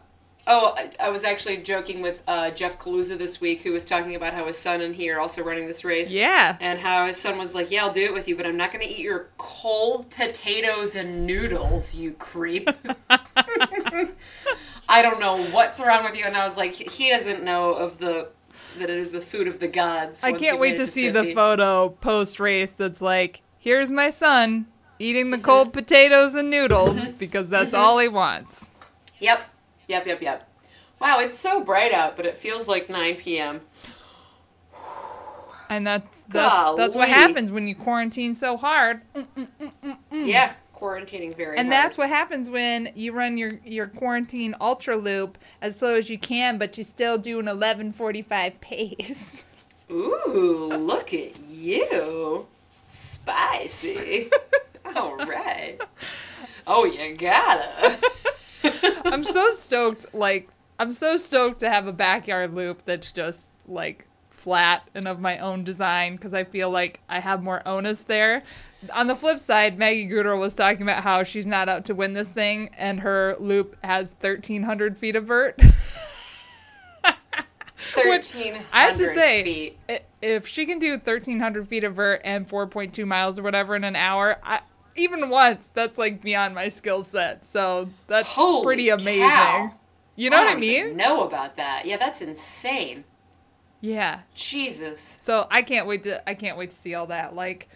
Oh, 0.47 0.75
I, 0.77 0.91
I 1.01 1.09
was 1.11 1.25
actually 1.25 1.59
joking 1.59 2.03
with 2.03 2.23
uh, 2.29 2.51
Jeff 2.51 2.79
Kaluza 2.79 3.17
this 3.17 3.41
week, 3.41 3.63
who 3.63 3.73
was 3.73 3.85
talking 3.85 4.15
about 4.15 4.35
how 4.35 4.47
his 4.47 4.59
son 4.59 4.81
and 4.83 4.95
he 4.95 5.11
are 5.11 5.19
also 5.19 5.43
running 5.43 5.67
this 5.67 5.85
race. 5.85 6.13
Yeah. 6.13 6.57
And 6.61 6.79
how 6.79 7.07
his 7.07 7.17
son 7.17 7.39
was 7.39 7.55
like, 7.55 7.71
"Yeah, 7.71 7.85
I'll 7.85 7.93
do 7.93 8.05
it 8.05 8.13
with 8.13 8.29
you, 8.29 8.37
but 8.37 8.47
I'm 8.47 8.57
not 8.57 8.73
going 8.73 8.87
to 8.87 8.93
eat 8.93 9.01
your 9.01 9.29
cold 9.39 10.11
potatoes 10.11 10.95
and 10.95 11.27
noodles, 11.27 11.95
you 11.95 12.13
creep." 12.13 12.69
I 14.89 15.01
don't 15.01 15.19
know 15.19 15.47
what's 15.47 15.81
wrong 15.81 16.05
with 16.05 16.17
you, 16.17 16.25
and 16.25 16.37
I 16.37 16.45
was 16.45 16.57
like, 16.57 16.75
he 16.75 17.09
doesn't 17.09 17.43
know 17.43 17.73
of 17.73 17.99
the 17.99 18.29
that 18.79 18.91
it 18.91 18.99
is 18.99 19.13
the 19.13 19.21
food 19.21 19.47
of 19.49 19.61
the 19.61 19.69
gods. 19.69 20.25
I 20.25 20.33
can't 20.33 20.59
wait 20.59 20.73
made 20.73 20.85
to 20.85 20.87
see 20.87 21.11
50. 21.11 21.29
the 21.29 21.35
photo 21.35 21.91
post 21.91 22.41
race 22.41 22.73
that's 22.73 23.01
like, 23.01 23.43
here's 23.59 23.91
my 23.91 24.11
son 24.11 24.67
eating 24.99 25.31
the 25.31 25.39
cold 25.39 25.73
potatoes 25.73 26.35
and 26.35 26.51
noodles 26.51 27.05
because 27.19 27.49
that's 27.49 27.75
all 27.75 27.99
he 27.99 28.09
wants. 28.09 28.71
Yep, 29.21 29.49
yep, 29.89 30.07
yep, 30.07 30.21
yep. 30.23 30.49
Wow, 31.01 31.19
it's 31.21 31.39
so 31.39 31.63
bright 31.63 31.93
out, 31.93 32.17
but 32.17 32.25
it 32.27 32.37
feels 32.37 32.69
like 32.69 32.89
9 32.89 33.17
p.m. 33.17 33.61
And 35.71 35.87
that's 35.87 36.23
that, 36.29 36.77
that's 36.77 36.95
what 36.95 37.09
happens 37.09 37.51
when 37.51 37.67
you 37.67 37.75
quarantine 37.75 38.35
so 38.35 38.57
hard. 38.57 39.01
Yeah, 40.13 40.53
quarantining 40.75 41.35
very 41.37 41.57
And 41.59 41.69
hard. 41.69 41.85
that's 41.85 41.99
what 41.99 42.09
happens 42.11 42.51
when 42.51 42.91
you 42.95 43.13
run 43.13 43.39
your, 43.39 43.59
your 43.65 43.87
quarantine 43.89 44.55
ultra 44.61 44.97
loop 44.97 45.39
as 45.61 45.79
slow 45.79 45.97
as 45.97 46.11
you 46.11 46.19
can, 46.19 46.59
but 46.59 46.77
you 46.79 46.85
still 46.85 47.19
do 47.19 47.41
an 47.41 47.47
11:45 47.47 48.61
pace. 48.61 49.45
Ooh, 49.91 50.73
look 50.79 51.13
at 51.15 51.41
you. 51.49 52.47
Spicy. 52.85 54.31
All 54.97 55.17
right. 55.17 55.79
Oh, 56.67 56.85
you 56.85 57.17
gotta. 57.17 57.99
I'm 59.05 59.25
so 59.25 59.51
stoked. 59.51 60.07
Like 60.15 60.49
I'm 60.79 60.93
so 60.93 61.17
stoked 61.17 61.61
to 61.61 61.71
have 61.71 61.87
a 61.87 61.93
backyard 61.93 62.55
loop 62.55 62.85
that's 62.85 63.13
just 63.13 63.49
like 63.69 64.07
flat 64.31 64.89
and 64.95 65.09
of 65.09 65.21
my 65.21 65.39
own 65.39 65.65
design 65.65 66.17
because 66.17 66.35
I 66.35 66.45
feel 66.45 66.71
like 66.71 67.01
I 67.09 67.21
have 67.21 67.43
more 67.43 67.67
onus 67.67 68.03
there. 68.03 68.43
On 68.93 69.07
the 69.07 69.17
flip 69.17 69.41
side, 69.41 69.79
Maggie 69.79 70.07
Guterl 70.07 70.39
was 70.39 70.55
talking 70.55 70.83
about 70.83 71.03
how 71.03 71.23
she's 71.23 71.47
not 71.47 71.71
out 71.71 71.87
to 71.87 71.95
win 71.95 72.13
this 72.13 72.29
thing, 72.29 72.69
and 72.77 73.01
her 73.01 73.35
loop 73.41 73.77
has 73.83 74.15
1,300 74.21 74.99
feet 74.99 75.17
of 75.17 75.25
vert. 75.25 75.59
Which, 77.97 78.35
1,300 78.35 78.67
I 78.73 78.83
have 78.83 78.99
to 78.99 79.07
say, 79.07 79.43
feet. 79.43 79.79
if 80.21 80.47
she 80.47 80.67
can 80.67 80.79
do 80.79 80.91
1,300 80.93 81.67
feet 81.67 81.85
of 81.85 81.95
vert 81.95 82.21
and 82.25 82.47
4.2 82.47 83.07
miles 83.07 83.39
or 83.39 83.43
whatever 83.43 83.75
in 83.77 83.85
an 83.85 83.97
hour, 83.97 84.37
I, 84.43 84.61
even 84.97 85.29
once, 85.31 85.71
that's 85.73 85.99
like 85.99 86.23
beyond 86.23 86.55
my 86.55 86.69
skill 86.69 87.03
set. 87.03 87.45
So 87.45 87.89
that's 88.07 88.29
Holy 88.29 88.65
pretty 88.65 88.89
amazing. 88.91 89.29
cow. 89.29 89.75
You 90.17 90.31
know 90.31 90.39
what 90.39 90.49
I 90.49 90.53
don't 90.55 90.63
even 90.63 90.87
mean? 90.89 90.97
know 90.97 91.25
about 91.25 91.57
that. 91.57 91.87
Yeah, 91.87 91.97
that's 91.97 92.23
insane. 92.23 93.05
Yeah. 93.81 94.21
Jesus. 94.35 95.19
So 95.23 95.47
I 95.51 95.63
can't 95.63 95.87
wait 95.87 96.05
to 96.05 96.27
I 96.29 96.35
can't 96.35 96.57
wait 96.57 96.71
to 96.71 96.77
see 96.77 96.95
all 96.95 97.07
that. 97.09 97.35
Like, 97.35 97.69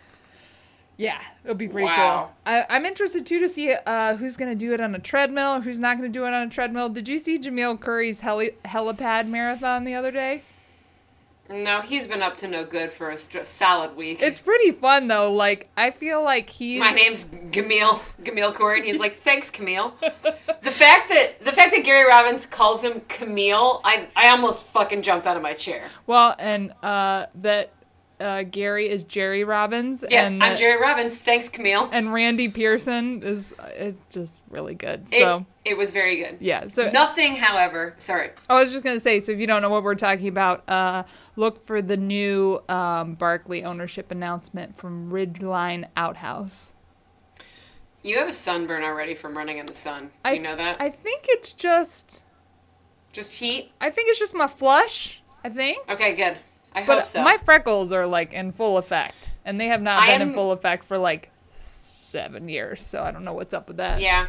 yeah, 0.97 1.21
it'll 1.45 1.55
be 1.57 1.69
pretty 1.69 1.87
Wow. 1.87 2.31
cool. 2.47 2.53
I, 2.55 2.67
I'm 2.71 2.87
interested 2.87 3.27
too 3.27 3.41
to 3.41 3.49
see 3.49 3.73
uh, 3.73 4.17
who's 4.17 4.37
gonna 4.37 4.55
do 4.55 4.73
it 4.73 4.81
on 4.81 4.95
a 4.95 4.99
treadmill, 4.99 5.61
who's 5.61 5.81
not 5.81 5.97
gonna 5.97 6.09
do 6.09 6.25
it 6.25 6.33
on 6.33 6.47
a 6.47 6.51
treadmill. 6.51 6.89
Did 6.89 7.09
you 7.09 7.19
see 7.19 7.39
Jamil 7.39 7.79
Coury's 7.81 8.21
heli- 8.21 8.55
helipad 8.65 9.29
marathon 9.29 9.85
the 9.85 9.95
other 9.95 10.11
day? 10.11 10.43
No, 11.51 11.81
he's 11.81 12.07
been 12.07 12.23
up 12.23 12.37
to 12.39 12.49
no 12.49 12.65
good 12.65 12.91
for 12.93 13.11
a 13.11 13.17
st- 13.17 13.47
solid 13.47 13.97
week. 13.97 14.21
It's 14.21 14.39
pretty 14.41 14.71
fun 14.71 15.09
though. 15.09 15.33
Like 15.33 15.69
I 15.77 15.91
feel 15.91 16.23
like 16.23 16.51
he. 16.51 16.79
My 16.79 16.93
name's 16.93 17.29
Camille 17.53 18.01
Camille 18.25 18.53
Corey, 18.53 18.79
and 18.81 18.87
he's 18.87 18.99
like, 18.99 19.17
"Thanks, 19.17 19.51
Camille." 19.51 19.95
the 20.01 20.71
fact 20.71 21.09
that 21.09 21.37
the 21.43 21.53
fact 21.53 21.75
that 21.75 21.85
Gary 21.85 22.07
Robbins 22.07 22.45
calls 22.45 22.83
him 22.85 23.01
Camille, 23.09 23.81
I 23.85 24.09
I 24.15 24.29
almost 24.29 24.67
fucking 24.67 25.03
jumped 25.03 25.27
out 25.27 25.37
of 25.37 25.43
my 25.43 25.55
chair. 25.55 25.89
well, 26.07 26.35
and 26.39 26.73
uh, 26.83 27.27
that 27.37 27.73
uh, 28.21 28.43
Gary 28.43 28.89
is 28.89 29.05
Jerry 29.05 29.45
Robbins, 29.45 30.05
Yeah, 30.11 30.25
and 30.27 30.43
I'm 30.43 30.51
that- 30.51 30.59
Jerry 30.59 30.81
Robbins. 30.81 31.17
Thanks, 31.19 31.49
Camille. 31.49 31.89
and 31.93 32.13
Randy 32.13 32.49
Pearson 32.49 33.23
is 33.23 33.55
uh, 33.59 33.69
it's 33.77 34.01
just 34.15 34.41
really 34.51 34.75
good. 34.75 35.03
It, 35.13 35.21
So 35.23 35.47
it 35.65 35.77
was 35.77 35.91
very 35.91 36.17
good. 36.17 36.39
yeah, 36.41 36.67
so 36.69 36.91
Nothing, 36.91 37.37
however, 37.37 37.95
sorry. 37.99 38.31
I 38.51 38.55
was 38.55 38.73
just 38.73 38.85
gonna 38.85 39.01
say, 39.01 39.21
so 39.21 39.33
if 39.33 39.39
you 39.39 39.47
don't 39.47 39.63
know 39.63 39.71
what 39.71 39.85
we're 39.85 39.95
talking 39.95 40.29
about, 40.29 40.69
uh, 40.69 41.05
look 41.37 41.63
for 41.65 41.81
the 41.81 41.97
new 41.97 42.61
um, 42.69 43.15
Barkley 43.15 43.63
ownership 43.65 44.11
announcement 44.11 44.77
from 44.77 45.11
Ridgeline 45.13 45.87
Outhouse. 45.97 46.75
You 48.03 48.19
have 48.19 48.29
a 48.29 48.33
sunburn 48.33 48.83
already 48.85 49.15
from 49.15 49.37
running 49.37 49.59
in 49.59 49.67
the 49.67 49.75
sun. 49.75 50.05
Do 50.07 50.11
I 50.25 50.33
you 50.35 50.41
know 50.41 50.55
that? 50.57 50.81
I 50.81 50.89
think 50.91 51.27
it's 51.29 51.53
just, 51.53 52.23
Just 53.13 53.37
heat. 53.41 53.73
I 53.81 53.91
think 53.91 54.09
it's 54.09 54.19
just 54.19 54.35
my 54.35 54.47
flush. 54.47 55.21
I 55.45 55.49
think, 55.51 55.79
Okay, 55.91 56.15
good. 56.15 56.37
I 56.75 56.85
but 56.85 56.99
hope 56.99 57.07
so. 57.07 57.23
my 57.23 57.37
freckles 57.39 57.93
are 57.93 58.07
like 58.07 58.33
in 58.33 58.53
full 58.53 58.79
effect, 58.79 59.33
and 59.45 59.61
they 59.61 59.67
have 59.67 59.83
not 59.83 60.03
I 60.03 60.19
been 60.19 60.29
in 60.29 60.35
full 60.35 60.53
effect 60.53 60.85
for 60.85 60.99
like 60.99 61.31
seven 61.51 62.49
years. 62.49 62.83
So 62.83 63.03
I 63.03 63.11
don't 63.11 63.25
know 63.25 63.35
what's 63.35 63.55
up 63.55 63.69
with 63.69 63.79
that. 63.79 64.01
Yeah. 64.01 64.27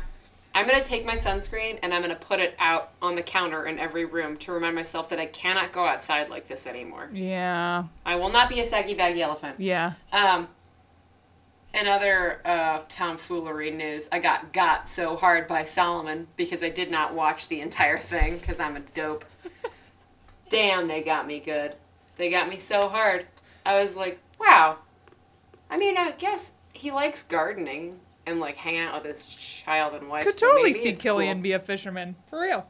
I'm 0.53 0.67
going 0.67 0.81
to 0.81 0.87
take 0.87 1.05
my 1.05 1.13
sunscreen 1.13 1.77
and 1.83 1.93
I'm 1.93 2.01
going 2.01 2.13
to 2.13 2.19
put 2.19 2.39
it 2.39 2.55
out 2.57 2.91
on 3.01 3.15
the 3.15 3.21
counter 3.21 3.65
in 3.67 3.77
every 3.77 4.05
room 4.05 4.35
to 4.37 4.51
remind 4.51 4.75
myself 4.75 5.09
that 5.09 5.19
I 5.19 5.27
cannot 5.27 5.71
go 5.71 5.85
outside 5.85 6.29
like 6.29 6.47
this 6.47 6.65
anymore. 6.65 7.09
Yeah. 7.13 7.83
I 8.05 8.15
will 8.15 8.29
not 8.29 8.49
be 8.49 8.59
a 8.59 8.63
saggy 8.63 8.95
baggy 8.95 9.21
elephant. 9.21 9.59
Yeah. 9.59 9.93
Um, 10.11 10.47
in 11.73 11.87
other 11.87 12.41
uh, 12.45 12.81
tomfoolery 12.89 13.69
news, 13.69 14.09
I 14.11 14.19
got 14.19 14.51
got 14.51 14.87
so 14.87 15.15
hard 15.15 15.45
by 15.45 15.65
Salomon 15.65 16.27
because 16.35 16.63
I 16.63 16.69
did 16.69 16.89
not 16.89 17.13
watch 17.13 17.47
the 17.47 17.61
entire 17.61 17.99
thing 17.99 18.39
because 18.39 18.59
I'm 18.59 18.75
a 18.75 18.79
dope. 18.79 19.23
Damn, 20.49 20.87
they 20.87 21.03
got 21.03 21.27
me 21.27 21.39
good. 21.39 21.75
They 22.19 22.29
got 22.29 22.49
me 22.49 22.57
so 22.57 22.89
hard. 22.89 23.27
I 23.65 23.79
was 23.79 23.95
like, 23.95 24.19
wow. 24.41 24.79
I 25.69 25.77
mean, 25.77 25.95
I 25.95 26.11
guess 26.11 26.51
he 26.73 26.91
likes 26.91 27.23
gardening 27.23 28.01
and 28.25 28.41
like 28.41 28.57
hanging 28.57 28.81
out 28.81 29.01
with 29.01 29.05
his 29.05 29.25
child 29.25 29.93
and 29.93 30.09
wife. 30.09 30.25
Could 30.25 30.35
so 30.35 30.49
totally 30.49 30.73
see 30.73 30.91
Kilian 30.91 31.35
cool. 31.35 31.41
be 31.41 31.53
a 31.53 31.59
fisherman 31.59 32.17
for 32.29 32.41
real. 32.41 32.67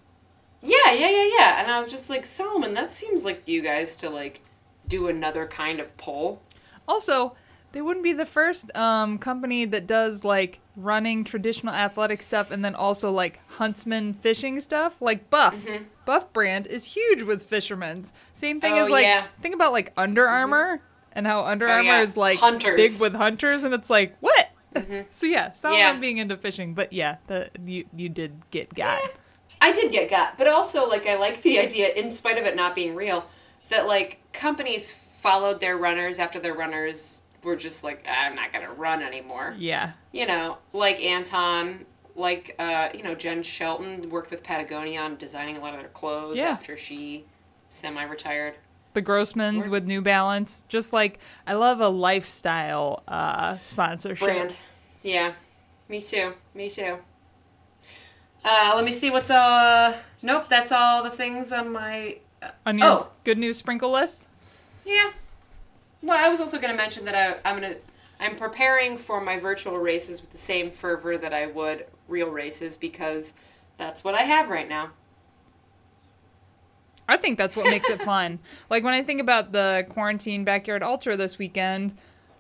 Yeah, 0.62 0.92
yeah, 0.92 1.10
yeah, 1.10 1.30
yeah. 1.36 1.62
And 1.64 1.72
I 1.72 1.80
was 1.80 1.90
just 1.90 2.12
like, 2.12 2.26
Salomon, 2.26 2.76
that 2.76 2.92
seems 2.92 3.24
like 3.24 3.48
you 3.48 3.64
guys 3.64 3.96
to 3.98 4.10
like 4.12 4.42
do 4.88 5.08
another 5.08 5.48
kind 5.48 5.80
of 5.80 5.98
poll. 5.98 6.44
Also, 6.88 7.36
they 7.72 7.82
wouldn't 7.82 8.04
be 8.04 8.14
the 8.14 8.28
first 8.28 8.76
um, 8.78 9.18
company 9.18 9.66
that 9.66 9.88
does 9.88 10.24
like 10.24 10.60
running 10.76 11.24
traditional 11.24 11.74
athletic 11.74 12.22
stuff 12.22 12.52
and 12.52 12.64
then 12.64 12.76
also 12.76 13.12
like 13.12 13.40
huntsman 13.54 14.14
fishing 14.14 14.62
stuff. 14.62 15.02
Like 15.02 15.32
Buff, 15.32 15.66
Buff 16.10 16.34
brand 16.34 16.66
is 16.66 16.86
huge 16.86 17.22
with 17.22 17.44
fishermen's. 17.44 18.12
Same 18.34 18.60
thing 18.60 18.72
Mm-hmm. 18.72 18.82
Oh, 18.82 18.86
as 18.86 18.90
like 18.90 19.04
yeah. 19.04 19.26
think 19.42 19.54
about 19.54 19.72
like 19.74 19.94
Under 19.96 20.28
Armour 20.28 20.82
and 21.14 21.28
how 21.28 21.46
Under 21.46 21.68
Oh, 21.68 21.72
Armour 21.72 21.84
yeah. 21.84 22.02
is 22.02 22.18
like 22.18 22.40
Hunters. 22.40 22.76
big 22.76 23.00
with 23.00 23.14
hunters, 23.14 23.64
and 23.64 23.76
it's 23.76 23.92
like 23.92 24.16
what? 24.20 24.50
so 25.12 25.28
yeah, 25.28 25.52
Salomon 25.52 25.80
Yeah. 25.80 26.00
being 26.00 26.18
into 26.18 26.36
fishing, 26.36 26.74
but 26.74 26.92
yeah, 26.92 27.18
the 27.28 27.52
you 27.64 27.86
you 27.96 28.10
did 28.10 28.42
get 28.50 28.74
got. 28.74 29.00
I 29.62 29.72
did 29.72 29.92
get 29.92 30.10
got, 30.10 30.36
but 30.36 30.48
also 30.48 30.88
like 30.88 31.06
I 31.06 31.16
like 31.16 31.44
the 31.44 31.60
idea, 31.60 31.90
in 31.94 32.10
spite 32.10 32.40
of 32.40 32.46
it 32.46 32.56
not 32.56 32.74
being 32.74 32.96
real, 32.96 33.26
that 33.70 33.86
like 33.86 34.20
companies 34.34 34.92
followed 34.92 35.60
their 35.60 35.78
runners 35.78 36.18
after 36.18 36.40
their 36.40 36.56
runners 36.56 37.22
were 37.44 37.56
just 37.56 37.84
like, 37.84 38.04
I'm 38.10 38.36
not 38.36 38.52
gonna 38.52 38.72
run 38.74 39.04
anymore. 39.04 39.54
Yeah, 39.60 39.92
You 40.12 40.26
know, 40.26 40.58
like 40.74 41.04
Anton, 41.06 41.86
like 42.16 42.56
uh, 42.60 42.90
you 42.94 43.04
know 43.04 43.16
Jenn 43.16 43.44
Shelton 43.44 44.10
worked 44.10 44.32
with 44.32 44.44
Patagonia 44.44 45.02
on 45.02 45.16
designing 45.16 45.58
a 45.58 45.60
lot 45.62 45.74
of 45.74 45.80
their 45.80 45.90
clothes 45.90 46.38
Yeah. 46.38 46.50
after 46.50 46.76
she 46.78 47.26
semi-retired. 47.70 48.56
the 48.94 49.02
Grossmans 49.02 49.68
Or- 49.68 49.72
with 49.72 49.86
New 49.86 50.02
Balance. 50.02 50.64
Just 50.68 50.92
like 50.94 51.20
I 51.48 51.54
love 51.54 51.80
a 51.82 51.90
lifestyle 51.90 53.04
uh, 53.08 53.58
sponsorship. 53.62 54.28
brand. 54.28 54.56
Yeah, 55.04 55.34
me 55.88 56.02
too. 56.02 56.34
Me 56.54 56.70
too. 56.70 56.98
Uh, 58.44 58.74
let 58.76 58.86
me 58.86 58.92
see 58.92 59.10
what's 59.12 59.30
uh. 59.30 59.96
Nope, 60.22 60.50
that's 60.50 60.72
all 60.72 61.04
the 61.04 61.10
things 61.10 61.52
on 61.52 61.72
my. 61.72 62.18
On 62.66 62.78
your 62.78 62.88
Oh. 62.88 63.08
good 63.24 63.38
news 63.38 63.58
sprinkle 63.58 63.92
list. 63.92 64.28
Yeah. 64.86 65.12
Well, 66.02 66.18
I 66.18 66.30
was 66.30 66.40
also 66.40 66.58
going 66.58 66.72
to 66.72 66.78
mention 66.78 67.04
that 67.06 67.16
I, 67.16 67.50
I'm 67.50 67.60
gonna. 67.62 67.76
I'm 68.20 68.36
preparing 68.36 68.98
for 68.98 69.22
my 69.22 69.40
virtual 69.40 69.78
races 69.78 70.20
with 70.22 70.32
the 70.32 70.38
same 70.38 70.72
fervor 70.72 71.18
that 71.18 71.34
I 71.34 71.48
would 71.48 71.86
real 72.08 72.30
races 72.30 72.76
because 72.76 73.34
that's 73.78 74.04
what 74.04 74.14
I 74.16 74.24
have 74.24 74.50
right 74.50 74.68
now. 74.68 74.92
I 77.08 77.18
think 77.18 77.38
that's 77.38 77.56
what 77.56 77.66
makes 77.66 77.90
it 77.90 78.02
fun. 78.02 78.40
Like 78.70 78.84
when 78.84 78.94
I 78.94 79.02
think 79.02 79.20
about 79.20 79.52
the 79.52 79.86
quarantine 79.90 80.44
backyard 80.44 80.84
ultra 80.84 81.18
this 81.18 81.40
weekend, 81.40 81.98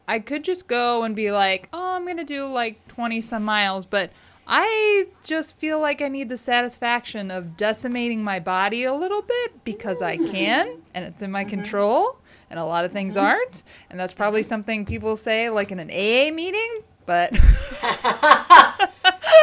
I 0.08 0.20
could 0.20 0.44
just 0.44 0.68
go 0.68 1.04
and 1.04 1.16
be 1.16 1.32
like, 1.32 1.70
"Oh, 1.74 1.96
I'm 1.96 2.06
going 2.06 2.18
to 2.18 2.24
do 2.24 2.46
like 2.46 2.88
20 2.88 3.22
some 3.22 3.44
miles," 3.44 3.86
but 3.86 4.12
I 4.48 5.08
just 5.24 5.58
feel 5.58 5.80
like 5.80 6.02
I 6.02 6.08
need 6.08 6.30
the 6.30 6.38
satisfaction 6.38 7.30
of 7.30 7.56
decimating 7.56 8.24
my 8.24 8.40
body 8.40 8.84
a 8.84 8.94
little 8.94 9.22
bit 9.22 9.64
because 9.64 10.02
I 10.02 10.18
mm-hmm. 10.18 10.32
can 10.32 10.82
and 10.94 11.06
it's 11.06 11.22
in 11.22 11.32
my 11.32 11.44
mm-hmm. 11.44 11.50
control 11.52 12.18
and 12.50 12.60
a 12.60 12.66
lot 12.66 12.86
of 12.86 12.92
things 12.92 13.16
mm-hmm. 13.16 13.26
aren't. 13.26 13.64
And 13.90 14.00
that's 14.00 14.14
probably 14.14 14.42
mm-hmm. 14.42 14.50
something 14.50 14.86
people 14.86 15.16
say 15.16 15.50
like 15.50 15.72
in 15.72 15.80
an 15.80 15.90
AA 15.90 16.34
meeting, 16.34 16.82
but 17.06 17.34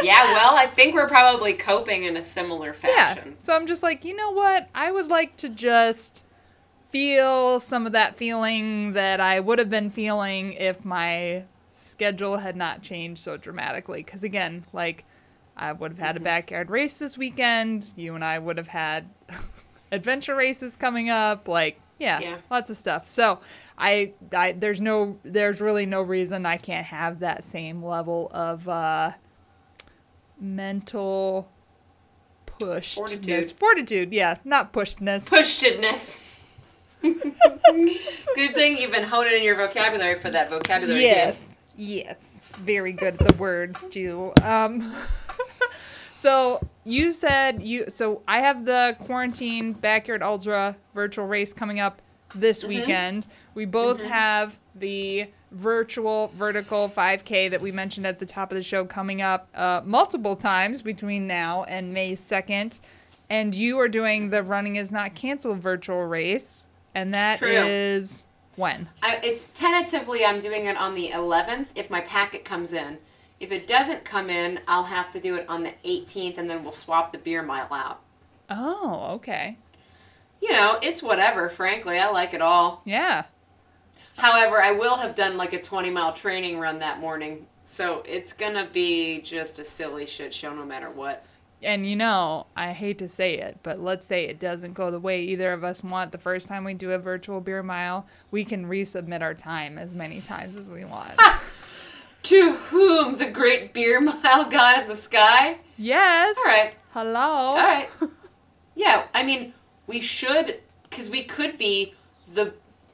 yeah, 0.03 0.25
well, 0.33 0.57
I 0.57 0.67
think 0.71 0.95
we're 0.95 1.09
probably 1.09 1.53
coping 1.53 2.05
in 2.05 2.17
a 2.17 2.25
similar 2.25 2.69
Yeah. 2.69 3.15
fashion. 3.15 3.37
So 3.39 3.55
I'm 3.55 3.67
just 3.67 3.83
like, 3.83 4.05
you 4.05 4.15
know 4.15 4.31
what? 4.31 4.69
I 4.75 4.91
would 4.91 5.09
like 5.09 5.37
to 5.39 5.49
just 5.49 6.25
feel 6.91 7.61
some 7.61 7.87
of 7.87 7.93
that 7.93 8.17
feeling 8.17 8.93
that 8.93 9.21
I 9.21 9.41
would 9.41 9.59
have 9.59 9.71
been 9.71 9.91
feeling 9.91 10.53
if 10.55 10.85
my 10.85 11.45
schedule 11.71 12.39
had 12.39 12.57
not 12.57 12.83
changed 12.83 13.21
so 13.21 13.37
dramatically. 13.37 14.03
Because 14.03 14.23
again, 14.23 14.65
like, 14.73 15.05
I 15.57 15.73
would 15.73 15.93
have 15.93 15.99
had 15.99 16.17
a 16.17 16.19
mm-hmm. 16.19 16.25
backyard 16.25 16.71
race 16.71 16.99
this 16.99 17.17
weekend. 17.19 17.95
You 17.97 18.15
and 18.15 18.25
I 18.25 18.39
would 18.39 18.59
have 18.59 18.69
had 18.69 19.11
adventure 19.93 20.35
races 20.35 20.77
coming 20.77 21.11
up. 21.11 21.49
Like, 21.49 21.81
yeah, 21.99 22.21
Yeah. 22.21 22.37
lots 22.51 22.71
of 22.71 22.77
stuff. 22.77 23.09
So 23.09 23.41
I, 23.79 24.13
I, 24.33 24.53
there's 24.53 24.81
no, 24.81 25.19
there's 25.23 25.61
really 25.61 25.87
no 25.87 26.03
reason 26.03 26.45
I 26.47 26.57
can't 26.57 26.87
have 26.87 27.21
that 27.21 27.45
same 27.45 27.83
level 27.83 28.31
of 28.33 28.69
uh, 28.69 29.13
mental 30.41 31.49
pushedness. 32.47 32.95
Fortitude. 32.95 33.51
Fortitude, 33.53 34.13
yeah, 34.13 34.37
not 34.45 34.73
pushedness. 34.73 35.29
Pushedness. 35.29 36.21
Good 38.35 38.55
thing 38.55 38.79
you've 38.79 38.91
been 38.93 39.05
honing 39.05 39.35
in 39.35 39.45
your 39.45 39.55
vocabulary 39.57 40.15
for 40.19 40.31
that 40.31 40.51
vocabulary 40.51 41.03
Yes, 41.03 41.35
game. 41.35 41.43
yes, 41.77 42.17
very 42.57 42.93
good 42.93 43.21
at 43.21 43.29
the 43.29 43.35
words 43.37 43.85
too. 43.91 44.33
Um, 44.43 44.95
so 46.17 46.67
you 46.85 47.13
said 47.13 47.63
you. 47.63 47.85
So 47.89 48.23
I 48.27 48.41
have 48.41 48.65
the 48.65 48.97
quarantine 49.05 49.75
backyard 49.75 50.23
ultra 50.23 50.75
virtual 50.95 51.27
race 51.27 51.53
coming 51.53 51.79
up 51.79 52.01
this 52.35 52.65
weekend. 52.65 53.27
We 53.55 53.67
both 53.67 54.03
have 54.03 54.59
the 54.75 55.29
virtual 55.51 56.33
vertical 56.35 56.89
5K 56.89 57.51
that 57.51 57.61
we 57.61 57.71
mentioned 57.71 58.07
at 58.07 58.19
the 58.19 58.27
top 58.27 58.51
of 58.51 58.57
the 58.57 58.63
show 58.63 58.85
coming 58.85 59.23
up 59.23 59.49
uh, 59.55 59.83
multiple 59.85 60.37
times 60.37 60.83
between 60.83 61.27
now 61.27 61.65
and 61.65 61.93
May 61.93 62.15
2nd. 62.15 62.81
And 63.29 63.55
you 63.55 63.79
are 63.81 63.89
doing 63.89 64.31
the 64.31 64.43
Running 64.43 64.77
Is 64.77 64.91
Not 64.91 65.15
Canceled 65.15 65.59
virtual 65.59 66.05
race. 66.05 66.67
And 66.95 67.13
that 67.15 67.43
is 67.43 68.25
True. 68.55 68.63
when? 68.63 68.89
I, 69.03 69.21
it's 69.23 69.49
tentatively 69.49 70.25
I'm 70.25 70.41
doing 70.41 70.67
it 70.67 70.77
on 70.77 70.95
the 70.95 71.11
11th 71.11 71.73
if 71.75 71.91
my 71.91 72.01
packet 72.01 72.45
comes 72.45 72.73
in. 72.73 72.99
If 73.39 73.53
it 73.53 73.67
doesn't 73.67 74.05
come 74.05 74.31
in, 74.31 74.61
I'll 74.67 74.85
have 74.85 75.11
to 75.11 75.21
do 75.21 75.35
it 75.35 75.47
on 75.49 75.63
the 75.63 75.75
18th 75.85 76.39
and 76.39 76.49
then 76.49 76.63
we'll 76.63 76.73
swap 76.73 77.13
the 77.13 77.19
beer 77.19 77.43
mile 77.43 77.73
out. 77.73 78.01
Oh, 78.49 79.09
okay. 79.15 79.59
You 80.41 80.53
know, 80.53 80.79
it's 80.83 81.03
whatever, 81.03 81.49
frankly. 81.49 81.99
I 81.99 82.09
like 82.09 82.33
it 82.33 82.41
all. 82.41 82.83
Yeah. 82.85 83.25
However, 84.17 84.63
I 84.63 84.73
will 84.73 84.97
have 84.97 85.15
done 85.15 85.37
like 85.37 85.53
a 85.53 85.61
20 85.61 85.91
mile 85.91 86.13
training 86.13 86.59
run 86.59 86.79
that 86.79 87.01
morning. 87.01 87.47
So 87.65 88.03
it's 88.07 88.33
going 88.33 88.55
to 88.55 88.69
be 88.73 89.21
just 89.21 89.59
a 89.59 89.65
silly 89.65 90.07
shit 90.07 90.33
show 90.33 90.55
no 90.55 90.65
matter 90.65 90.89
what. 90.89 91.25
And 91.63 91.89
you 91.89 91.97
know, 91.97 92.47
I 92.55 92.73
hate 92.73 92.99
to 92.99 93.09
say 93.09 93.39
it, 93.39 93.59
but 93.63 93.81
let's 93.81 94.07
say 94.07 94.27
it 94.27 94.39
doesn't 94.39 94.75
go 94.75 94.91
the 94.91 95.01
way 95.01 95.23
either 95.23 95.53
of 95.53 95.65
us 95.65 95.83
want 95.83 96.13
the 96.13 96.19
first 96.19 96.49
time 96.49 96.65
we 96.65 96.75
do 96.75 96.93
a 96.93 96.99
virtual 96.99 97.41
beer 97.41 97.63
mile, 97.63 98.07
we 98.31 98.45
can 98.45 98.67
resubmit 98.67 99.23
our 99.23 99.35
time 99.35 99.79
as 99.79 99.95
many 99.95 100.21
times 100.21 100.57
as 100.57 100.71
we 100.71 100.85
want. 100.85 101.21
To 102.27 102.53
whom 102.53 103.19
the 103.19 103.31
great 103.31 103.73
beer 103.73 104.01
mile 104.01 104.45
god 104.51 104.83
in 104.83 104.89
the 104.89 104.97
sky? 104.97 105.59
yes. 105.77 106.37
All 106.39 106.45
right. 106.45 106.75
Hello. 106.93 107.21
All 107.21 107.57
right. 107.57 107.89
Yeah, 108.79 109.07
I 109.15 109.23
mean, 109.23 109.55
we 109.87 110.03
should, 110.03 110.61
because 110.83 111.09
we 111.09 111.23
could 111.23 111.57
be 111.57 111.95
the 112.31 112.53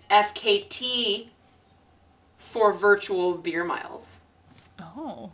FKT 0.08 1.30
for 2.36 2.72
virtual 2.72 3.34
beer 3.34 3.64
miles. 3.64 4.20
Oh. 4.80 5.30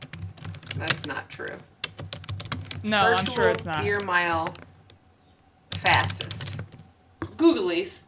That's 0.76 1.04
not 1.04 1.28
true. 1.28 1.58
No, 2.82 2.96
I'm 2.96 3.18
virtual 3.26 3.34
sure 3.34 3.48
it's 3.50 3.64
not. 3.66 3.84
beer 3.84 4.00
mile 4.00 4.54
fastest. 5.72 6.56
Googlies. 7.20 8.00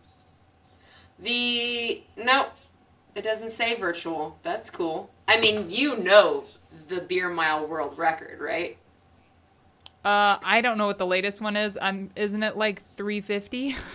The 1.18 2.02
no, 2.16 2.46
it 3.14 3.20
doesn't 3.22 3.50
say 3.50 3.74
virtual. 3.74 4.38
That's 4.42 4.70
cool. 4.70 5.10
I 5.30 5.40
mean, 5.40 5.70
you 5.70 5.96
know 5.96 6.42
the 6.88 7.00
beer 7.00 7.28
mile 7.28 7.64
world 7.64 7.96
record, 7.96 8.40
right? 8.40 8.76
Uh, 10.04 10.38
I 10.44 10.60
don't 10.60 10.76
know 10.76 10.86
what 10.86 10.98
the 10.98 11.06
latest 11.06 11.40
one 11.40 11.54
is. 11.54 11.78
Um, 11.80 12.10
isn't 12.16 12.42
it 12.42 12.56
like 12.56 12.82
350? 12.82 13.76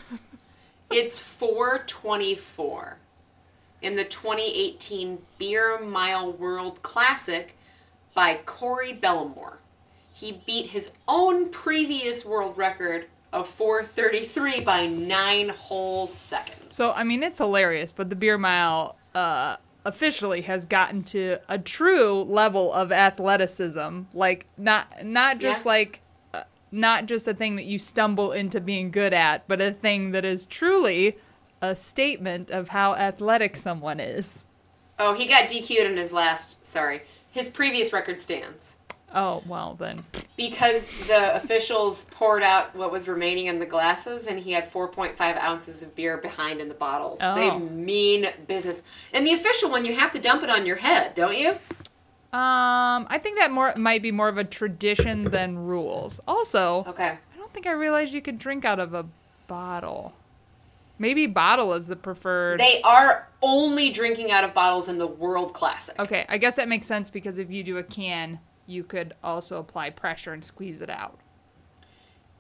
It's 0.91 1.19
424 1.19 2.97
in 3.81 3.95
the 3.95 4.03
2018 4.03 5.17
Beer 5.39 5.79
Mile 5.79 6.31
World 6.31 6.83
Classic 6.83 7.57
by 8.13 8.35
Corey 8.45 8.93
Bellemore. 8.93 9.55
He 10.13 10.41
beat 10.45 10.69
his 10.69 10.91
own 11.07 11.49
previous 11.49 12.23
world 12.23 12.55
record 12.55 13.07
of 13.33 13.47
433 13.47 14.61
by 14.61 14.85
nine 14.85 15.49
whole 15.49 16.05
seconds. 16.05 16.75
so 16.75 16.93
I 16.93 17.03
mean, 17.03 17.23
it's 17.23 17.39
hilarious, 17.39 17.91
but 17.91 18.11
the 18.11 18.15
beer 18.15 18.37
mile 18.37 18.95
uh 19.15 19.57
officially 19.85 20.41
has 20.41 20.65
gotten 20.65 21.03
to 21.03 21.37
a 21.47 21.57
true 21.59 22.23
level 22.23 22.73
of 22.73 22.91
athleticism, 22.91 24.01
like 24.13 24.47
not 24.57 25.05
not 25.05 25.37
just 25.39 25.63
Yeah. 25.63 25.69
like 25.71 26.01
uh, 26.33 26.43
not 26.71 27.05
just 27.05 27.27
a 27.27 27.33
thing 27.33 27.55
that 27.55 27.65
you 27.65 27.77
stumble 27.77 28.31
into 28.31 28.59
being 28.59 28.91
good 28.91 29.13
at, 29.13 29.47
but 29.47 29.61
a 29.61 29.71
thing 29.71 30.11
that 30.11 30.25
is 30.25 30.45
truly 30.45 31.17
a 31.61 31.75
statement 31.75 32.51
of 32.51 32.69
how 32.69 32.95
athletic 32.95 33.55
someone 33.55 33.99
is. 33.99 34.45
oh, 34.99 35.13
he 35.13 35.25
got 35.25 35.47
DQ'd 35.49 35.91
in 35.91 35.97
his 35.97 36.11
last. 36.11 36.65
Sorry, 36.65 37.01
his 37.29 37.49
previous 37.49 37.91
record 37.93 38.19
stands 38.19 38.77
Oh, 39.15 39.41
well 39.47 39.75
then. 39.79 40.03
because 40.37 40.89
the 41.07 41.33
officials 41.35 42.05
poured 42.11 42.43
out 42.43 42.75
what 42.75 42.91
was 42.91 43.07
remaining 43.07 43.45
in 43.47 43.59
the 43.59 43.65
glasses, 43.65 44.27
and 44.27 44.37
he 44.39 44.51
had 44.51 44.69
4.5 44.71 45.17
ounces 45.41 45.81
of 45.81 45.95
beer 45.95 46.17
behind 46.17 46.59
in 46.59 46.67
the 46.67 46.73
bottles. 46.75 47.19
Oh. 47.23 47.33
They 47.35 47.57
mean 47.57 48.27
business. 48.45 48.83
And 49.13 49.25
the 49.25 49.33
official 49.33 49.69
one, 49.71 49.85
you 49.85 49.95
have 49.95 50.11
to 50.11 50.19
dump 50.19 50.43
it 50.43 50.49
on 50.49 50.65
your 50.65 50.75
head, 50.75 51.15
don't 51.15 51.37
you? 51.37 51.51
Um, 52.33 53.07
I 53.09 53.17
think 53.21 53.37
that 53.39 53.51
more 53.51 53.73
might 53.77 54.01
be 54.01 54.11
more 54.11 54.27
of 54.27 54.37
a 54.37 54.43
tradition 54.43 55.23
than 55.25 55.57
rules. 55.57 56.19
Also, 56.27 56.83
Okay. 56.85 57.17
I 57.33 57.37
don't 57.37 57.53
think 57.53 57.65
I 57.65 57.71
realized 57.71 58.13
you 58.13 58.21
could 58.21 58.37
drink 58.37 58.65
out 58.65 58.79
of 58.79 58.93
a 58.93 59.05
bottle. 59.47 60.11
Maybe 60.99 61.27
bottle 61.27 61.73
is 61.73 61.87
the 61.87 61.95
preferred. 61.95 62.59
They 62.59 62.81
are 62.81 63.29
only 63.41 63.89
drinking 63.89 64.31
out 64.31 64.43
of 64.43 64.53
bottles 64.53 64.89
in 64.89 64.97
the 64.97 65.07
World 65.07 65.53
Classic. 65.53 65.97
okay, 65.99 66.25
I 66.27 66.37
guess 66.37 66.55
that 66.57 66.67
makes 66.67 66.87
sense 66.87 67.09
because 67.09 67.37
if 67.39 67.49
you 67.51 67.63
do 67.63 67.77
a 67.77 67.83
can, 67.83 68.39
you 68.67 68.83
could 68.83 69.13
also 69.23 69.59
apply 69.59 69.89
pressure 69.91 70.33
and 70.33 70.43
squeeze 70.43 70.81
it 70.81 70.89
out. 70.89 71.19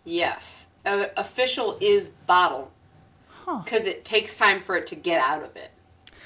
Yes. 0.03 0.69
Uh, 0.85 1.05
official 1.17 1.77
is 1.81 2.11
bottle. 2.27 2.71
Huh. 3.27 3.61
Because 3.63 3.85
it 3.85 4.05
takes 4.05 4.37
time 4.37 4.59
for 4.59 4.75
it 4.75 4.85
to 4.87 4.95
get 4.95 5.21
out 5.21 5.43
of 5.43 5.55
it. 5.55 5.71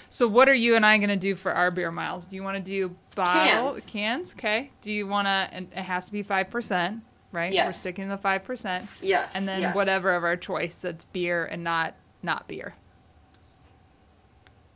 So 0.10 0.28
what 0.28 0.50
are 0.50 0.54
you 0.56 0.76
and 0.76 0.86
I 0.86 0.98
going 0.98 1.10
to 1.10 1.16
do 1.16 1.36
for 1.36 1.52
our 1.54 1.70
beer 1.70 1.92
miles? 1.92 2.26
Do 2.26 2.36
you 2.36 2.44
want 2.44 2.58
to 2.58 2.64
do 2.64 2.96
bottle 3.16 3.72
Cans. 3.74 3.86
cans? 3.86 4.34
Okay. 4.34 4.72
Do 4.82 4.92
you 4.92 5.06
want 5.08 5.28
to 5.28 5.32
and 5.52 5.68
it 5.72 5.84
has 5.84 6.06
to 6.06 6.12
be 6.12 6.24
5%, 6.24 7.02
right? 7.32 7.54
Yes. 7.54 7.68
We're 7.68 7.72
sticking 7.74 8.10
to 8.10 8.16
the 8.16 8.22
5%. 8.22 8.88
Yes. 9.02 9.38
And 9.38 9.48
then 9.48 9.62
yes. 9.62 9.76
whatever 9.76 10.16
of 10.16 10.24
our 10.24 10.36
choice 10.38 10.76
that's 10.76 11.06
beer 11.06 11.46
and 11.46 11.64
not 11.64 11.94
not 12.24 12.48
beer. 12.48 12.74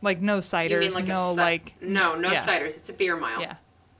Like 0.01 0.21
no 0.21 0.39
ciders, 0.39 0.69
You 0.71 0.79
mean 0.79 0.93
like 0.93 1.07
no 1.07 1.31
ci- 1.33 1.39
like 1.41 1.75
No, 1.81 2.15
no 2.15 2.31
yeah. 2.31 2.37
ciders. 2.37 2.77
It's 2.77 2.89
a 2.89 2.93
beer 2.93 3.15
mile. 3.17 3.41
yeah. 3.41 3.55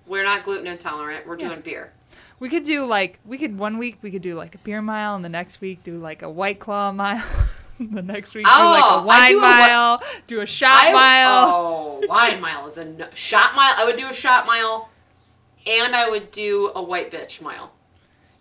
We're 0.06 0.24
not 0.24 0.44
gluten 0.44 0.68
intolerant. 0.68 1.26
We're 1.28 1.38
Yeah. 1.40 1.50
doing 1.50 1.62
beer. 1.62 1.94
We 2.40 2.50
could 2.50 2.64
do 2.66 2.86
like 2.86 3.20
we 3.26 3.38
could 3.38 3.58
one 3.58 3.78
week 3.78 4.00
we 4.02 4.12
could 4.12 4.22
do 4.22 4.36
like 4.36 4.54
a 4.56 4.58
beer 4.60 4.82
mile 4.82 5.16
and 5.16 5.24
the 5.24 5.30
next 5.30 5.62
week 5.62 5.82
do 5.84 5.94
like 5.98 6.22
a 6.22 6.30
white 6.30 6.60
claw 6.60 6.92
mile. 6.92 7.24
the 7.80 8.02
next 8.02 8.36
week 8.36 8.46
do 8.46 8.52
like 8.52 8.84
Oh, 8.86 9.00
a 9.00 9.02
I 9.02 9.04
wine 9.06 9.32
do 9.32 9.38
a 9.38 9.42
mile, 9.42 10.04
do 10.28 10.42
a 10.42 10.46
shot 10.46 10.86
I- 10.88 10.92
mile. 10.94 11.46
Oh, 11.48 12.02
wine 12.08 12.42
mile 12.42 12.68
is 12.68 12.78
a 12.78 12.86
no- 12.86 13.08
shot 13.14 13.56
mile. 13.56 13.74
I 13.78 13.86
would 13.86 13.96
do 13.96 14.08
a 14.10 14.14
shot 14.14 14.46
mile, 14.46 14.90
and 15.66 15.96
I 15.96 16.10
would 16.10 16.32
do 16.32 16.72
a 16.76 16.82
white 16.84 17.10
bitch 17.12 17.42
mile. 17.42 17.72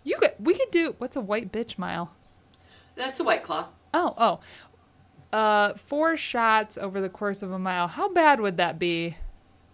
You 0.03 0.17
could 0.17 0.33
we 0.39 0.53
could 0.55 0.69
do 0.71 0.95
what's 0.97 1.15
a 1.15 1.21
white 1.21 1.51
bitch 1.51 1.77
mile? 1.77 2.11
That's 2.95 3.19
a 3.19 3.23
white 3.23 3.43
claw. 3.43 3.69
Oh, 3.93 4.13
oh. 4.17 4.39
Uh 5.31 5.73
four 5.75 6.15
shots 6.17 6.77
over 6.77 6.99
the 7.01 7.09
course 7.09 7.41
of 7.41 7.51
a 7.51 7.59
mile. 7.59 7.87
How 7.87 8.09
bad 8.09 8.39
would 8.41 8.57
that 8.57 8.77
be? 8.77 9.17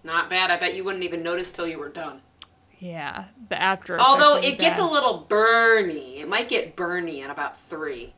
Not 0.03 0.29
bad. 0.29 0.49
I 0.51 0.57
bet 0.57 0.75
you 0.75 0.83
wouldn't 0.83 1.03
even 1.03 1.21
notice 1.23 1.51
till 1.51 1.67
you 1.67 1.77
were 1.79 1.89
done. 1.89 2.21
Yeah, 2.79 3.25
the 3.49 3.61
after. 3.61 3.99
Although 3.99 4.37
it 4.37 4.57
gets 4.57 4.79
a 4.79 4.85
little 4.85 5.25
burny. 5.29 6.19
It 6.21 6.27
might 6.29 6.47
get 6.47 6.75
burny 6.77 7.21
in 7.23 7.29
about 7.29 7.59
three. 7.59 8.13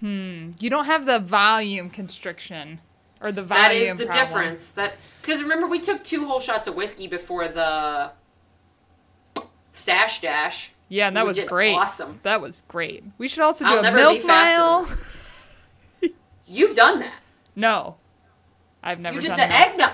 Hmm. 0.00 0.52
You 0.58 0.70
don't 0.70 0.86
have 0.86 1.04
the 1.04 1.18
volume 1.18 1.90
constriction 1.90 2.80
or 3.20 3.30
the 3.32 3.42
volume 3.42 3.62
That 3.62 3.74
is 3.74 3.98
the 3.98 4.06
problem. 4.06 4.24
difference. 4.24 4.70
That 4.70 4.94
because 5.20 5.42
remember 5.42 5.66
we 5.66 5.78
took 5.80 6.02
two 6.02 6.24
whole 6.26 6.40
shots 6.40 6.66
of 6.66 6.74
whiskey 6.74 7.06
before 7.08 7.46
the 7.48 8.12
stash 9.72 10.20
dash. 10.22 10.72
Yeah, 10.88 11.06
and 11.08 11.16
that 11.16 11.24
We 11.24 11.28
was 11.28 11.40
great. 11.40 11.74
awesome. 11.74 12.20
That 12.22 12.40
was 12.40 12.62
great. 12.66 13.04
We 13.18 13.28
should 13.28 13.44
also 13.44 13.64
do 13.66 13.70
I'll 13.74 13.84
a 13.84 13.92
milk 13.92 14.24
mile. 14.24 14.88
You've 16.46 16.74
done 16.74 17.00
that. 17.00 17.14
No, 17.56 17.96
I've 18.82 19.00
never 19.00 19.16
You 19.16 19.20
did 19.22 19.28
done 19.28 19.36
the 19.38 19.46
that. 19.46 19.68
eggnog. 19.72 19.90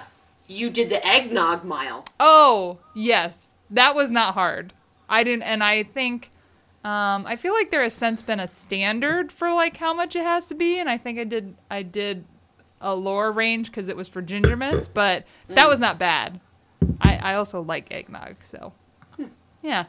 You 0.48 0.70
did 0.70 0.90
the 0.90 1.04
eggnog 1.06 1.64
mile. 1.64 2.04
Oh 2.20 2.78
yes, 2.94 3.54
that 3.70 3.94
was 3.94 4.10
not 4.10 4.34
hard. 4.34 4.72
I 5.08 5.24
didn't, 5.24 5.42
and 5.42 5.62
I 5.62 5.82
think. 5.82 6.30
Um, 6.84 7.26
I 7.26 7.34
feel 7.34 7.52
like 7.52 7.72
there 7.72 7.82
has 7.82 7.94
since 7.94 8.22
been 8.22 8.38
a 8.38 8.46
standard 8.46 9.32
for 9.32 9.52
like 9.52 9.76
how 9.76 9.92
much 9.92 10.14
it 10.14 10.22
has 10.22 10.46
to 10.46 10.54
be, 10.54 10.78
and 10.78 10.88
I 10.88 10.98
think 10.98 11.18
I 11.18 11.24
did 11.24 11.56
I 11.68 11.82
did 11.82 12.24
a 12.80 12.94
lower 12.94 13.32
range 13.32 13.66
because 13.66 13.88
it 13.88 13.96
was 13.96 14.06
for 14.06 14.22
ginger 14.22 14.56
mints, 14.56 14.86
but 14.86 15.24
that 15.48 15.68
was 15.68 15.80
not 15.80 15.98
bad. 15.98 16.38
I, 17.00 17.16
I 17.16 17.34
also 17.34 17.60
like 17.60 17.92
eggnog, 17.92 18.36
so 18.44 18.72
yeah. 19.62 19.86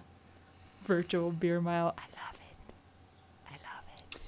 Virtual 0.85 1.31
beer 1.31 1.61
mile, 1.61 1.93
I 1.97 2.01
love 2.01 2.35
it. 2.35 2.73
I 3.49 3.51
love 3.51 3.83
it. 4.13 4.19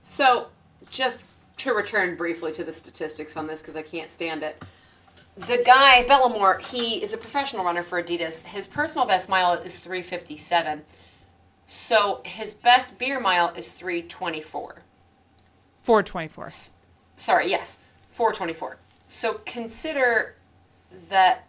So, 0.00 0.46
just 0.88 1.18
to 1.58 1.74
return 1.74 2.16
briefly 2.16 2.52
to 2.52 2.64
the 2.64 2.72
statistics 2.72 3.36
on 3.36 3.46
this 3.46 3.60
because 3.60 3.76
I 3.76 3.82
can't 3.82 4.08
stand 4.08 4.42
it. 4.42 4.62
The 5.36 5.62
guy, 5.64 6.04
Bellemore, 6.08 6.60
he 6.62 7.02
is 7.02 7.12
a 7.12 7.18
professional 7.18 7.64
runner 7.64 7.82
for 7.82 8.02
Adidas. 8.02 8.46
His 8.46 8.66
personal 8.66 9.06
best 9.06 9.28
mile 9.28 9.52
is 9.52 9.76
357. 9.76 10.82
So, 11.66 12.22
his 12.24 12.54
best 12.54 12.96
beer 12.96 13.20
mile 13.20 13.52
is 13.54 13.70
324. 13.72 14.76
Four 15.82 16.02
twenty 16.02 16.28
four. 16.28 16.48
Sorry, 17.16 17.50
yes, 17.50 17.76
424. 18.08 18.78
So, 19.06 19.40
consider 19.44 20.36
that, 21.10 21.46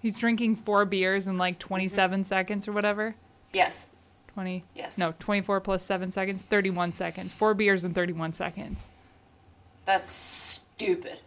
He's 0.00 0.16
drinking 0.16 0.56
four 0.56 0.84
beers 0.84 1.26
in 1.26 1.38
like 1.38 1.58
mm-hmm. 1.58 1.68
twenty 1.68 1.88
seconds 1.88 2.68
or 2.68 2.72
whatever. 2.72 3.14
yes, 3.52 3.88
20 4.34 4.64
Yes. 4.76 4.96
no 4.98 5.12
24 5.18 5.60
plus 5.60 5.82
7 5.82 6.12
seconds 6.12 6.44
31 6.44 6.92
seconds 6.92 7.32
four 7.32 7.54
beers 7.54 7.84
in 7.84 7.92
31 7.92 8.32
seconds 8.32 8.88
that's 9.84 10.06
stupid. 10.06 11.18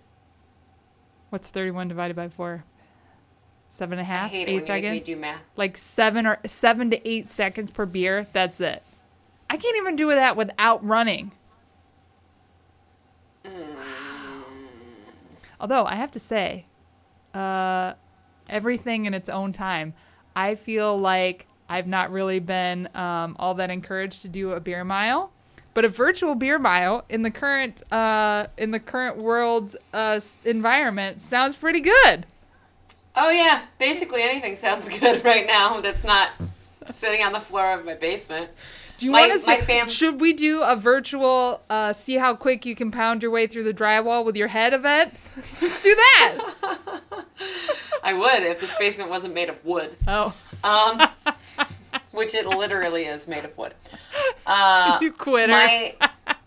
What's 1.32 1.50
31 1.50 1.88
divided 1.88 2.16
by 2.16 2.30
4 2.30 2.64
seven 3.70 3.98
and 3.98 4.08
a 4.08 4.14
half? 4.14 4.34
Eight 4.34 4.48
when 4.48 4.56
you 4.56 4.60
make 4.60 4.68
seconds? 4.68 5.08
me 5.08 5.14
do 5.14 5.20
math. 5.20 5.42
like 5.56 5.78
seven 5.78 6.28
or 6.28 6.38
seven 6.46 6.92
to 6.92 7.10
eight 7.10 7.30
seconds 7.30 7.72
per 7.72 7.86
beer? 7.86 8.28
That's 8.34 8.60
it. 8.60 8.84
I 9.50 9.58
can't 9.58 9.78
even 9.78 9.96
do 9.96 10.10
that 10.10 10.36
without 10.36 10.86
running. 10.86 11.32
Although 15.60 15.86
i 15.86 15.96
have 15.96 16.12
to 16.12 16.20
say 16.20 16.66
uh 17.34 17.94
everything 18.50 19.06
in 19.06 19.14
its 19.14 19.30
own 19.30 19.54
time. 19.54 19.94
I 20.36 20.56
feel 20.56 20.98
like 20.98 21.48
i've 21.70 21.88
not 21.88 22.12
really 22.12 22.40
been 22.40 22.90
um, 22.96 23.36
all 23.40 23.54
that 23.56 23.70
encouraged 23.70 24.24
to 24.24 24.28
do 24.30 24.52
a 24.52 24.60
beer 24.60 24.84
mile 24.84 25.32
but 25.74 25.86
a 25.86 25.90
virtual 25.90 26.36
beer 26.36 26.60
mile 26.60 27.06
in 27.10 27.22
the 27.22 27.32
current 27.32 27.82
uh, 27.92 28.48
in 28.58 28.72
the 28.72 28.80
current 28.80 29.18
world 29.18 29.76
uh, 29.94 30.20
environment 30.46 31.22
sounds 31.22 31.56
pretty 31.56 31.80
good 31.80 32.26
Oh 33.16 33.30
yeah, 33.30 33.64
basically 33.78 34.22
anything 34.22 34.56
sounds 34.56 34.88
good 35.00 35.24
right 35.26 35.46
now 35.46 35.82
that's 35.82 36.04
not 36.04 36.32
sitting 36.90 37.24
on 37.24 37.34
the 37.34 37.40
floor 37.40 37.74
of 37.74 37.86
my 37.86 37.96
basement. 37.96 38.50
Do 38.98 39.08
you 39.08 39.12
want 39.14 39.40
to 39.40 39.48
my 39.48 39.58
fam- 39.58 39.90
should 39.90 40.22
we 40.22 40.32
do 40.32 40.62
a 40.62 40.76
virtual 40.76 41.62
uh, 41.70 41.92
see 41.92 42.16
how 42.16 42.36
quick 42.36 42.66
you 42.66 42.76
can 42.76 42.92
pound 42.92 43.24
your 43.24 43.32
way 43.32 43.48
through 43.48 43.64
the 43.64 43.74
drywall 43.74 44.24
with 44.24 44.38
your 44.38 44.48
head 44.48 44.74
event? 44.74 45.14
Let's 45.60 45.82
do 45.82 45.96
that. 45.96 46.52
I 48.04 48.14
would 48.14 48.44
if 48.44 48.62
this 48.62 48.76
basement 48.78 49.10
wasn't 49.10 49.34
made 49.34 49.50
of 49.50 49.64
wood, 49.66 49.96
oh, 50.08 50.34
um, 50.64 51.36
which 52.12 52.34
it 52.34 52.46
literally 52.46 53.06
is 53.06 53.28
made 53.28 53.46
of 53.46 53.58
wood. 53.58 53.74
Uh, 54.44 54.98
you 55.02 55.12
quitter. 55.12 55.52
my 55.52 55.96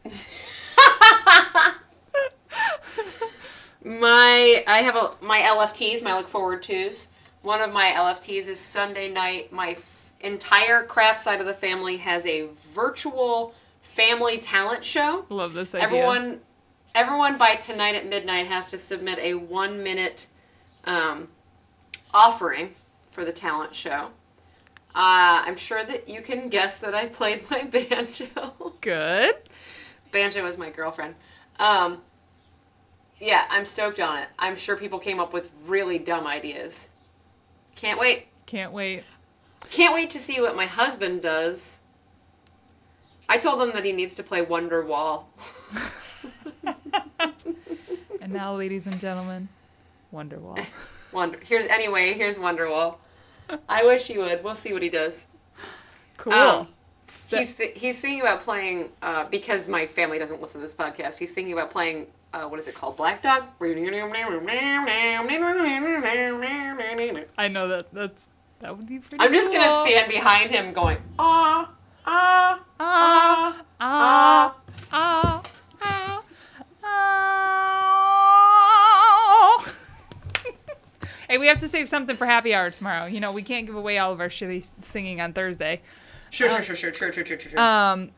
my 3.84 4.64
I 4.66 4.82
have 4.82 4.96
a 4.96 5.14
my 5.20 5.40
LFTs, 5.40 6.02
my 6.02 6.16
look 6.16 6.28
forward 6.28 6.62
tos. 6.62 7.08
One 7.42 7.60
of 7.60 7.72
my 7.72 7.90
LFTs 7.90 8.48
is 8.48 8.58
Sunday 8.58 9.08
night. 9.08 9.52
My 9.52 9.70
f- 9.70 10.12
entire 10.20 10.82
craft 10.82 11.20
side 11.20 11.40
of 11.40 11.46
the 11.46 11.54
family 11.54 11.98
has 11.98 12.26
a 12.26 12.48
virtual 12.74 13.54
family 13.82 14.38
talent 14.38 14.84
show. 14.84 15.26
Love 15.28 15.52
this 15.52 15.74
idea. 15.74 15.86
Everyone, 15.86 16.40
everyone 16.94 17.36
by 17.36 17.54
tonight 17.54 17.94
at 17.94 18.08
midnight 18.08 18.46
has 18.46 18.70
to 18.70 18.78
submit 18.78 19.18
a 19.18 19.34
one 19.34 19.82
minute 19.82 20.26
um, 20.84 21.28
offering 22.12 22.74
for 23.10 23.24
the 23.24 23.32
talent 23.32 23.74
show. 23.74 24.08
Uh, 24.94 25.42
I'm 25.46 25.56
sure 25.56 25.84
that 25.84 26.08
you 26.08 26.20
can 26.22 26.48
guess 26.48 26.78
that 26.78 26.94
I 26.94 27.06
played 27.06 27.50
my 27.50 27.62
banjo. 27.64 28.74
good. 28.80 29.34
banjo 30.12 30.44
was 30.44 30.56
my 30.56 30.70
girlfriend. 30.70 31.16
Um, 31.58 32.02
yeah, 33.20 33.46
I'm 33.50 33.64
stoked 33.64 33.98
on 33.98 34.18
it. 34.18 34.28
I'm 34.38 34.56
sure 34.56 34.76
people 34.76 34.98
came 34.98 35.18
up 35.18 35.32
with 35.32 35.50
really 35.66 35.98
dumb 35.98 36.26
ideas. 36.26 36.90
Can't 37.74 37.98
wait. 37.98 38.26
Can't 38.46 38.72
wait. 38.72 39.02
Can't 39.70 39.94
wait 39.94 40.10
to 40.10 40.18
see 40.18 40.40
what 40.40 40.54
my 40.54 40.66
husband 40.66 41.22
does. 41.22 41.80
I 43.28 43.38
told 43.38 43.60
him 43.62 43.72
that 43.72 43.84
he 43.84 43.92
needs 43.92 44.14
to 44.16 44.22
play 44.22 44.44
Wonderwall. 44.44 45.24
And 48.20 48.32
now, 48.32 48.54
ladies 48.54 48.86
and 48.86 48.98
gentlemen, 48.98 49.50
Wonderwall. 50.12 50.64
Wonder. 51.12 51.38
Here's 51.44 51.66
anyway. 51.66 52.14
Here's 52.14 52.38
Wonderwall. 52.38 52.96
I 53.68 53.84
wish 53.84 54.06
he 54.06 54.18
would. 54.18 54.42
We'll 54.44 54.54
see 54.54 54.72
what 54.72 54.82
he 54.82 54.88
does. 54.88 55.26
Cool. 56.16 56.32
Um, 56.32 56.68
he's 57.28 57.54
th- 57.54 57.78
he's 57.78 57.98
thinking 57.98 58.20
about 58.20 58.40
playing 58.40 58.90
uh, 59.02 59.24
because 59.24 59.68
my 59.68 59.86
family 59.86 60.18
doesn't 60.18 60.40
listen 60.40 60.60
to 60.60 60.64
this 60.66 60.74
podcast. 60.74 61.18
He's 61.18 61.32
thinking 61.32 61.52
about 61.52 61.70
playing. 61.70 62.06
Uh, 62.32 62.48
what 62.48 62.58
is 62.58 62.66
it 62.66 62.74
called? 62.74 62.96
Black 62.96 63.22
Dog. 63.22 63.44
I 67.38 67.48
know 67.48 67.68
that. 67.68 67.92
That's 67.92 68.28
that 68.60 68.76
would 68.76 68.88
be 68.88 68.98
pretty. 68.98 69.22
I'm 69.24 69.32
just 69.32 69.52
gonna 69.52 69.82
stand 69.84 70.08
behind 70.10 70.50
him, 70.50 70.72
going 70.72 70.98
ah 71.18 71.70
ah 72.06 72.60
Ah, 72.80 73.64
ah. 73.80 74.56
ah, 74.90 74.92
ah, 74.92 75.42
ah, 75.80 76.22
hey, 81.34 81.38
we 81.38 81.48
have 81.48 81.58
to 81.58 81.66
save 81.66 81.88
something 81.88 82.16
for 82.16 82.26
happy 82.26 82.54
hour 82.54 82.70
tomorrow. 82.70 83.06
You 83.06 83.18
know, 83.18 83.32
we 83.32 83.42
can't 83.42 83.66
give 83.66 83.74
away 83.74 83.98
all 83.98 84.12
of 84.12 84.20
our 84.20 84.28
shitty 84.28 84.70
singing 84.80 85.20
on 85.20 85.32
Thursday. 85.32 85.80
Sure, 86.30 86.48
sure, 86.48 86.62
sure, 86.62 86.76
sure, 86.76 86.92
sure, 86.92 87.10
sure, 87.12 87.24
sure, 87.26 87.38
sure. 87.38 87.58
Um, 87.58 88.10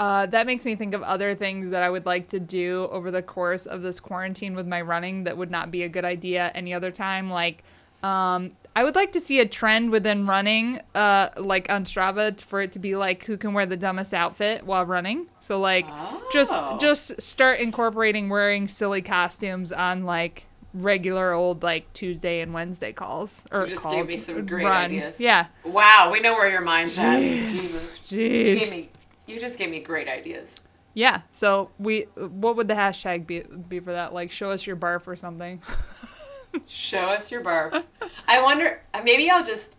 uh, 0.00 0.24
that 0.26 0.46
makes 0.46 0.64
me 0.64 0.74
think 0.74 0.94
of 0.94 1.02
other 1.02 1.34
things 1.34 1.70
that 1.70 1.82
I 1.82 1.90
would 1.90 2.06
like 2.06 2.28
to 2.28 2.40
do 2.40 2.88
over 2.90 3.10
the 3.10 3.20
course 3.20 3.66
of 3.66 3.82
this 3.82 4.00
quarantine 4.00 4.54
with 4.54 4.66
my 4.66 4.80
running 4.80 5.24
that 5.24 5.36
would 5.36 5.50
not 5.50 5.70
be 5.70 5.82
a 5.82 5.88
good 5.88 6.06
idea 6.06 6.50
any 6.54 6.72
other 6.72 6.90
time. 6.90 7.30
Like, 7.30 7.62
um, 8.02 8.52
I 8.74 8.84
would 8.84 8.94
like 8.94 9.12
to 9.12 9.20
see 9.20 9.40
a 9.40 9.46
trend 9.46 9.90
within 9.90 10.26
running, 10.26 10.80
uh, 10.94 11.28
like 11.36 11.70
on 11.70 11.84
Strava, 11.84 12.40
for 12.40 12.62
it 12.62 12.72
to 12.72 12.78
be 12.78 12.96
like 12.96 13.24
who 13.24 13.36
can 13.36 13.52
wear 13.52 13.66
the 13.66 13.76
dumbest 13.76 14.14
outfit 14.14 14.64
while 14.64 14.86
running. 14.86 15.26
So 15.40 15.60
like, 15.60 15.86
just 16.32 16.54
Oh. 16.54 16.78
just 16.80 17.20
start 17.20 17.60
incorporating 17.60 18.30
wearing 18.30 18.66
silly 18.66 19.02
costumes 19.02 19.72
on 19.72 20.04
like 20.04 20.46
regular 20.74 21.32
old 21.32 21.62
like 21.62 21.90
Tuesday 21.92 22.40
and 22.40 22.52
Wednesday 22.52 22.92
calls 22.92 23.44
or 23.52 23.62
You 23.62 23.68
just 23.68 23.82
calls, 23.84 23.94
gave 23.94 24.08
me 24.08 24.16
some 24.16 24.44
great 24.44 24.64
runs. 24.64 24.84
ideas. 24.86 25.20
Yeah. 25.20 25.46
wow, 25.64 26.10
we 26.12 26.20
know 26.20 26.32
where 26.34 26.50
your 26.50 26.60
mind's 26.60 26.98
at. 26.98 27.20
Jesus. 27.20 28.00
You, 28.12 28.18
Jeez. 28.18 28.58
gave 28.58 28.70
me, 28.70 28.90
you 29.26 29.40
just 29.40 29.56
gave 29.58 29.70
me 29.70 29.80
great 29.80 30.08
ideas. 30.08 30.56
Yeah. 30.92 31.22
So 31.32 31.70
we, 31.78 32.02
what 32.16 32.56
would 32.56 32.68
the 32.68 32.74
hashtag 32.74 33.26
be 33.26 33.40
be 33.68 33.80
for 33.80 33.92
that? 33.92 34.12
Like, 34.12 34.30
show 34.30 34.50
us 34.50 34.66
your 34.66 34.76
barf 34.76 35.06
or 35.06 35.16
something. 35.16 35.60
Show 36.66 37.00
us 37.00 37.32
your 37.32 37.42
barf. 37.42 37.84
I 38.28 38.40
wonder. 38.40 38.80
uh, 38.94 39.02
Maybe 39.04 39.28
I'll 39.28 39.42
just. 39.44 39.74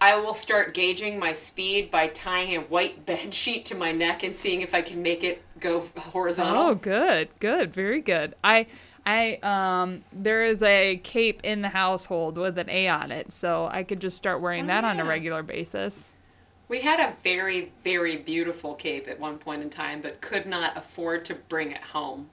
I 0.00 0.16
will 0.20 0.32
start 0.34 0.74
gauging 0.74 1.18
my 1.18 1.32
speed 1.32 1.90
by 1.90 2.06
tying 2.06 2.54
a 2.54 2.60
white 2.60 3.04
bed 3.06 3.34
sheet 3.34 3.64
to 3.66 3.74
my 3.74 3.90
neck 3.90 4.22
and 4.22 4.36
seeing 4.36 4.60
if 4.62 4.74
I 4.74 4.80
can 4.82 5.02
make 5.02 5.24
it 5.24 5.42
go 5.58 5.80
horizontal. 5.96 6.62
Oh, 6.62 6.74
good, 6.76 7.30
good, 7.40 7.74
very 7.74 8.00
good. 8.00 8.36
I, 8.44 8.68
I, 9.08 9.38
um, 9.42 10.04
there 10.12 10.44
is 10.44 10.62
a 10.62 10.98
cape 11.02 11.40
in 11.42 11.62
the 11.62 11.70
household 11.70 12.36
with 12.36 12.58
an 12.58 12.68
A 12.68 12.88
on 12.88 13.10
it, 13.10 13.32
so 13.32 13.66
I 13.72 13.82
could 13.82 14.00
just 14.00 14.18
start 14.18 14.42
wearing 14.42 14.66
that 14.66 14.84
on 14.84 15.00
a 15.00 15.04
regular 15.06 15.42
basis. 15.42 16.12
We 16.68 16.80
had 16.80 17.00
a 17.00 17.14
very, 17.22 17.72
very 17.82 18.18
beautiful 18.18 18.74
cape 18.74 19.08
at 19.08 19.18
one 19.18 19.38
point 19.38 19.62
in 19.62 19.70
time, 19.70 20.02
but 20.02 20.20
could 20.20 20.44
not 20.44 20.76
afford 20.76 21.24
to 21.24 21.34
bring 21.34 21.72
it 21.72 21.80
home. 21.80 22.28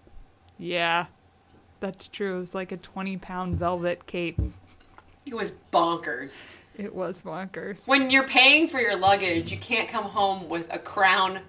Yeah, 0.59 1.05
that's 1.79 2.09
true. 2.09 2.35
It 2.35 2.39
was 2.41 2.55
like 2.55 2.73
a 2.73 2.77
twenty-pound 2.77 3.55
velvet 3.55 4.05
cape. 4.05 4.37
It 5.25 5.33
was 5.33 5.53
bonkers. 5.71 6.47
It 6.77 6.93
was 6.93 7.21
bonkers. 7.21 7.87
When 7.87 8.09
you're 8.09 8.27
paying 8.27 8.67
for 8.67 8.81
your 8.81 8.97
luggage, 8.97 9.49
you 9.49 9.57
can't 9.57 9.87
come 9.87 10.03
home 10.03 10.49
with 10.49 10.67
a 10.73 10.79
crown, 10.79 11.39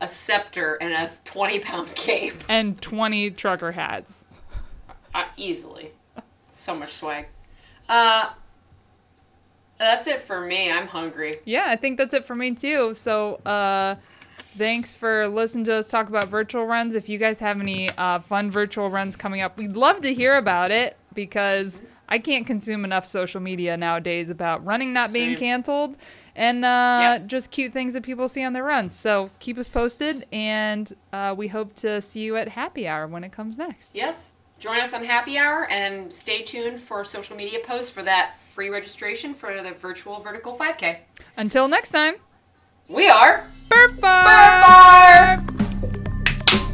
a 0.00 0.08
scepter, 0.08 0.74
and 0.80 0.92
a 0.92 1.12
20 1.22 1.60
pound 1.60 1.94
cape. 1.94 2.42
And 2.48 2.82
twenty 2.82 3.30
trucker 3.30 3.70
hats. 3.70 4.23
Uh, 5.14 5.24
easily. 5.36 5.92
So 6.50 6.74
much 6.74 6.92
swag. 6.92 7.26
Uh, 7.88 8.30
that's 9.78 10.06
it 10.06 10.20
for 10.20 10.40
me. 10.40 10.70
I'm 10.70 10.86
hungry. 10.86 11.32
Yeah, 11.44 11.66
I 11.68 11.76
think 11.76 11.98
that's 11.98 12.14
it 12.14 12.26
for 12.26 12.34
me 12.34 12.54
too. 12.54 12.94
So, 12.94 13.36
uh, 13.46 13.96
thanks 14.56 14.94
for 14.94 15.26
listening 15.28 15.64
to 15.66 15.74
us 15.74 15.90
talk 15.90 16.08
about 16.08 16.28
virtual 16.28 16.64
runs. 16.66 16.94
If 16.94 17.08
you 17.08 17.18
guys 17.18 17.38
have 17.40 17.60
any 17.60 17.90
uh, 17.90 18.20
fun 18.20 18.50
virtual 18.50 18.88
runs 18.90 19.16
coming 19.16 19.40
up, 19.40 19.56
we'd 19.56 19.76
love 19.76 20.00
to 20.02 20.14
hear 20.14 20.36
about 20.36 20.70
it 20.70 20.96
because 21.12 21.82
I 22.08 22.18
can't 22.18 22.46
consume 22.46 22.84
enough 22.84 23.06
social 23.06 23.40
media 23.40 23.76
nowadays 23.76 24.30
about 24.30 24.64
running 24.64 24.92
not 24.92 25.12
being 25.12 25.36
canceled 25.36 25.96
and 26.36 26.64
uh, 26.64 27.18
Yep. 27.20 27.26
just 27.26 27.50
cute 27.50 27.72
things 27.72 27.94
that 27.94 28.02
people 28.02 28.28
see 28.28 28.42
on 28.42 28.52
their 28.52 28.64
runs. 28.64 28.96
So 28.96 29.30
keep 29.38 29.58
us 29.58 29.68
posted, 29.68 30.24
and 30.32 30.92
uh, 31.12 31.34
we 31.36 31.48
hope 31.48 31.74
to 31.76 32.00
see 32.00 32.20
you 32.20 32.36
at 32.36 32.48
happy 32.48 32.86
hour 32.88 33.06
when 33.06 33.22
it 33.24 33.32
comes 33.32 33.56
next. 33.58 33.94
Yes. 33.94 34.34
Join 34.58 34.80
us 34.80 34.94
on 34.94 35.04
Happy 35.04 35.36
Hour 35.36 35.66
and 35.70 36.12
stay 36.12 36.42
tuned 36.42 36.80
for 36.80 37.04
social 37.04 37.36
media 37.36 37.58
posts 37.62 37.90
for 37.90 38.02
that 38.02 38.38
free 38.38 38.70
registration 38.70 39.34
for 39.34 39.62
the 39.62 39.72
virtual 39.72 40.20
vertical 40.20 40.56
5K. 40.56 40.98
Until 41.36 41.68
next 41.68 41.90
time, 41.90 42.14
We 42.88 43.08
are 43.08 43.44
Burf 43.68 44.00
Bar! 44.00 44.24
Burf 44.24 45.46
Bar! 45.46 45.63